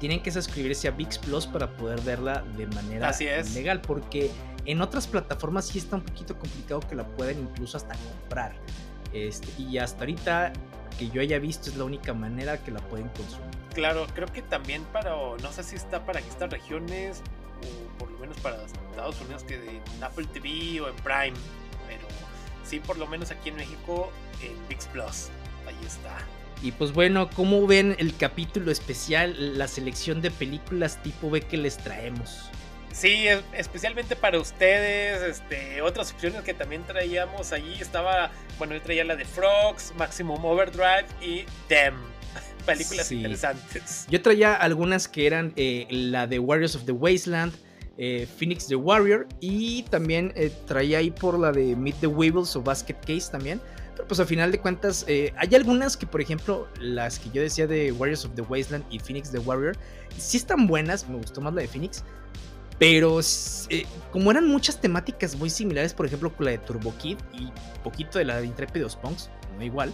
[0.00, 3.12] tienen que suscribirse a VIX Plus para poder verla de manera
[3.54, 4.30] legal, porque
[4.64, 8.54] en otras plataformas sí está un poquito complicado que la puedan incluso hasta comprar.
[9.12, 10.52] Este, y hasta ahorita
[10.98, 13.59] que yo haya visto es la única manera que la pueden consumir.
[13.74, 17.22] Claro, creo que también para, no sé si está para estas regiones,
[17.62, 21.36] o por lo menos para Estados Unidos, que en Apple TV o en Prime,
[21.86, 22.06] pero
[22.64, 24.10] sí, por lo menos aquí en México,
[24.42, 25.28] en VIX Plus,
[25.66, 26.16] ahí está.
[26.62, 31.56] Y pues bueno, ¿cómo ven el capítulo especial, la selección de películas tipo B que
[31.56, 32.50] les traemos?
[32.92, 39.04] Sí, especialmente para ustedes, este, otras opciones que también traíamos allí estaba, bueno, yo traía
[39.04, 41.94] la de Frogs, Maximum Overdrive y Them.
[42.66, 44.06] Películas interesantes.
[44.10, 47.52] Yo traía algunas que eran eh, la de Warriors of the Wasteland,
[47.98, 52.54] eh, Phoenix the Warrior y también eh, traía ahí por la de Meet the Weevils
[52.56, 53.60] o Basket Case también
[54.08, 57.92] pues a final de cuentas, hay algunas que, por ejemplo, las que yo decía de
[57.92, 59.76] Warriors of the Wasteland y Phoenix the Warrior,
[60.16, 62.02] sí están buenas, me gustó más la de Phoenix,
[62.80, 63.20] pero
[64.10, 67.52] como eran muchas temáticas muy similares, por ejemplo, con la de Turbo Kid y
[67.84, 69.28] poquito de la de Intrépidos Punks,
[69.58, 69.92] no igual,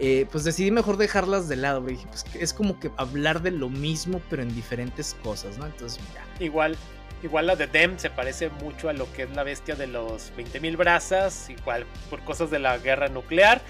[0.00, 3.68] eh, pues decidí mejor dejarlas de lado, dije, pues es como que hablar de lo
[3.68, 5.66] mismo, pero en diferentes cosas, ¿no?
[5.66, 6.44] Entonces, ya.
[6.44, 6.76] Igual,
[7.22, 10.32] Igual la de Dem se parece mucho a lo que es la bestia de los
[10.36, 13.60] 20.000 brazas, igual por cosas de la guerra nuclear.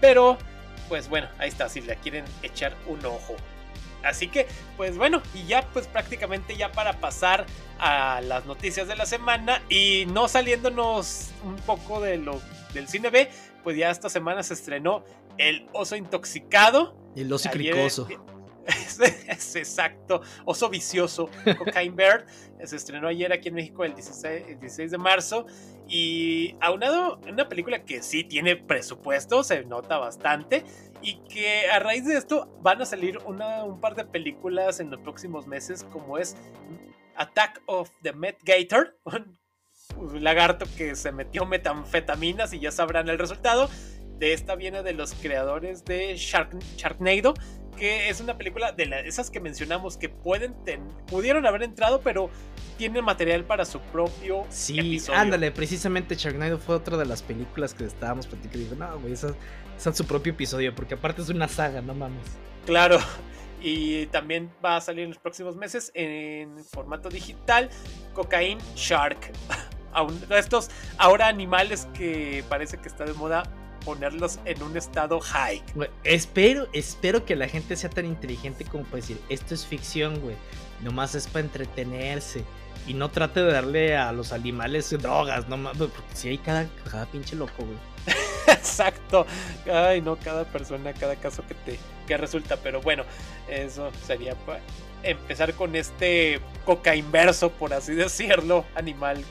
[0.00, 0.38] Pero,
[0.88, 3.34] pues bueno, ahí está, si le quieren echar un ojo.
[4.04, 4.46] Así que,
[4.76, 7.46] pues bueno, y ya pues prácticamente ya para pasar
[7.78, 12.40] a las noticias de la semana y no saliéndonos un poco de lo
[12.72, 13.30] del cine B,
[13.62, 15.04] pues ya esta semana se estrenó
[15.38, 16.96] El oso intoxicado.
[17.16, 18.08] El oso cricoso.
[19.28, 21.28] es, exacto, Oso Vicioso,
[21.58, 22.26] Cocaine Bird,
[22.64, 25.46] se estrenó ayer aquí en México el 16, de marzo
[25.88, 30.64] y aunado una película que sí tiene presupuesto, se nota bastante
[31.02, 34.90] y que a raíz de esto van a salir una, un par de películas en
[34.90, 36.36] los próximos meses como es
[37.16, 38.96] Attack of the Met Gator,
[39.96, 43.68] un lagarto que se metió metanfetaminas y ya sabrán el resultado.
[44.22, 47.34] De esta viene de los creadores de Shark, Sharknado
[47.76, 50.54] que es una película de esas que mencionamos que pueden
[51.08, 52.30] pudieron haber entrado, pero
[52.78, 57.84] tienen material para su propio sí, ándale, precisamente Sharknado fue otra de las películas que
[57.84, 58.60] estábamos platicando.
[58.60, 59.34] Y digo, no, güey, esa,
[59.76, 62.22] es su propio episodio, porque aparte es una saga, no mames.
[62.64, 63.00] Claro.
[63.64, 67.70] Y también va a salir en los próximos meses en formato digital
[68.12, 69.32] Cocaine Shark.
[70.30, 70.68] Estos
[70.98, 73.44] ahora animales que parece que está de moda
[73.84, 75.62] ponerlos en un estado high.
[76.04, 80.36] espero, espero que la gente sea tan inteligente como para decir, esto es ficción, güey.
[80.80, 82.44] Nomás es para entretenerse.
[82.86, 86.68] Y no trate de darle a los animales drogas, no mames, porque si hay cada,
[86.90, 87.78] cada pinche loco, güey.
[88.48, 89.24] Exacto.
[89.72, 92.56] Ay, no, cada persona, cada caso que te que resulta.
[92.56, 93.04] Pero bueno,
[93.48, 94.60] eso sería para
[95.02, 98.64] empezar con este cocainverso, por así decirlo.
[98.74, 99.24] Animal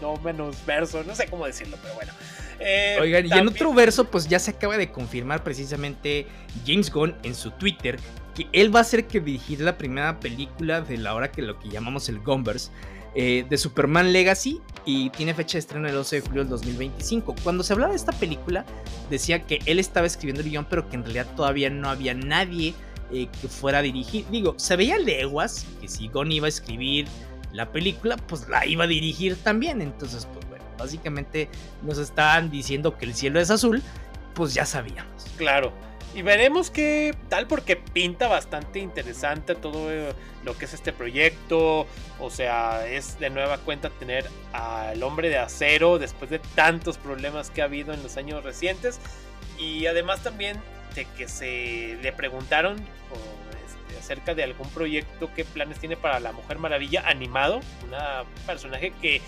[0.00, 2.12] no menos verso, no sé cómo decirlo, pero bueno.
[2.60, 6.26] Eh, Oigan, y en otro verso, pues ya se acaba de confirmar precisamente
[6.66, 7.98] James Gunn en su Twitter
[8.34, 11.58] que él va a ser que dirigir la primera película de la hora que lo
[11.58, 12.70] que llamamos el Gumbers.
[13.16, 17.34] Eh, de Superman Legacy y tiene fecha de estreno el 12 de julio del 2025.
[17.42, 18.64] Cuando se hablaba de esta película,
[19.10, 22.72] decía que él estaba escribiendo el guion, pero que en realidad todavía no había nadie
[23.12, 24.26] eh, que fuera a dirigir.
[24.30, 27.08] Digo, se veía leguas que si Gon iba a escribir
[27.52, 29.82] la película, pues la iba a dirigir también.
[29.82, 30.46] Entonces, pues
[30.80, 31.48] básicamente
[31.82, 33.82] nos estaban diciendo que el cielo es azul,
[34.34, 35.24] pues ya sabíamos.
[35.36, 35.72] Claro.
[36.12, 40.12] Y veremos qué tal porque pinta bastante interesante todo eh,
[40.42, 41.86] lo que es este proyecto.
[42.18, 47.50] O sea, es de nueva cuenta tener al hombre de acero después de tantos problemas
[47.50, 48.98] que ha habido en los años recientes.
[49.56, 50.60] Y además también
[50.96, 56.32] de que se le preguntaron este, acerca de algún proyecto, qué planes tiene para la
[56.32, 57.60] Mujer Maravilla animado.
[57.86, 59.20] Una personaje que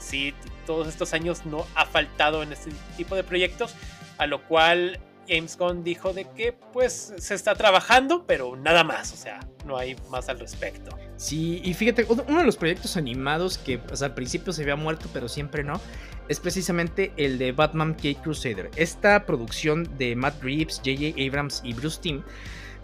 [0.00, 3.74] sí, todos estos años no ha faltado en este tipo de proyectos.
[4.18, 9.12] A lo cual James Gunn dijo de que pues se está trabajando, pero nada más,
[9.12, 10.96] o sea, no hay más al respecto.
[11.16, 15.28] Sí, y fíjate, uno de los proyectos animados que al principio se había muerto, pero
[15.28, 15.80] siempre no,
[16.28, 18.70] es precisamente el de Batman K Crusader.
[18.76, 21.20] Esta producción de Matt Reeves, J.J.
[21.26, 22.22] Abrams y Bruce Timm,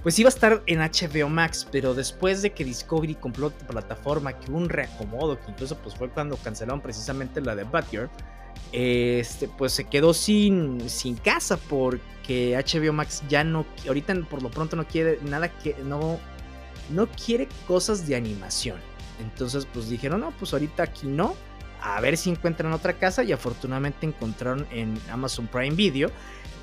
[0.02, 4.38] pues iba a estar en HBO Max, pero después de que Discovery compró la plataforma,
[4.38, 8.10] que un reacomodo, que incluso pues fue cuando cancelaron precisamente la de Batgirl,
[8.72, 14.50] este, pues se quedó sin, sin casa porque HBO Max ya no, ahorita por lo
[14.50, 16.18] pronto no quiere nada que, no,
[16.90, 18.78] no quiere cosas de animación.
[19.20, 21.34] Entonces pues dijeron, no, pues ahorita aquí no,
[21.82, 26.10] a ver si encuentran otra casa y afortunadamente encontraron en Amazon Prime Video.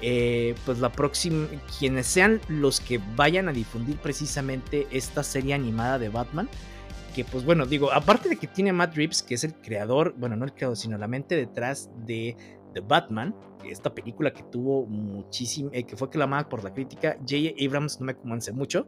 [0.02, 1.48] Eh, pues la próxima,
[1.80, 6.48] quienes sean los que vayan a difundir precisamente esta serie animada de Batman,
[7.16, 10.36] que pues bueno, digo, aparte de que tiene Matt Reeves, que es el creador, bueno,
[10.36, 12.38] no el creador, sino la mente detrás de
[12.78, 13.36] The Batman,
[13.66, 17.54] esta película que tuvo muchísimo, eh, que fue aclamada por la crítica, J.
[17.66, 18.88] Abrams no me convence mucho,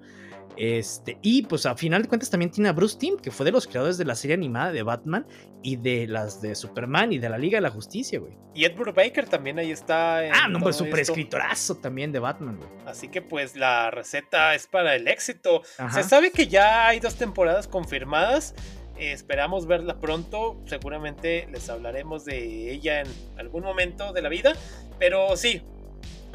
[0.55, 3.51] este, y pues a final de cuentas también tiene a Bruce Timm, que fue de
[3.51, 5.25] los creadores de la serie animada de Batman
[5.63, 8.33] y de las de Superman y de la Liga de la Justicia, güey.
[8.53, 10.19] Y Edward Baker también ahí está.
[10.19, 12.69] ah, no, pues súper escritorazo también de Batman, güey.
[12.85, 15.61] Así que pues la receta es para el éxito.
[15.91, 18.53] Se sabe que ya hay dos temporadas confirmadas.
[18.99, 20.57] Esperamos verla pronto.
[20.65, 23.07] Seguramente les hablaremos de ella en
[23.37, 24.53] algún momento de la vida.
[24.99, 25.61] Pero sí,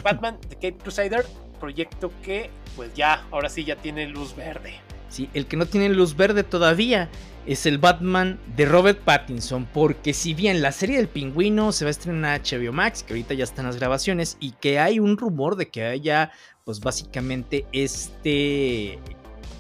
[0.03, 1.25] Batman The Cape Crusader,
[1.61, 4.75] proyecto que pues ya, ahora sí ya tiene luz verde.
[5.09, 7.09] Sí, el que no tiene luz verde todavía
[7.47, 11.89] es el Batman de Robert Pattinson, porque si bien la serie del pingüino se va
[11.89, 15.17] a estrenar en HBO Max, que ahorita ya están las grabaciones, y que hay un
[15.17, 16.33] rumor de que haya,
[16.65, 18.99] pues básicamente este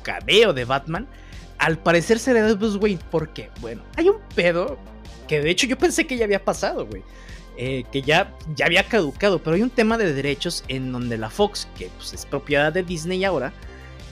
[0.02, 1.06] cabeo de Batman,
[1.64, 3.48] al parecer será de Bruce Wayne, ¿por qué?
[3.62, 4.76] Bueno, hay un pedo
[5.26, 7.02] que de hecho yo pensé que ya había pasado, güey.
[7.56, 11.30] Eh, que ya, ya había caducado, pero hay un tema de derechos en donde la
[11.30, 13.54] Fox, que pues, es propiedad de Disney ahora,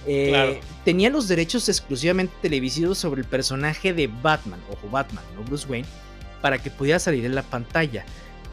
[0.07, 5.67] eh, tenía los derechos exclusivamente televisivos sobre el personaje de Batman, ojo Batman, no Bruce
[5.69, 5.89] Wayne,
[6.41, 8.07] para que pudiera salir en la pantalla.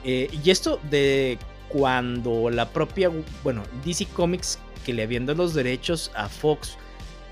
[0.03, 1.37] Eh, y esto de
[1.69, 3.09] cuando la propia,
[3.45, 6.77] bueno, DC Comics, que le habían dado los derechos a Fox,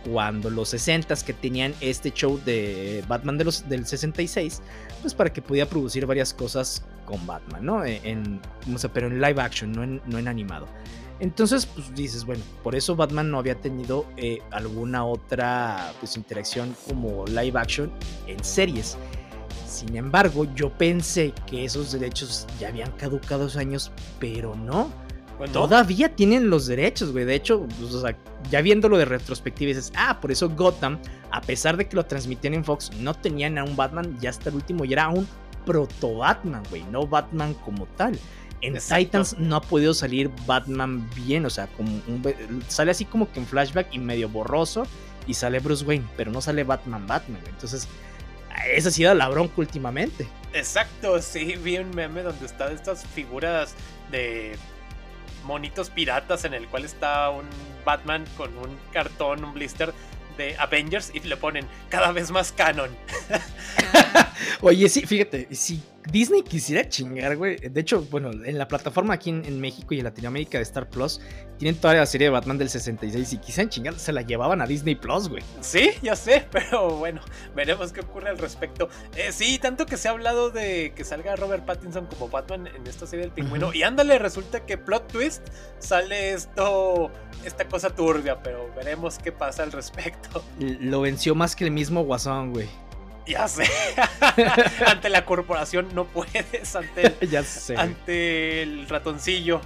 [0.05, 4.61] cuando los 60s que tenían este show de Batman de los, del 66,
[5.01, 7.85] pues para que pudiera producir varias cosas con Batman, ¿no?
[7.85, 10.67] E, en, no sé, pero en live action, no en, no en animado.
[11.19, 16.75] Entonces, pues dices, bueno, por eso Batman no había tenido eh, alguna otra pues, interacción
[16.87, 17.91] como live action
[18.27, 18.97] en series.
[19.67, 24.91] Sin embargo, yo pensé que esos derechos ya habían caducado hace años, pero no.
[25.53, 27.25] Todavía tienen los derechos, güey.
[27.25, 28.17] De hecho, pues, o sea,
[28.49, 30.99] ya viéndolo de retrospectiva, dices, ah, por eso Gotham,
[31.31, 34.49] a pesar de que lo transmitían en Fox, no tenían a un Batman, ya hasta
[34.49, 35.27] el último, y era un
[35.65, 38.17] proto-Batman, güey, no Batman como tal.
[38.61, 41.91] En Titans no ha podido salir Batman bien, o sea, como
[42.67, 44.87] sale así como que en flashback y medio borroso,
[45.27, 47.87] y sale Bruce Wayne, pero no sale Batman Batman, Entonces,
[48.73, 50.27] esa ha sido la bronca últimamente.
[50.53, 53.75] Exacto, sí, vi un meme donde están estas figuras
[54.09, 54.57] de
[55.47, 57.45] monitos piratas en el cual está un
[57.85, 59.93] Batman con un cartón, un blister
[60.37, 62.95] de Avengers y le ponen cada vez más canon.
[64.61, 67.57] Oye, sí, fíjate, si Disney quisiera chingar, güey.
[67.57, 71.19] De hecho, bueno, en la plataforma aquí en, México y en Latinoamérica de Star Plus,
[71.57, 73.33] tienen toda la serie de Batman del 66.
[73.33, 75.43] Y quisieran chingar, se la llevaban a Disney Plus, güey.
[75.61, 77.21] Sí, ya sé, pero bueno,
[77.55, 78.89] veremos qué ocurre al respecto.
[79.15, 82.87] Eh, sí, tanto que se ha hablado de que salga Robert Pattinson como Batman en
[82.87, 83.73] esta serie del pingüino.
[83.73, 85.41] Y ándale, resulta que plot twist
[85.79, 87.11] sale esto,
[87.43, 90.43] esta cosa turbia, pero veremos qué pasa al respecto.
[90.59, 92.86] Lo venció más que el mismo Guasón, güey.
[93.27, 93.65] Ya sé.
[94.85, 96.75] ante la corporación no puedes.
[96.75, 97.75] Ante el, ya sé.
[97.75, 99.61] ante el ratoncillo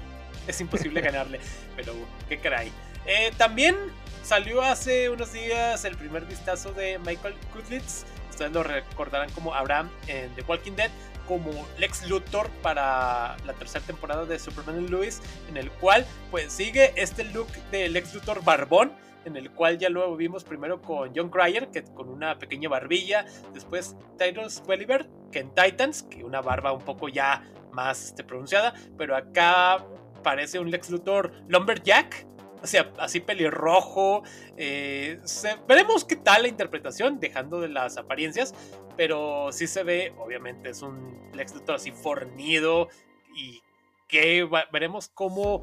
[0.47, 1.39] es imposible ganarle.
[1.75, 1.93] Pero,
[2.27, 2.71] ¿qué caray?
[3.05, 3.75] Eh, también
[4.23, 8.05] salió hace unos días el primer vistazo de Michael Kudlitz.
[8.29, 10.89] Ustedes lo recordarán como Abraham en The Walking Dead,
[11.27, 16.93] como Lex Luthor para la tercera temporada de Superman Lewis, en el cual pues sigue
[16.95, 18.93] este look de Lex Luthor barbón
[19.25, 23.25] en el cual ya lo vimos primero con John Cryer, que con una pequeña barbilla,
[23.53, 28.73] después Tyrus Welliver, que en Titans, que una barba un poco ya más este, pronunciada,
[28.97, 29.85] pero acá
[30.23, 32.27] parece un Lex Luthor Lumberjack,
[32.61, 34.23] o sea, así pelirrojo.
[34.55, 35.19] Eh,
[35.67, 38.53] veremos qué tal la interpretación, dejando de las apariencias,
[38.97, 42.89] pero sí se ve, obviamente, es un Lex Luthor así fornido
[43.35, 43.61] y
[44.07, 45.61] que veremos cómo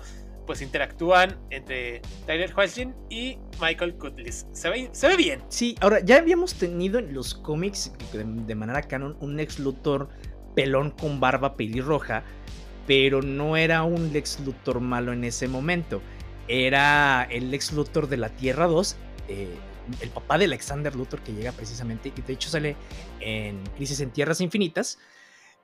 [0.48, 4.46] pues interactúan entre Tyler Hoechlin y Michael Kutlis.
[4.52, 5.42] Se ve, se ve bien.
[5.50, 10.08] Sí, ahora ya habíamos tenido en los cómics de, manera canon un Lex Luthor
[10.56, 12.22] pelón con barba pelirroja,
[12.86, 16.00] pero no era un Lex Luthor malo en ese momento.
[16.48, 18.96] Era el Lex Luthor de la Tierra 2,
[19.28, 19.54] eh,
[20.00, 22.74] el papá de Alexander Luthor que llega precisamente, y de hecho sale
[23.20, 24.98] en Crisis en Tierras Infinitas.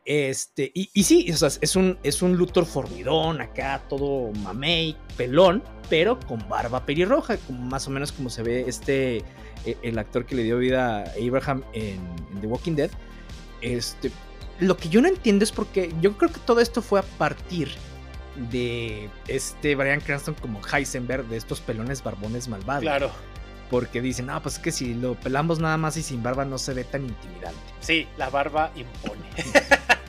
[0.04, 6.46] Este, y, sí, es, un, es un Luthor formidón acá, todo mamey, pelón, pero con
[6.46, 9.18] barba pelirroja, como, más o menos como se ve este,
[9.64, 12.00] e, el actor que le dio vida a Abraham en,
[12.40, 12.90] The Walking Dead.
[13.62, 14.10] Este,
[14.60, 17.70] lo que yo no entiendo es porque yo creo que todo esto fue a partir
[18.50, 22.82] de este Brian Cranston como Heisenberg, de estos pelones barbones malvados.
[22.82, 23.10] Claro.
[23.70, 26.58] Porque dicen, ah, pues es que si lo pelamos nada más y sin barba no
[26.58, 27.58] se ve tan intimidante.
[27.80, 29.22] Sí, la barba impone.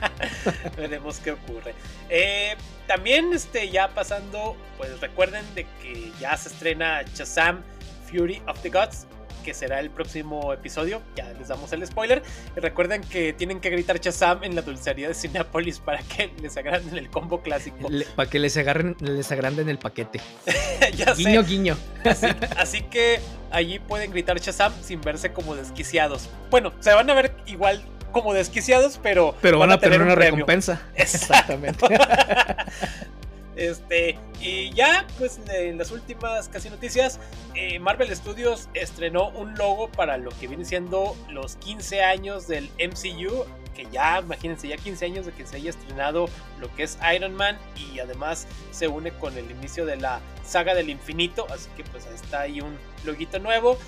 [0.76, 1.74] Veremos qué ocurre.
[2.08, 2.56] Eh,
[2.86, 7.62] también este, ya pasando, pues recuerden de que ya se estrena Shazam
[8.10, 9.06] Fury of the Gods,
[9.46, 11.00] que será el próximo episodio.
[11.14, 12.20] Ya les damos el spoiler.
[12.56, 16.56] Y recuerden que tienen que gritar Shazam en la dulcería de Cinepolis para que les
[16.56, 17.88] agranden el combo clásico.
[18.16, 20.20] para que les, agarren, les agranden el paquete.
[21.16, 21.76] guiño, guiño.
[22.04, 23.20] Así, así, que
[23.52, 26.28] allí pueden gritar Shazam sin verse como desquiciados.
[26.50, 30.82] Bueno, se van a ver igual como desquiciados, pero, pero van, a, tener, una recompensa.
[30.96, 31.86] Exactamente.
[33.56, 37.18] Este, y ya, pues en las últimas casi noticias,
[37.54, 42.70] eh, Marvel Studios estrenó un logo para lo que viene siendo los 15 años del
[42.78, 43.46] MCU.
[43.74, 46.30] Que ya, imagínense, ya 15 años de que se haya estrenado
[46.60, 47.58] lo que es Iron Man.
[47.76, 51.46] Y además se une con el inicio de la saga del infinito.
[51.50, 53.78] Así que pues está ahí un loguito nuevo.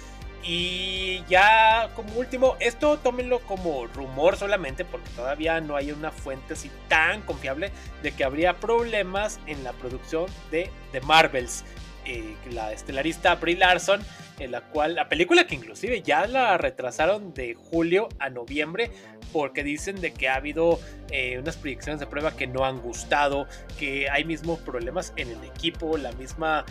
[0.42, 6.54] Y ya como último, esto tómenlo como rumor solamente porque todavía no hay una fuente
[6.54, 7.70] así tan confiable
[8.02, 11.64] de que habría problemas en la producción de The Marvels.
[12.04, 14.00] Eh, la estelarista Brie Larson,
[14.38, 18.90] en la cual la película que inclusive ya la retrasaron de julio a noviembre
[19.32, 23.46] porque dicen de que ha habido eh, unas proyecciones de prueba que no han gustado,
[23.78, 26.64] que hay mismos problemas en el equipo, la misma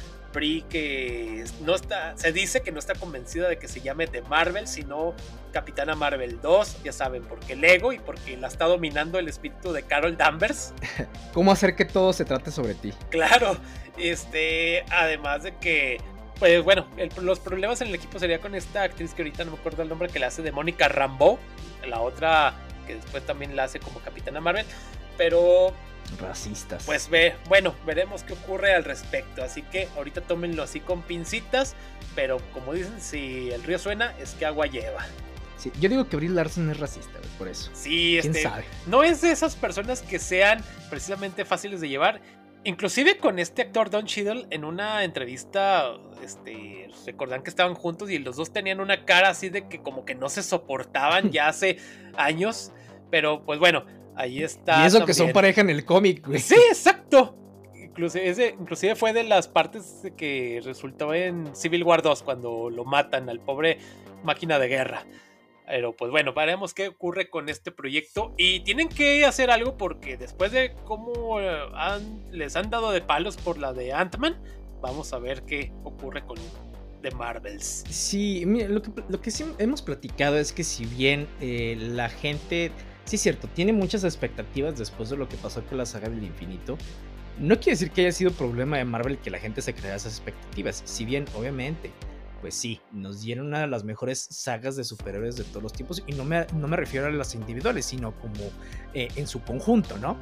[0.70, 4.68] Que no está, se dice que no está convencida de que se llame The Marvel,
[4.68, 5.16] sino
[5.52, 9.82] Capitana Marvel 2, ya saben, porque Lego y porque la está dominando el espíritu de
[9.84, 10.74] Carol Danvers.
[11.34, 12.94] ¿Cómo hacer que todo se trate sobre ti?
[13.10, 13.58] Claro,
[13.98, 15.98] este, además de que
[16.40, 16.86] pues bueno,
[17.22, 19.90] los problemas en el equipo sería con esta actriz que ahorita no me acuerdo el
[19.90, 21.40] nombre que la hace de Mónica Rambeau,
[21.88, 22.54] la otra
[22.86, 24.66] que después también la hace como Capitana Marvel,
[25.18, 25.74] pero
[26.20, 26.86] racistas.
[26.86, 29.44] Pues ve, bueno, veremos qué ocurre al respecto.
[29.44, 31.76] Así que ahorita tómenlo así con pincitas.
[32.16, 35.06] Pero como dicen, si el río suena, es que agua lleva.
[35.58, 37.72] Sí, yo digo que Brie Larson es racista, por eso.
[37.74, 38.66] Sí, ¿Quién este, sabe?
[38.86, 42.22] No es de esas personas que sean precisamente fáciles de llevar.
[42.64, 48.20] Inclusive con este actor Don Cheadle en una entrevista, este, recordan que estaban juntos y
[48.20, 51.78] los dos tenían una cara así de que como que no se soportaban ya hace
[52.18, 52.72] años.
[53.10, 53.86] Pero pues bueno,
[54.18, 54.84] Ahí está.
[54.84, 56.40] Y eso que son pareja en el cómic, güey.
[56.40, 57.38] Sí, exacto.
[57.76, 62.84] Inclusive, ese, inclusive fue de las partes que resultó en Civil War 2 cuando lo
[62.84, 63.78] matan al pobre
[64.24, 65.06] máquina de guerra.
[65.68, 68.34] Pero pues bueno, veremos qué ocurre con este proyecto.
[68.38, 71.60] Y tienen que hacer algo porque después de cómo eh,
[72.32, 74.42] les han dado de palos por la de Ant-Man,
[74.82, 76.38] vamos a ver qué ocurre con
[77.02, 77.84] The Marvels.
[77.90, 82.10] Sí, mira, lo que, lo que sí hemos platicado es que si bien eh, la
[82.10, 82.72] gente
[83.08, 86.78] sí cierto, tiene muchas expectativas después de lo que pasó con la saga del infinito.
[87.40, 90.14] No quiere decir que haya sido problema de Marvel que la gente se crea esas
[90.14, 91.92] expectativas, si bien obviamente,
[92.42, 96.04] pues sí, nos dieron una de las mejores sagas de superhéroes de todos los tiempos
[96.06, 98.52] y no me, no me refiero a las individuales, sino como
[98.94, 100.18] eh, en su conjunto, ¿no?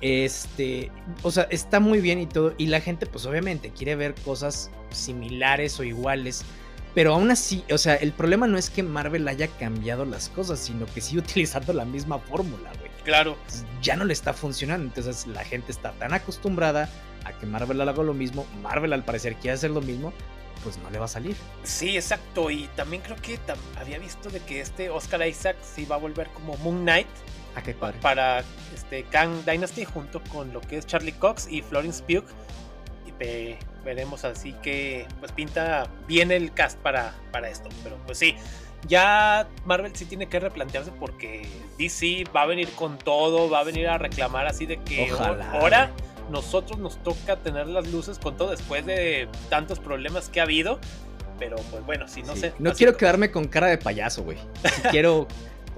[0.00, 0.90] Este,
[1.22, 4.70] o sea, está muy bien y todo, y la gente pues obviamente quiere ver cosas
[4.90, 6.44] similares o iguales
[6.94, 10.58] pero aún así, o sea, el problema no es que Marvel haya cambiado las cosas,
[10.58, 12.88] sino que sigue utilizando la misma fórmula, güey.
[13.04, 13.38] Claro.
[13.80, 14.86] Ya no le está funcionando.
[14.86, 16.90] Entonces la gente está tan acostumbrada
[17.24, 18.46] a que Marvel haga lo mismo.
[18.62, 20.12] Marvel al parecer quiere hacer lo mismo.
[20.62, 21.36] pues no le va a salir.
[21.62, 22.50] Sí, exacto.
[22.50, 23.38] Y también creo que
[23.80, 27.06] había visto de que este Oscar Isaac sí va a volver como Moon Knight.
[27.54, 27.98] Ah, qué padre.
[28.02, 28.44] Para
[28.74, 32.24] este Kang Dynasty junto con lo que es Charlie Cox y Florence Pugh.
[33.06, 33.12] Y
[33.88, 37.70] veremos así que pues pinta bien el cast para, para esto.
[37.82, 38.36] Pero pues sí,
[38.86, 41.48] ya Marvel sí tiene que replantearse porque
[41.78, 45.10] DC va a venir con todo, va a venir a reclamar así de que
[45.54, 45.90] ahora
[46.30, 50.78] nosotros nos toca tener las luces con todo después de tantos problemas que ha habido.
[51.38, 52.52] Pero pues bueno, si no sé.
[52.58, 54.36] No quiero quedarme con cara de payaso, güey.
[54.90, 55.28] quiero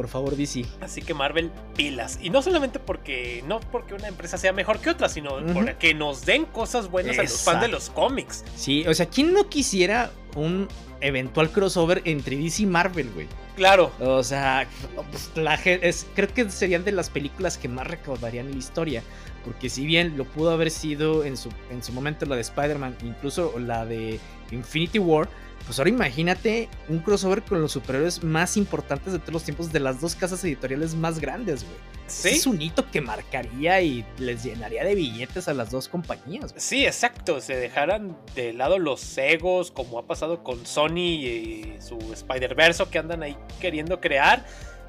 [0.01, 0.65] por favor, DC.
[0.81, 2.19] Así que Marvel, pilas.
[2.23, 6.25] Y no solamente porque, no porque una empresa sea mejor que otra, sino porque nos
[6.25, 8.43] den cosas buenas a los fans de los cómics.
[8.57, 10.69] Sí, o sea, ¿quién no quisiera un
[11.03, 13.27] eventual crossover entre DC y Marvel, güey?
[13.57, 13.93] Claro.
[14.01, 14.67] O sea,
[15.11, 19.03] pues, la, es, creo que serían de las películas que más recaudarían en la historia.
[19.45, 22.97] Porque si bien lo pudo haber sido en su, en su momento la de Spider-Man,
[23.05, 24.19] incluso la de
[24.51, 25.29] Infinity War,
[25.67, 29.81] pues ahora imagínate un crossover con los superhéroes más importantes de todos los tiempos de
[29.81, 31.77] las dos casas editoriales más grandes, güey.
[32.07, 32.31] ¿Sí?
[32.31, 36.53] Es un hito que marcaría y les llenaría de billetes a las dos compañías.
[36.57, 37.41] Sí, exacto.
[37.41, 42.99] Se dejaran de lado los egos, como ha pasado con Sony y su Spider-Verse que
[42.99, 44.45] andan ahí queriendo crear.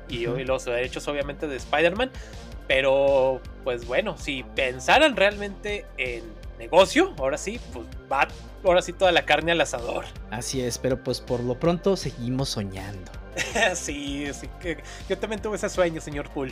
[0.10, 2.11] Y, y los derechos, obviamente, de Spider-Man.
[2.68, 6.23] Pero, pues bueno, si pensaran realmente en
[6.57, 8.27] negocio, ahora sí, pues va
[8.64, 10.06] ahora sí toda la carne al asador.
[10.32, 13.12] Así es, pero pues por lo pronto seguimos soñando.
[13.76, 16.52] sí, sí que yo también tuve ese sueño, señor Pool.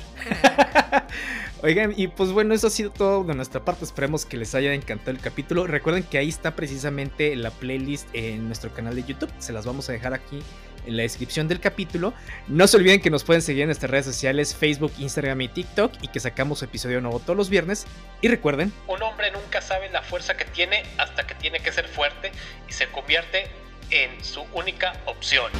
[1.61, 3.83] Oigan, y pues bueno, eso ha sido todo de nuestra parte.
[3.83, 5.67] Esperemos que les haya encantado el capítulo.
[5.67, 9.31] Recuerden que ahí está precisamente la playlist en nuestro canal de YouTube.
[9.39, 10.41] Se las vamos a dejar aquí
[10.85, 12.13] en la descripción del capítulo.
[12.47, 15.93] No se olviden que nos pueden seguir en nuestras redes sociales, Facebook, Instagram y TikTok,
[16.01, 17.85] y que sacamos episodio nuevo todos los viernes.
[18.21, 21.87] Y recuerden, un hombre nunca sabe la fuerza que tiene hasta que tiene que ser
[21.87, 22.31] fuerte
[22.67, 23.47] y se convierte
[23.91, 25.51] en su única opción.